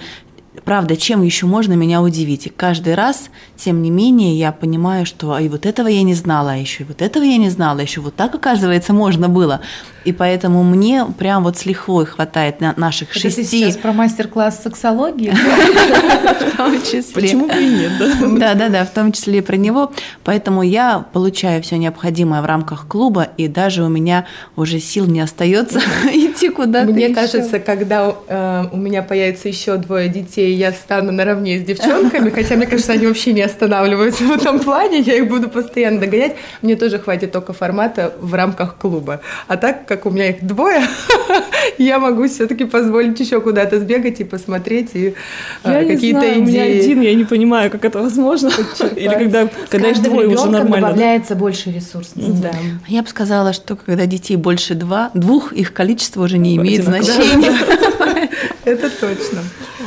правда, 0.66 0.95
чем 0.95 1.22
еще 1.24 1.45
можно 1.45 1.74
меня 1.74 2.01
удивить? 2.01 2.47
И 2.47 2.49
каждый 2.49 2.95
раз, 2.95 3.30
тем 3.55 3.82
не 3.82 3.91
менее, 3.91 4.38
я 4.38 4.51
понимаю, 4.51 5.05
что 5.05 5.34
а 5.34 5.41
и 5.41 5.49
вот 5.49 5.66
этого 5.66 5.88
я 5.88 6.03
не 6.03 6.14
знала, 6.14 6.51
а 6.51 6.55
еще 6.55 6.84
и 6.84 6.88
вот 6.88 7.01
этого 7.01 7.24
я 7.24 7.38
не 7.38 7.49
знала, 7.49 7.80
еще 7.80 8.01
вот 8.01 8.16
так, 8.16 8.34
оказывается, 8.36 8.93
можно 8.93 9.30
было. 9.30 9.61
И 10.05 10.11
поэтому 10.11 10.64
мне 10.64 11.05
прям 11.18 11.43
вот 11.43 11.57
с 11.57 11.66
лихвой 11.66 12.05
хватает 12.05 12.59
на 12.59 12.74
наших 12.76 13.11
Это 13.11 13.20
шести... 13.20 13.41
ты 13.41 13.47
сейчас 13.47 13.78
про 13.78 13.93
мастер-класс 13.93 14.61
сексологии? 14.64 15.34
В 16.53 16.57
том 16.57 16.82
числе. 16.82 17.14
Почему 17.14 17.47
бы 17.47 17.53
и 17.53 17.70
нет, 17.70 17.91
да? 17.97 18.53
Да, 18.53 18.53
да, 18.53 18.70
да, 18.70 18.86
в 18.86 18.89
том 18.89 19.11
числе 19.11 19.39
и 19.39 19.41
про 19.41 19.55
него. 19.55 19.91
Поэтому 20.24 20.61
я 20.61 21.05
получаю 21.14 21.61
все 21.64 21.78
необходимое 21.78 22.41
в 22.41 22.45
рамках 22.45 22.88
клуба, 22.88 23.28
и 23.38 23.47
даже 23.47 23.84
у 23.84 23.89
меня 23.89 24.26
уже 24.55 24.80
сил 24.80 25.05
не 25.05 25.22
остается 25.22 25.80
идти 26.05 26.49
куда-то 26.49 26.91
Мне 26.91 27.09
кажется, 27.09 27.59
когда 27.59 28.14
э, 28.28 28.66
у 28.72 28.78
меня 28.78 29.03
появится 29.03 29.47
еще 29.47 29.78
двое 29.78 30.09
детей, 30.09 30.53
я 30.54 30.72
стану 30.72 31.12
наравне 31.12 31.60
с 31.60 31.64
девчонками, 31.64 32.30
хотя 32.30 32.56
мне 32.56 32.66
кажется, 32.66 32.93
они 32.93 33.08
вообще 33.08 33.34
не 33.34 33.41
останавливаются 33.41 34.24
в 34.24 34.32
этом 34.32 34.60
плане, 34.60 34.99
я 34.99 35.16
их 35.16 35.28
буду 35.28 35.49
постоянно 35.49 35.99
догонять. 35.99 36.36
Мне 36.62 36.76
тоже 36.76 36.99
хватит 36.99 37.32
только 37.32 37.54
формата 37.54 38.14
в 38.20 38.34
рамках 38.34 38.78
клуба. 38.78 39.22
А 39.47 39.58
так, 39.58 39.86
как 39.86 40.06
у 40.06 40.10
меня 40.10 40.30
их 40.30 40.45
двое, 40.45 40.84
я 41.78 41.99
могу 41.99 42.28
все-таки 42.28 42.66
позволить 42.66 43.20
еще 43.20 43.41
куда-то 43.41 43.80
сбегать 43.80 44.20
и 44.20 44.24
посмотреть 44.24 44.91
и 44.93 45.16
а, 45.64 45.84
какие-то 45.84 46.22
идеи. 46.34 46.41
У 46.41 46.45
меня 46.45 46.64
один, 46.64 47.01
я 47.01 47.14
не 47.16 47.24
понимаю, 47.24 47.72
как 47.72 47.86
это 47.86 47.99
возможно. 47.99 48.51
Или 48.95 49.14
когда, 49.14 49.49
когда 49.70 49.89
их 49.89 50.01
двое 50.01 50.28
уже 50.28 50.49
нормально. 50.49 50.88
добавляется 50.88 51.36
больше 51.36 51.72
ресурсов. 51.72 52.41
Да. 52.41 52.51
Я 52.88 53.01
бы 53.01 53.08
сказала, 53.08 53.54
что 53.54 53.76
когда 53.76 54.06
детей 54.06 54.36
больше 54.36 54.76
два, 54.76 55.12
двух, 55.14 55.54
их 55.54 55.74
количество 55.74 56.24
уже 56.24 56.38
не 56.38 56.56
имеет 56.58 56.84
значения. 56.84 57.54
Это 58.66 58.89
точно. 58.89 59.41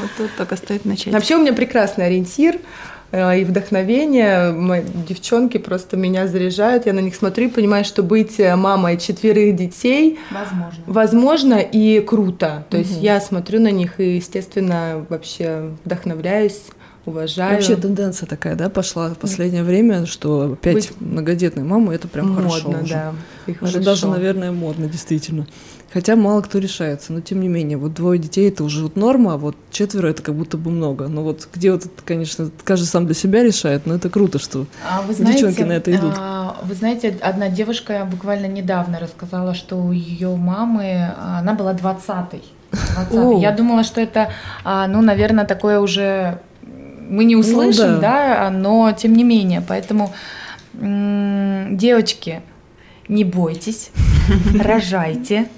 Вот 0.06 0.26
тут 0.28 0.36
только 0.36 0.56
стоит 0.56 0.84
начать. 0.84 1.12
Вообще 1.12 1.36
у 1.36 1.40
меня 1.40 1.52
прекрасный 1.52 2.06
ориентир– 2.06 2.58
э, 3.10 3.40
и 3.40 3.44
вдохновение. 3.44 4.52
Мои 4.52 4.82
девчонки 4.82 5.58
просто 5.58 5.96
меня 5.96 6.26
заряжают. 6.26 6.86
Я 6.86 6.92
на 6.92 7.00
них 7.00 7.14
смотрю 7.14 7.48
и 7.48 7.50
понимаю, 7.50 7.84
что 7.84 8.02
быть 8.02 8.38
мамой 8.38 8.98
четверых 8.98 9.56
детей 9.56 10.18
возможно, 10.30 10.84
возможно 10.86 11.54
и 11.54 12.00
круто. 12.00 12.64
То 12.70 12.76
есть 12.76 13.00
я 13.00 13.20
смотрю 13.20 13.60
на 13.60 13.70
них 13.70 14.00
и, 14.00 14.16
естественно, 14.16 15.04
вообще 15.08 15.70
вдохновляюсь 15.84 16.62
уважаю. 17.06 17.54
Вообще 17.54 17.76
тенденция 17.76 18.26
такая, 18.26 18.56
да, 18.56 18.68
пошла 18.68 19.08
в 19.10 19.18
последнее 19.18 19.62
время, 19.62 20.06
что 20.06 20.52
опять 20.52 20.74
Быть... 20.74 21.00
многодетная 21.00 21.64
мама 21.64 21.94
это 21.94 22.08
прям 22.08 22.28
модно, 22.28 22.50
хорошо 22.50 22.68
уже. 22.70 22.94
да. 22.94 23.14
И 23.46 23.56
уже 23.60 23.80
даже, 23.80 24.06
наверное, 24.06 24.52
модно, 24.52 24.86
действительно. 24.86 25.46
Хотя 25.92 26.16
мало 26.16 26.42
кто 26.42 26.58
решается, 26.58 27.12
но 27.12 27.20
тем 27.20 27.40
не 27.40 27.48
менее, 27.48 27.78
вот 27.78 27.94
двое 27.94 28.18
детей 28.18 28.48
это 28.50 28.64
уже 28.64 28.82
вот 28.82 28.96
норма, 28.96 29.34
а 29.34 29.36
вот 29.38 29.56
четверо 29.70 30.08
это 30.08 30.22
как 30.22 30.34
будто 30.34 30.58
бы 30.58 30.70
много. 30.70 31.08
Но 31.08 31.22
вот 31.22 31.48
где 31.54 31.72
вот 31.72 31.86
это, 31.86 32.02
конечно, 32.04 32.50
каждый 32.64 32.84
сам 32.86 33.06
для 33.06 33.14
себя 33.14 33.42
решает, 33.42 33.86
но 33.86 33.94
это 33.94 34.10
круто, 34.10 34.38
что 34.38 34.66
а 34.86 35.00
вы 35.02 35.14
знаете, 35.14 35.38
девчонки 35.38 35.62
на 35.62 35.72
это 35.72 35.94
идут. 35.94 36.12
А, 36.18 36.58
вы 36.64 36.74
знаете, 36.74 37.16
одна 37.22 37.48
девушка 37.48 38.06
буквально 38.10 38.46
недавно 38.46 38.98
рассказала, 38.98 39.54
что 39.54 39.76
у 39.76 39.92
ее 39.92 40.34
мамы 40.36 41.14
она 41.18 41.54
была 41.54 41.72
двадцатой. 41.72 42.42
Я 43.38 43.52
думала, 43.52 43.84
что 43.84 44.00
это, 44.00 44.30
а, 44.64 44.88
ну, 44.88 45.00
наверное, 45.00 45.46
такое 45.46 45.80
уже 45.80 46.40
мы 47.08 47.24
не 47.24 47.36
услышим, 47.36 47.94
ну, 47.94 48.00
да. 48.00 48.50
да, 48.50 48.50
но 48.50 48.92
тем 48.92 49.14
не 49.14 49.24
менее, 49.24 49.62
поэтому 49.66 50.12
девочки, 50.74 52.42
не 53.08 53.24
бойтесь, 53.24 53.90
рожайте. 54.60 55.48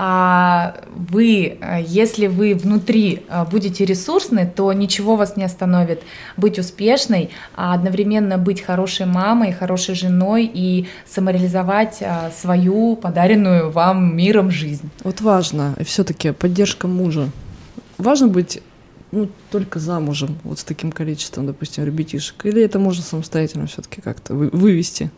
А 0.00 0.76
вы, 0.94 1.58
если 1.84 2.28
вы 2.28 2.54
внутри 2.54 3.24
а, 3.28 3.44
будете 3.44 3.84
ресурсны, 3.84 4.46
то 4.46 4.72
ничего 4.72 5.16
вас 5.16 5.36
не 5.36 5.42
остановит 5.42 6.02
быть 6.36 6.56
успешной, 6.56 7.30
а 7.56 7.74
одновременно 7.74 8.38
быть 8.38 8.60
хорошей 8.60 9.06
мамой, 9.06 9.50
хорошей 9.50 9.96
женой 9.96 10.48
и 10.54 10.86
самореализовать 11.04 11.98
а, 12.00 12.30
свою 12.30 12.94
подаренную 12.94 13.72
вам 13.72 14.16
миром 14.16 14.52
жизнь. 14.52 14.88
Вот 15.02 15.20
важно, 15.20 15.74
все-таки 15.84 16.30
поддержка 16.30 16.86
мужа. 16.86 17.30
Важно 17.98 18.28
быть 18.28 18.62
ну, 19.10 19.28
только 19.50 19.78
замужем, 19.78 20.38
вот 20.44 20.58
с 20.58 20.64
таким 20.64 20.92
количеством, 20.92 21.46
допустим, 21.46 21.84
ребятишек? 21.84 22.44
Или 22.46 22.62
это 22.62 22.78
можно 22.78 23.02
самостоятельно 23.02 23.66
все-таки 23.66 24.00
как-то 24.00 24.34
вывести? 24.34 25.10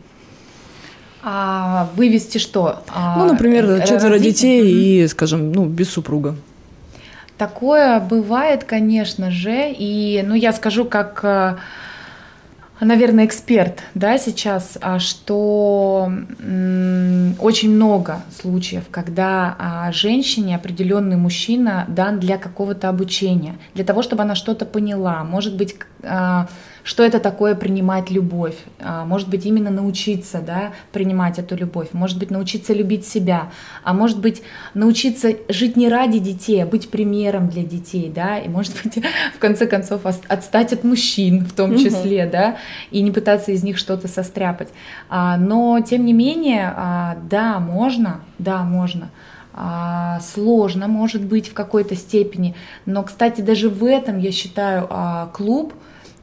А, 1.23 1.89
вывести 1.95 2.37
что? 2.37 2.83
А, 2.87 3.17
ну, 3.17 3.31
например, 3.31 3.85
четверо 3.87 4.17
детей 4.17 5.03
и, 5.03 5.07
скажем, 5.07 5.51
ну, 5.51 5.65
без 5.65 5.89
супруга. 5.89 6.35
Такое 7.37 7.99
бывает, 7.99 8.63
конечно 8.63 9.31
же, 9.31 9.71
и, 9.71 10.23
ну, 10.25 10.35
я 10.35 10.53
скажу, 10.53 10.85
как 10.85 11.19
э, 11.23 11.57
наверное, 12.85 13.25
эксперт, 13.25 13.83
да, 13.93 14.17
сейчас, 14.17 14.77
а, 14.81 14.99
что 14.99 16.11
очень 17.39 17.75
много 17.75 18.23
случаев, 18.41 18.85
когда 18.89 19.55
а, 19.57 19.91
женщине 19.91 20.55
определенный 20.55 21.15
мужчина 21.17 21.85
дан 21.87 22.19
для 22.19 22.37
какого-то 22.37 22.89
обучения, 22.89 23.55
для 23.75 23.85
того, 23.85 24.01
чтобы 24.01 24.23
она 24.23 24.35
что-то 24.35 24.65
поняла, 24.65 25.23
может 25.23 25.55
быть, 25.55 25.75
а, 26.03 26.47
что 26.83 27.03
это 27.03 27.19
такое 27.19 27.55
принимать 27.55 28.09
любовь, 28.09 28.55
а, 28.79 29.05
может 29.05 29.29
быть, 29.29 29.45
именно 29.45 29.69
научиться 29.69 30.41
да, 30.41 30.71
принимать 30.91 31.39
эту 31.39 31.55
любовь, 31.55 31.89
может 31.93 32.17
быть, 32.17 32.31
научиться 32.31 32.73
любить 32.73 33.05
себя, 33.05 33.51
а 33.83 33.93
может 33.93 34.19
быть, 34.19 34.41
научиться 34.73 35.35
жить 35.49 35.75
не 35.75 35.89
ради 35.89 36.19
детей, 36.19 36.63
а 36.63 36.65
быть 36.65 36.89
примером 36.89 37.49
для 37.49 37.63
детей, 37.63 38.11
да, 38.13 38.39
и, 38.39 38.47
может 38.47 38.73
быть, 38.83 39.03
в 39.35 39.39
конце 39.39 39.67
концов, 39.67 40.05
отстать 40.05 40.73
от 40.73 40.83
мужчин 40.83 41.45
в 41.45 41.53
том 41.53 41.77
числе, 41.77 42.23
угу. 42.23 42.31
да, 42.31 42.57
и 42.89 43.01
не 43.01 43.11
пытаться 43.11 43.51
из 43.51 43.63
них 43.63 43.77
что-то 43.77 44.07
состряпать. 44.07 44.69
А, 45.09 45.37
но, 45.37 45.79
тем 45.81 46.05
не 46.05 46.13
менее, 46.13 46.73
а, 46.75 47.17
да, 47.29 47.59
можно, 47.59 48.21
да, 48.39 48.63
можно, 48.63 49.11
сложно, 50.21 50.87
может 50.87 51.25
быть, 51.25 51.49
в 51.49 51.53
какой-то 51.53 51.93
степени. 51.93 52.55
Но, 52.85 53.03
кстати, 53.03 53.41
даже 53.41 53.67
в 53.67 53.83
этом, 53.83 54.17
я 54.17 54.31
считаю, 54.31 54.87
клуб 55.33 55.73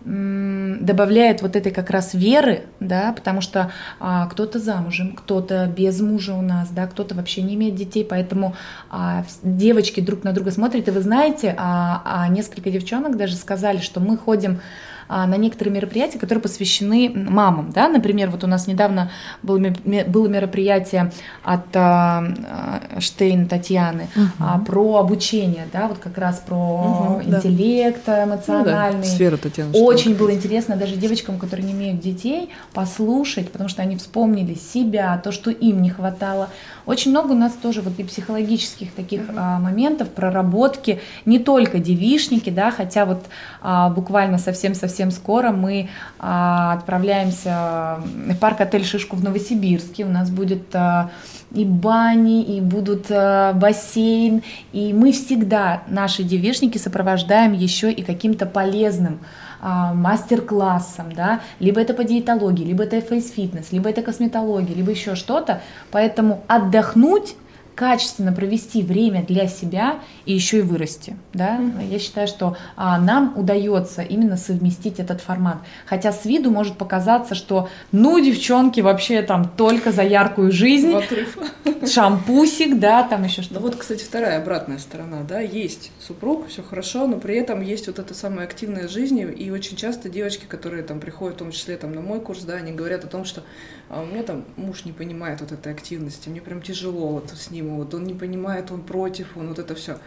добавляет 0.09 1.43
вот 1.43 1.55
этой 1.55 1.71
как 1.71 1.91
раз 1.91 2.15
веры, 2.15 2.63
да, 2.81 3.13
потому 3.13 3.43
что 3.43 3.73
а, 4.01 4.27
кто-то 4.27 4.59
замужем, 4.59 5.15
кто-то 5.15 5.67
без 5.67 6.01
мужа 6.01 6.35
у 6.35 6.41
нас, 6.41 6.71
да, 6.71 6.87
кто-то 6.87 7.15
вообще 7.15 7.43
не 7.43 7.57
имеет 7.57 7.75
детей, 7.75 8.07
поэтому 8.09 8.57
а, 8.91 9.25
девочки 9.43 10.01
друг 10.01 10.25
на 10.25 10.33
друга 10.33 10.51
смотрят, 10.51 10.89
и 10.89 10.91
вы 10.93 11.03
знаете, 11.03 11.55
а, 11.59 12.03
а 12.07 12.29
несколько 12.29 12.71
девчонок 12.71 13.19
даже 13.19 13.37
сказали, 13.37 13.79
что 13.79 14.01
мы 14.01 14.17
ходим 14.17 14.61
на 15.09 15.37
некоторые 15.37 15.75
мероприятия, 15.75 16.19
которые 16.19 16.43
посвящены 16.43 17.11
мамам. 17.15 17.71
Да? 17.73 17.89
Например, 17.89 18.31
вот 18.31 18.45
у 18.45 18.47
нас 18.47 18.67
недавно 18.67 19.11
было, 19.43 19.59
было 20.07 20.29
мероприятие 20.29 21.13
от 21.43 21.75
а, 21.75 22.25
а, 22.49 23.01
Штейн 23.01 23.47
Татьяны 23.47 24.09
угу. 24.15 24.65
про 24.65 24.97
обучение, 24.99 25.67
да, 25.73 25.89
вот 25.89 25.99
как 25.99 26.19
раз 26.19 26.43
про 26.47 26.57
угу, 26.57 27.23
интеллект 27.23 28.03
да. 28.07 28.25
эмоциональный. 28.25 28.99
Ну, 28.99 29.03
да, 29.03 29.09
сфера 29.09 29.37
Татьяны. 29.37 29.73
Очень 29.79 30.15
было 30.17 30.33
интересно 30.33 30.77
даже 30.77 30.97
девочкам, 30.97 31.39
которые 31.39 31.67
не 31.67 31.73
имеют 31.73 32.01
детей, 32.01 32.51
послушать, 32.73 33.51
потому 33.51 33.69
что 33.69 33.83
они 33.83 33.97
вспомнили 33.97 34.55
себя, 34.55 35.21
то, 35.23 35.33
что 35.33 35.51
им 35.51 35.83
не 35.83 35.91
хватало. 35.91 36.51
Очень 36.87 37.11
много 37.11 37.33
у 37.33 37.37
нас 37.37 37.53
тоже 37.53 37.83
вот 37.83 37.99
и 37.99 38.05
психологических 38.05 38.93
таких 38.93 39.23
угу. 39.23 39.33
а, 39.37 39.59
моментов, 39.59 40.09
проработки, 40.11 41.01
не 41.25 41.39
только 41.39 41.79
девишники, 41.79 42.51
да, 42.51 42.71
хотя 42.71 43.05
вот 43.05 43.25
а, 43.61 43.91
буквально 43.91 44.39
совсем-совсем 44.39 44.98
совсем 44.99 45.13
скоро 45.13 45.53
мы 45.53 45.89
а, 46.19 46.73
отправляемся 46.73 48.01
в 48.05 48.37
парк-отель 48.37 48.85
«Шишку» 48.85 49.15
в 49.15 49.23
Новосибирске. 49.23 50.05
У 50.05 50.09
нас 50.09 50.29
будет 50.29 50.75
а, 50.75 51.11
и 51.53 51.65
бани, 51.65 52.43
и 52.43 52.61
будут 52.61 53.07
а, 53.11 53.53
бассейн. 53.53 54.43
И 54.73 54.93
мы 54.93 55.13
всегда, 55.13 55.85
наши 55.87 56.25
девишники, 56.25 56.79
сопровождаем 56.79 57.53
еще 57.53 57.93
и 57.93 58.03
каким-то 58.03 58.47
полезным 58.47 59.21
мастер-классом, 59.61 61.13
да, 61.13 61.41
либо 61.59 61.81
это 61.81 61.93
по 61.93 62.05
диетологии, 62.05 62.65
либо 62.65 62.85
это 62.85 63.01
фейс-фитнес, 63.01 63.73
либо 63.73 63.91
это 63.91 64.03
косметология, 64.03 64.73
либо 64.73 64.93
еще 64.93 65.17
что-то. 65.17 65.63
Поэтому 65.91 66.45
отдохнуть 66.47 67.35
качественно 67.79 68.33
провести 68.33 68.83
время 68.83 69.25
для 69.25 69.47
себя 69.47 70.01
и 70.27 70.35
еще 70.35 70.59
и 70.59 70.63
вырасти. 70.63 71.17
Да? 71.33 71.59
Mm-hmm. 71.59 71.89
Я 71.89 71.99
считаю, 72.01 72.27
что 72.27 72.57
а, 72.75 72.99
нам 72.99 73.35
удается 73.37 74.03
именно 74.03 74.37
совместить 74.37 74.99
этот 74.99 75.21
формат. 75.21 75.59
Хотя 75.87 76.11
с 76.11 76.25
виду 76.25 76.51
может 76.51 76.77
показаться, 76.77 77.37
что 77.37 77.69
ну, 77.93 78.19
девчонки, 78.19 78.81
вообще 78.81 79.23
там 79.23 79.49
только 79.49 79.93
за 79.93 80.03
яркую 80.03 80.51
жизнь. 80.51 80.93
Шампусик, 81.87 82.81
да, 82.81 83.05
там 83.05 83.23
еще 83.23 83.43
что-то. 83.43 83.61
Ну 83.61 83.67
вот, 83.67 83.77
кстати, 83.77 84.03
вторая 84.03 84.41
обратная 84.41 84.79
сторона, 84.79 85.23
да, 85.23 85.39
есть 85.39 85.93
супруг, 86.01 86.49
все 86.49 86.65
хорошо, 86.65 87.07
но 87.07 87.19
при 87.19 87.37
этом 87.37 87.61
есть 87.61 87.87
вот 87.87 88.01
эта 88.01 88.13
самая 88.13 88.47
активная 88.47 88.89
жизнь, 88.89 89.21
и 89.21 89.51
очень 89.53 89.77
часто 89.77 90.09
девочки, 90.09 90.47
которые 90.47 90.83
там 90.83 90.99
приходят, 90.99 91.37
в 91.37 91.39
том 91.39 91.53
числе 91.53 91.77
там 91.77 91.95
на 91.95 92.01
мой 92.01 92.21
курс, 92.21 92.43
да, 92.43 92.55
они 92.55 92.73
говорят 92.73 93.05
о 93.05 93.07
том, 93.07 93.25
что 93.25 93.45
а 93.89 94.03
у 94.03 94.07
меня 94.07 94.23
там 94.23 94.45
муж 94.57 94.85
не 94.85 94.93
понимает 94.93 95.41
вот 95.41 95.53
этой 95.53 95.73
активности, 95.73 96.29
мне 96.29 96.41
прям 96.41 96.61
тяжело 96.61 97.09
вот 97.09 97.31
с 97.31 97.51
ним, 97.51 97.68
вот 97.77 97.95
он 97.95 98.05
не 98.05 98.15
понимает, 98.15 98.71
он 98.71 98.83
против, 98.83 99.37
он 99.37 99.49
вот 99.49 99.59
это 99.59 99.75
все. 99.75 99.99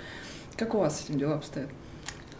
Как 0.57 0.73
у 0.73 0.79
вас 0.79 0.99
с 0.99 1.05
этим 1.05 1.19
дела 1.19 1.35
обстоят? 1.35 1.69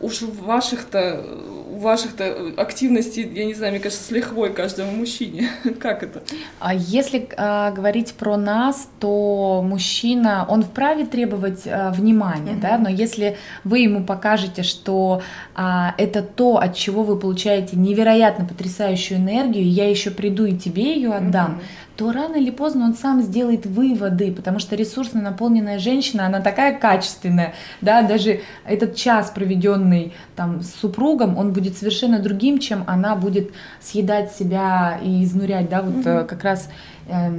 уж 0.01 0.22
в 0.22 0.43
ваших-то, 0.43 1.24
в 1.69 1.82
ваших-то 1.82 2.53
активности, 2.57 3.19
я 3.34 3.45
не 3.45 3.53
знаю, 3.53 3.74
мне 3.74 3.82
кажется, 3.82 4.03
с 4.03 4.11
лихвой 4.11 4.51
каждому 4.53 4.91
мужчине. 4.91 5.49
как 5.80 6.03
это? 6.03 6.24
А 6.59 6.74
если 6.74 7.30
а, 7.38 7.72
говорить 7.72 8.13
про 8.13 8.38
нас, 8.38 8.89
то 8.99 9.63
мужчина, 9.65 10.45
он 10.49 10.63
вправе 10.63 11.05
требовать 11.05 11.63
а, 11.65 11.91
внимания, 11.91 12.53
mm-hmm. 12.53 12.61
да, 12.61 12.78
но 12.78 12.89
если 12.89 13.38
вы 13.63 13.80
ему 13.80 14.03
покажете, 14.03 14.63
что 14.63 15.22
а, 15.55 15.93
это 15.97 16.22
то, 16.24 16.57
от 16.57 16.76
чего 16.76 17.03
вы 17.03 17.17
получаете 17.17 17.78
невероятно 17.78 18.45
потрясающую 18.45 19.19
энергию, 19.19 19.69
я 19.69 19.89
еще 19.89 20.11
приду 20.11 20.45
и 20.45 20.57
тебе 20.57 20.95
ее 20.95 21.13
отдам, 21.13 21.59
mm-hmm 21.59 21.90
то 21.95 22.11
рано 22.11 22.35
или 22.35 22.49
поздно 22.49 22.85
он 22.85 22.93
сам 22.93 23.21
сделает 23.21 23.65
выводы, 23.65 24.31
потому 24.31 24.59
что 24.59 24.75
ресурсно 24.75 25.21
наполненная 25.21 25.79
женщина, 25.79 26.25
она 26.25 26.39
такая 26.39 26.77
качественная, 26.77 27.53
да, 27.81 28.01
даже 28.01 28.41
этот 28.65 28.95
час, 28.95 29.31
проведенный 29.31 30.13
там 30.35 30.61
с 30.61 30.73
супругом, 30.73 31.37
он 31.37 31.53
будет 31.53 31.77
совершенно 31.77 32.19
другим, 32.19 32.59
чем 32.59 32.83
она 32.87 33.15
будет 33.15 33.51
съедать 33.79 34.31
себя 34.31 34.99
и 35.03 35.23
изнурять, 35.23 35.69
да, 35.69 35.81
вот 35.81 35.97
угу. 35.97 36.27
как 36.27 36.43
раз 36.43 36.69
э, 37.07 37.31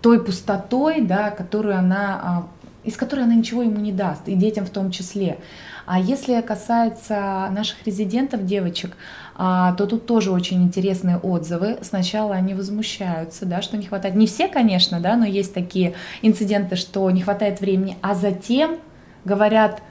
той 0.00 0.24
пустотой, 0.24 1.00
да, 1.00 1.30
которую 1.30 1.76
она, 1.76 2.46
э, 2.84 2.88
из 2.88 2.96
которой 2.96 3.24
она 3.24 3.34
ничего 3.34 3.62
ему 3.62 3.78
не 3.78 3.92
даст, 3.92 4.28
и 4.28 4.34
детям 4.34 4.64
в 4.64 4.70
том 4.70 4.90
числе. 4.90 5.38
А 5.86 5.98
если 5.98 6.40
касается 6.40 7.48
наших 7.50 7.84
резидентов, 7.86 8.46
девочек, 8.46 8.96
а, 9.31 9.31
то 9.76 9.86
тут 9.86 10.06
тоже 10.06 10.30
очень 10.30 10.62
интересные 10.62 11.16
отзывы. 11.16 11.78
Сначала 11.82 12.34
они 12.34 12.54
возмущаются, 12.54 13.44
да, 13.46 13.62
что 13.62 13.76
не 13.76 13.86
хватает. 13.86 14.14
Не 14.14 14.26
все, 14.26 14.46
конечно, 14.48 15.00
да, 15.00 15.16
но 15.16 15.24
есть 15.24 15.52
такие 15.54 15.94
инциденты, 16.22 16.76
что 16.76 17.10
не 17.10 17.22
хватает 17.22 17.60
времени, 17.60 17.96
а 18.02 18.14
затем 18.14 18.76
говорят, 19.24 19.82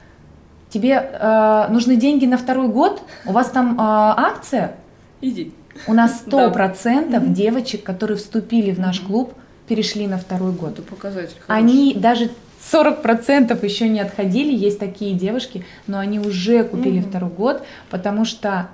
тебе 0.70 0.94
э, 0.94 1.68
нужны 1.70 1.96
деньги 1.96 2.26
на 2.26 2.38
второй 2.38 2.68
год, 2.70 3.02
у 3.26 3.32
вас 3.32 3.50
там 3.50 3.74
э, 3.74 3.78
акция, 3.80 4.76
Иди. 5.22 5.54
У 5.88 5.94
нас 5.94 6.20
сто 6.20 6.52
процентов 6.52 7.32
девочек, 7.34 7.84
которые 7.84 8.18
вступили 8.18 8.72
в 8.72 8.80
наш 8.80 9.00
клуб, 9.00 9.34
перешли 9.68 10.08
на 10.08 10.18
второй 10.18 10.52
год. 10.52 10.74
Это 10.74 10.82
показатель. 10.82 11.36
Они 11.48 11.94
даже 11.94 12.30
40% 12.72 13.64
еще 13.66 13.88
не 13.88 14.00
отходили, 14.00 14.54
есть 14.54 14.80
такие 14.80 15.14
девушки, 15.16 15.66
но 15.88 16.00
они 16.00 16.20
уже 16.20 16.64
купили 16.64 17.00
Мгм. 17.00 17.10
второй 17.10 17.30
год, 17.32 17.64
потому 17.90 18.26
что 18.26 18.70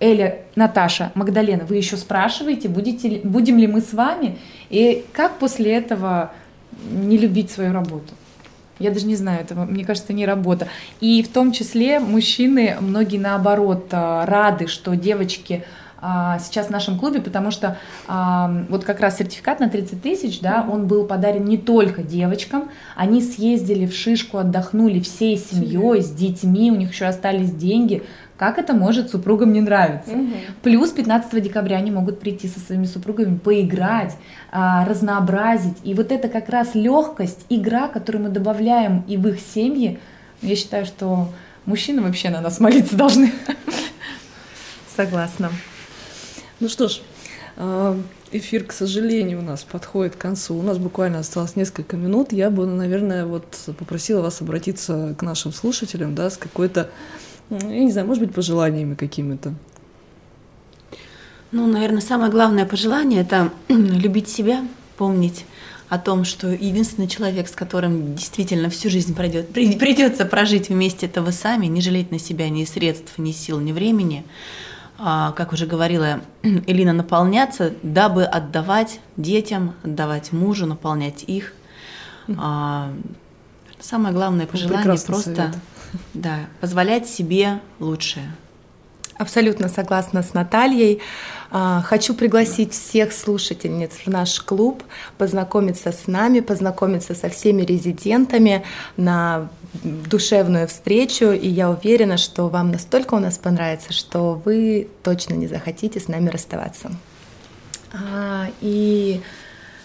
Эля, 0.00 0.38
Наташа, 0.56 1.12
Магдалена, 1.14 1.64
вы 1.64 1.76
еще 1.76 1.96
спрашиваете, 1.96 2.68
будете, 2.68 3.08
ли- 3.08 3.20
будем 3.22 3.58
ли 3.58 3.66
мы 3.66 3.80
с 3.80 3.92
вами, 3.92 4.38
и 4.70 5.04
как 5.12 5.38
после 5.38 5.72
этого 5.72 6.32
не 6.90 7.16
любить 7.16 7.50
свою 7.50 7.72
работу? 7.72 8.12
Я 8.80 8.90
даже 8.90 9.06
не 9.06 9.14
знаю, 9.14 9.40
это, 9.40 9.54
мне 9.54 9.84
кажется, 9.84 10.12
не 10.12 10.26
работа. 10.26 10.66
И 11.00 11.22
в 11.22 11.28
том 11.28 11.52
числе 11.52 12.00
мужчины, 12.00 12.76
многие 12.80 13.18
наоборот, 13.18 13.86
а, 13.92 14.26
рады, 14.26 14.66
что 14.66 14.96
девочки 14.96 15.64
а, 16.06 16.38
сейчас 16.40 16.66
в 16.66 16.70
нашем 16.70 16.98
клубе, 16.98 17.20
потому 17.22 17.50
что 17.50 17.78
а, 18.08 18.64
вот 18.68 18.84
как 18.84 19.00
раз 19.00 19.18
сертификат 19.18 19.60
на 19.60 19.70
30 19.70 20.02
тысяч, 20.02 20.40
да, 20.40 20.66
он 20.68 20.86
был 20.86 21.06
подарен 21.06 21.44
не 21.44 21.56
только 21.56 22.02
девочкам, 22.02 22.68
они 22.96 23.22
съездили 23.22 23.86
в 23.86 23.94
Шишку, 23.94 24.38
отдохнули 24.38 25.00
всей 25.00 25.38
семьей, 25.38 26.02
с 26.02 26.10
детьми, 26.10 26.70
у 26.72 26.76
них 26.76 26.92
еще 26.92 27.06
остались 27.06 27.52
деньги. 27.52 28.02
Как 28.44 28.58
это 28.58 28.74
может 28.74 29.10
супругам 29.10 29.54
не 29.54 29.62
нравиться? 29.62 30.12
Плюс 30.62 30.90
15 30.90 31.42
декабря 31.42 31.78
они 31.78 31.90
могут 31.90 32.20
прийти 32.20 32.46
со 32.46 32.60
своими 32.60 32.84
супругами, 32.84 33.38
поиграть, 33.38 34.18
а, 34.52 34.84
разнообразить. 34.84 35.78
И 35.82 35.94
вот 35.94 36.12
это 36.12 36.28
как 36.28 36.50
раз 36.50 36.74
легкость, 36.74 37.46
игра, 37.48 37.88
которую 37.88 38.24
мы 38.24 38.28
добавляем 38.28 39.02
и 39.08 39.16
в 39.16 39.26
их 39.28 39.40
семьи. 39.40 39.98
Я 40.42 40.56
считаю, 40.56 40.84
что 40.84 41.30
мужчины 41.64 42.02
вообще 42.02 42.28
на 42.28 42.42
нас 42.42 42.60
молиться 42.60 42.94
должны. 42.96 43.32
Согласна. 44.94 45.50
Ну 46.60 46.68
что 46.68 46.88
ж, 46.88 47.00
э, 47.56 47.98
эфир, 48.30 48.64
к 48.64 48.72
сожалению, 48.72 49.38
у 49.38 49.42
нас 49.42 49.64
подходит 49.64 50.16
к 50.16 50.18
концу. 50.18 50.54
У 50.54 50.62
нас 50.62 50.76
буквально 50.76 51.20
осталось 51.20 51.56
несколько 51.56 51.96
минут. 51.96 52.32
Я 52.32 52.50
бы, 52.50 52.66
наверное, 52.66 53.24
вот 53.24 53.46
попросила 53.78 54.20
вас 54.20 54.42
обратиться 54.42 55.14
к 55.16 55.22
нашим 55.22 55.50
слушателям, 55.50 56.14
да, 56.14 56.28
с 56.28 56.36
какой-то, 56.36 56.90
я 57.50 57.58
не 57.84 57.90
знаю, 57.90 58.06
может 58.06 58.22
быть, 58.22 58.34
пожеланиями 58.34 58.94
какими-то. 58.94 59.54
Ну, 61.52 61.66
наверное, 61.66 62.00
самое 62.00 62.30
главное 62.30 62.66
пожелание– 62.66 63.20
это 63.22 63.50
любить 63.68 64.28
себя, 64.28 64.66
помнить 64.96 65.44
о 65.88 65.98
том, 65.98 66.24
что 66.24 66.48
единственный 66.48 67.06
человек, 67.06 67.46
с 67.48 67.52
которым 67.52 68.16
действительно 68.16 68.70
всю 68.70 68.90
жизнь 68.90 69.14
пройдет, 69.14 69.50
при- 69.50 69.76
придется 69.78 70.24
прожить 70.24 70.68
вместе, 70.68 71.06
это 71.06 71.22
вы 71.22 71.30
сами, 71.30 71.66
не 71.66 71.80
жалеть 71.80 72.10
на 72.10 72.18
себя 72.18 72.48
ни 72.48 72.64
средств, 72.64 73.18
ни 73.18 73.30
сил, 73.32 73.60
ни 73.60 73.72
времени. 73.72 74.24
А, 74.98 75.32
как 75.32 75.52
уже 75.52 75.66
говорила 75.66 76.20
Элина, 76.42 76.92
наполняться, 76.92 77.72
дабы 77.82 78.24
отдавать 78.24 79.00
детям, 79.16 79.74
отдавать 79.84 80.32
мужу, 80.32 80.66
наполнять 80.66 81.24
их. 81.24 81.52
А, 82.36 82.92
самое 83.80 84.14
главное 84.14 84.46
пожелание 84.46 84.78
прекрасный 84.78 85.06
просто 85.06 85.34
совет. 85.36 85.54
Да, 86.14 86.40
позволять 86.60 87.08
себе 87.08 87.60
лучшее. 87.80 88.30
Абсолютно 89.16 89.68
согласна 89.68 90.22
с 90.22 90.34
Натальей. 90.34 91.00
А, 91.50 91.82
Хочу 91.82 92.14
пригласить 92.14 92.72
всех 92.72 93.12
слушательниц 93.12 93.92
в 94.04 94.08
наш 94.08 94.40
клуб, 94.40 94.82
познакомиться 95.18 95.92
с 95.92 96.08
нами, 96.08 96.40
познакомиться 96.40 97.14
со 97.14 97.28
всеми 97.28 97.62
резидентами 97.62 98.64
на 98.96 99.48
душевную 99.82 100.66
встречу. 100.66 101.26
И 101.26 101.48
я 101.48 101.70
уверена, 101.70 102.16
что 102.16 102.48
вам 102.48 102.72
настолько 102.72 103.14
у 103.14 103.20
нас 103.20 103.38
понравится, 103.38 103.92
что 103.92 104.40
вы 104.44 104.88
точно 105.04 105.34
не 105.34 105.46
захотите 105.46 106.00
с 106.00 106.08
нами 106.08 106.28
расставаться. 106.28 106.90
А, 107.92 108.48
И, 108.60 109.20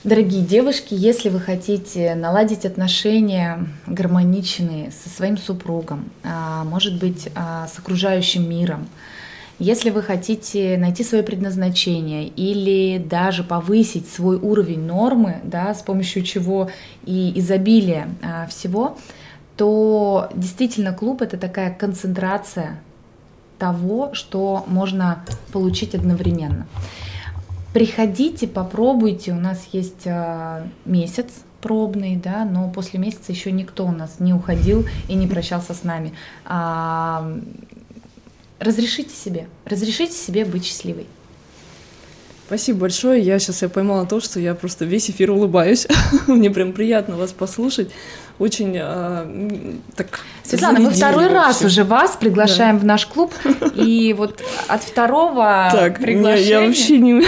дорогие 0.04 0.44
девушки, 0.44 0.94
если 0.94 1.30
вы 1.30 1.40
хотите 1.40 2.16
наладить 2.16 2.66
отношения 2.66 3.68
гармоничные 3.88 4.92
со 4.92 5.10
своим 5.10 5.38
супругом, 5.38 6.10
а, 6.24 6.64
может 6.64 7.00
быть, 7.00 7.30
а, 7.36 7.68
с 7.68 7.78
окружающим 7.80 8.50
миром, 8.50 8.88
если 9.60 9.90
вы 9.90 10.02
хотите 10.02 10.78
найти 10.78 11.04
свое 11.04 11.22
предназначение 11.22 12.28
или 12.28 12.98
даже 12.98 13.44
повысить 13.44 14.08
свой 14.10 14.38
уровень 14.38 14.86
нормы, 14.86 15.42
да, 15.44 15.74
с 15.74 15.82
помощью 15.82 16.24
чего 16.24 16.70
и 17.06 17.38
изобилия 17.38 18.08
а, 18.22 18.48
всего, 18.48 18.98
то 19.58 20.30
действительно 20.34 20.94
клуб 20.94 21.22
это 21.22 21.38
такая 21.38 21.74
концентрация 21.74 22.80
того, 23.58 24.14
что 24.14 24.64
можно 24.68 25.26
получить 25.52 25.94
одновременно. 25.94 26.66
Приходите, 27.74 28.48
попробуйте. 28.48 29.32
У 29.32 29.40
нас 29.40 29.68
есть 29.72 30.06
э, 30.06 30.64
месяц 30.86 31.28
пробный, 31.62 32.16
да, 32.16 32.46
но 32.46 32.70
после 32.70 33.00
месяца 33.00 33.32
еще 33.32 33.52
никто 33.52 33.86
у 33.86 33.92
нас 33.92 34.20
не 34.20 34.34
уходил 34.34 34.86
и 35.08 35.14
не 35.14 35.28
прощался 35.28 35.74
с 35.74 35.84
нами. 35.84 36.14
А, 36.46 37.32
разрешите 38.60 39.14
себе, 39.14 39.48
разрешите 39.66 40.14
себе 40.14 40.46
быть 40.46 40.66
счастливой. 40.66 41.06
Спасибо 42.48 42.80
большое. 42.80 43.22
Я 43.22 43.38
сейчас 43.38 43.62
я 43.62 43.70
поймала 43.70 44.08
то, 44.08 44.20
что 44.20 44.40
я 44.40 44.56
просто 44.56 44.84
весь 44.86 45.12
эфир 45.12 45.30
улыбаюсь. 45.30 45.86
Мне 46.28 46.50
прям 46.50 46.74
приятно 46.74 47.16
вас 47.16 47.32
послушать. 47.32 47.92
Очень 48.40 48.78
м, 48.78 49.82
так. 49.96 50.22
Светлана, 50.44 50.80
мы 50.80 50.92
второй 50.92 51.28
раз 51.28 51.62
вообще. 51.62 51.66
уже 51.68 51.84
вас 51.84 52.16
приглашаем 52.16 52.80
в 52.80 52.86
наш 52.86 53.06
клуб, 53.06 53.34
и 53.76 54.16
вот 54.18 54.42
от 54.68 54.82
второго 54.82 55.70
Так, 55.72 56.00
приглашения... 56.00 56.48
я 56.50 56.62
вообще 56.62 56.98
не, 56.98 57.22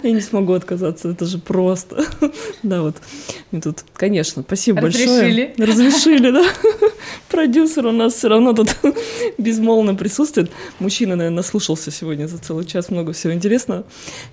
я 0.02 0.12
не 0.12 0.20
смогу 0.20 0.52
отказаться, 0.52 1.08
это 1.10 1.24
же 1.24 1.38
просто. 1.38 2.04
Да, 2.62 2.82
вот. 2.82 2.96
И 3.52 3.60
тут, 3.60 3.78
конечно, 3.94 4.42
спасибо 4.42 4.82
Разрешили. 4.82 5.54
большое. 5.56 5.68
Разрешили, 5.88 6.30
да. 6.32 6.44
Продюсер 7.30 7.86
у 7.86 7.92
нас 7.92 8.14
все 8.14 8.28
равно 8.28 8.52
тут 8.52 8.76
безмолвно 9.38 9.94
присутствует. 9.94 10.50
Мужчина, 10.80 11.16
наверное, 11.16 11.36
наслушался 11.38 11.90
сегодня 11.90 12.26
за 12.26 12.38
целый 12.38 12.64
час 12.66 12.90
много 12.90 13.12
всего 13.12 13.32
интересного. 13.32 13.84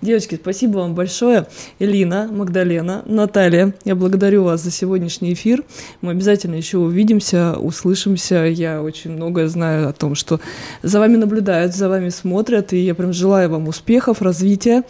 Девочки, 0.02 0.38
спасибо 0.42 0.80
вам 0.80 0.96
большое. 0.96 1.48
Элина, 1.80 2.28
Магдалена, 2.32 3.04
Наталья, 3.06 3.74
я 3.86 3.96
благодарю 3.96 4.44
вас 4.44 4.62
за 4.62 4.72
сегодняшний 4.72 5.34
эфир. 5.34 5.64
Мы 6.02 6.12
обязательно 6.12 6.56
еще 6.56 6.78
увидимся, 6.78 7.56
услышимся. 7.58 8.46
Я 8.46 8.82
очень 8.82 9.12
многое 9.12 9.48
знаю 9.48 9.90
о 9.90 9.94
том, 9.94 10.16
что 10.16 10.40
за 10.84 11.00
вами 11.00 11.18
наблюдают, 11.18 11.76
за 11.76 11.90
вами 11.90 12.10
смотрят, 12.10 12.74
и 12.74 12.78
я 12.78 12.96
прям 12.96 13.14
желаю 13.14 13.50
вам 13.50 13.68
успехов, 13.68 14.22
развития. 14.22 14.84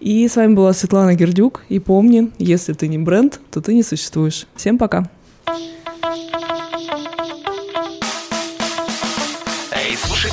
И 0.00 0.26
с 0.26 0.36
вами 0.36 0.54
была 0.54 0.72
Светлана 0.72 1.14
Гердюк. 1.14 1.62
И 1.68 1.78
помни, 1.78 2.30
если 2.38 2.72
ты 2.72 2.88
не 2.88 2.98
бренд, 2.98 3.40
то 3.50 3.60
ты 3.60 3.74
не 3.74 3.82
существуешь. 3.82 4.46
Всем 4.56 4.78
пока. 4.78 5.08
Эй, 5.48 5.80
слушай 6.90 7.21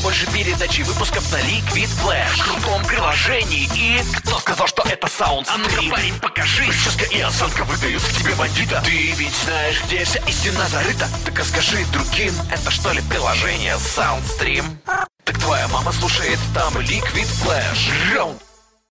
больше 0.10 0.26
передачи 0.32 0.82
выпусков 0.82 1.32
на 1.32 1.36
Liquid 1.36 1.88
Flash. 2.02 2.36
В 2.36 2.44
крутом 2.44 2.84
приложении 2.84 3.70
и... 3.76 4.02
Кто 4.18 4.40
сказал, 4.40 4.66
что 4.66 4.82
это 4.90 5.06
саунд 5.06 5.48
А 5.48 5.58
ну-ка, 5.58 5.84
парень, 5.88 6.20
покажи. 6.20 6.64
Прическа 6.64 7.06
и 7.06 7.22
осанка 7.22 7.64
выдают 7.64 8.02
в 8.02 8.18
тебе 8.18 8.34
бандита. 8.34 8.82
Ты 8.84 9.12
ведь 9.12 9.36
знаешь, 9.46 9.84
где 9.86 10.04
вся 10.04 10.20
истина 10.22 10.68
зарыта. 10.70 11.08
Так 11.26 11.46
скажи 11.46 11.86
другим, 11.94 12.34
это 12.52 12.72
что 12.72 12.92
ли 12.92 13.02
приложение 13.02 13.76
Soundstream? 13.76 14.66
Так 15.26 15.38
твоя 15.38 15.68
мама 15.68 15.92
слушает 15.92 16.40
там 16.56 16.76
Liquid 16.80 17.30
Flash. 17.44 18.16
Раунд 18.16 18.49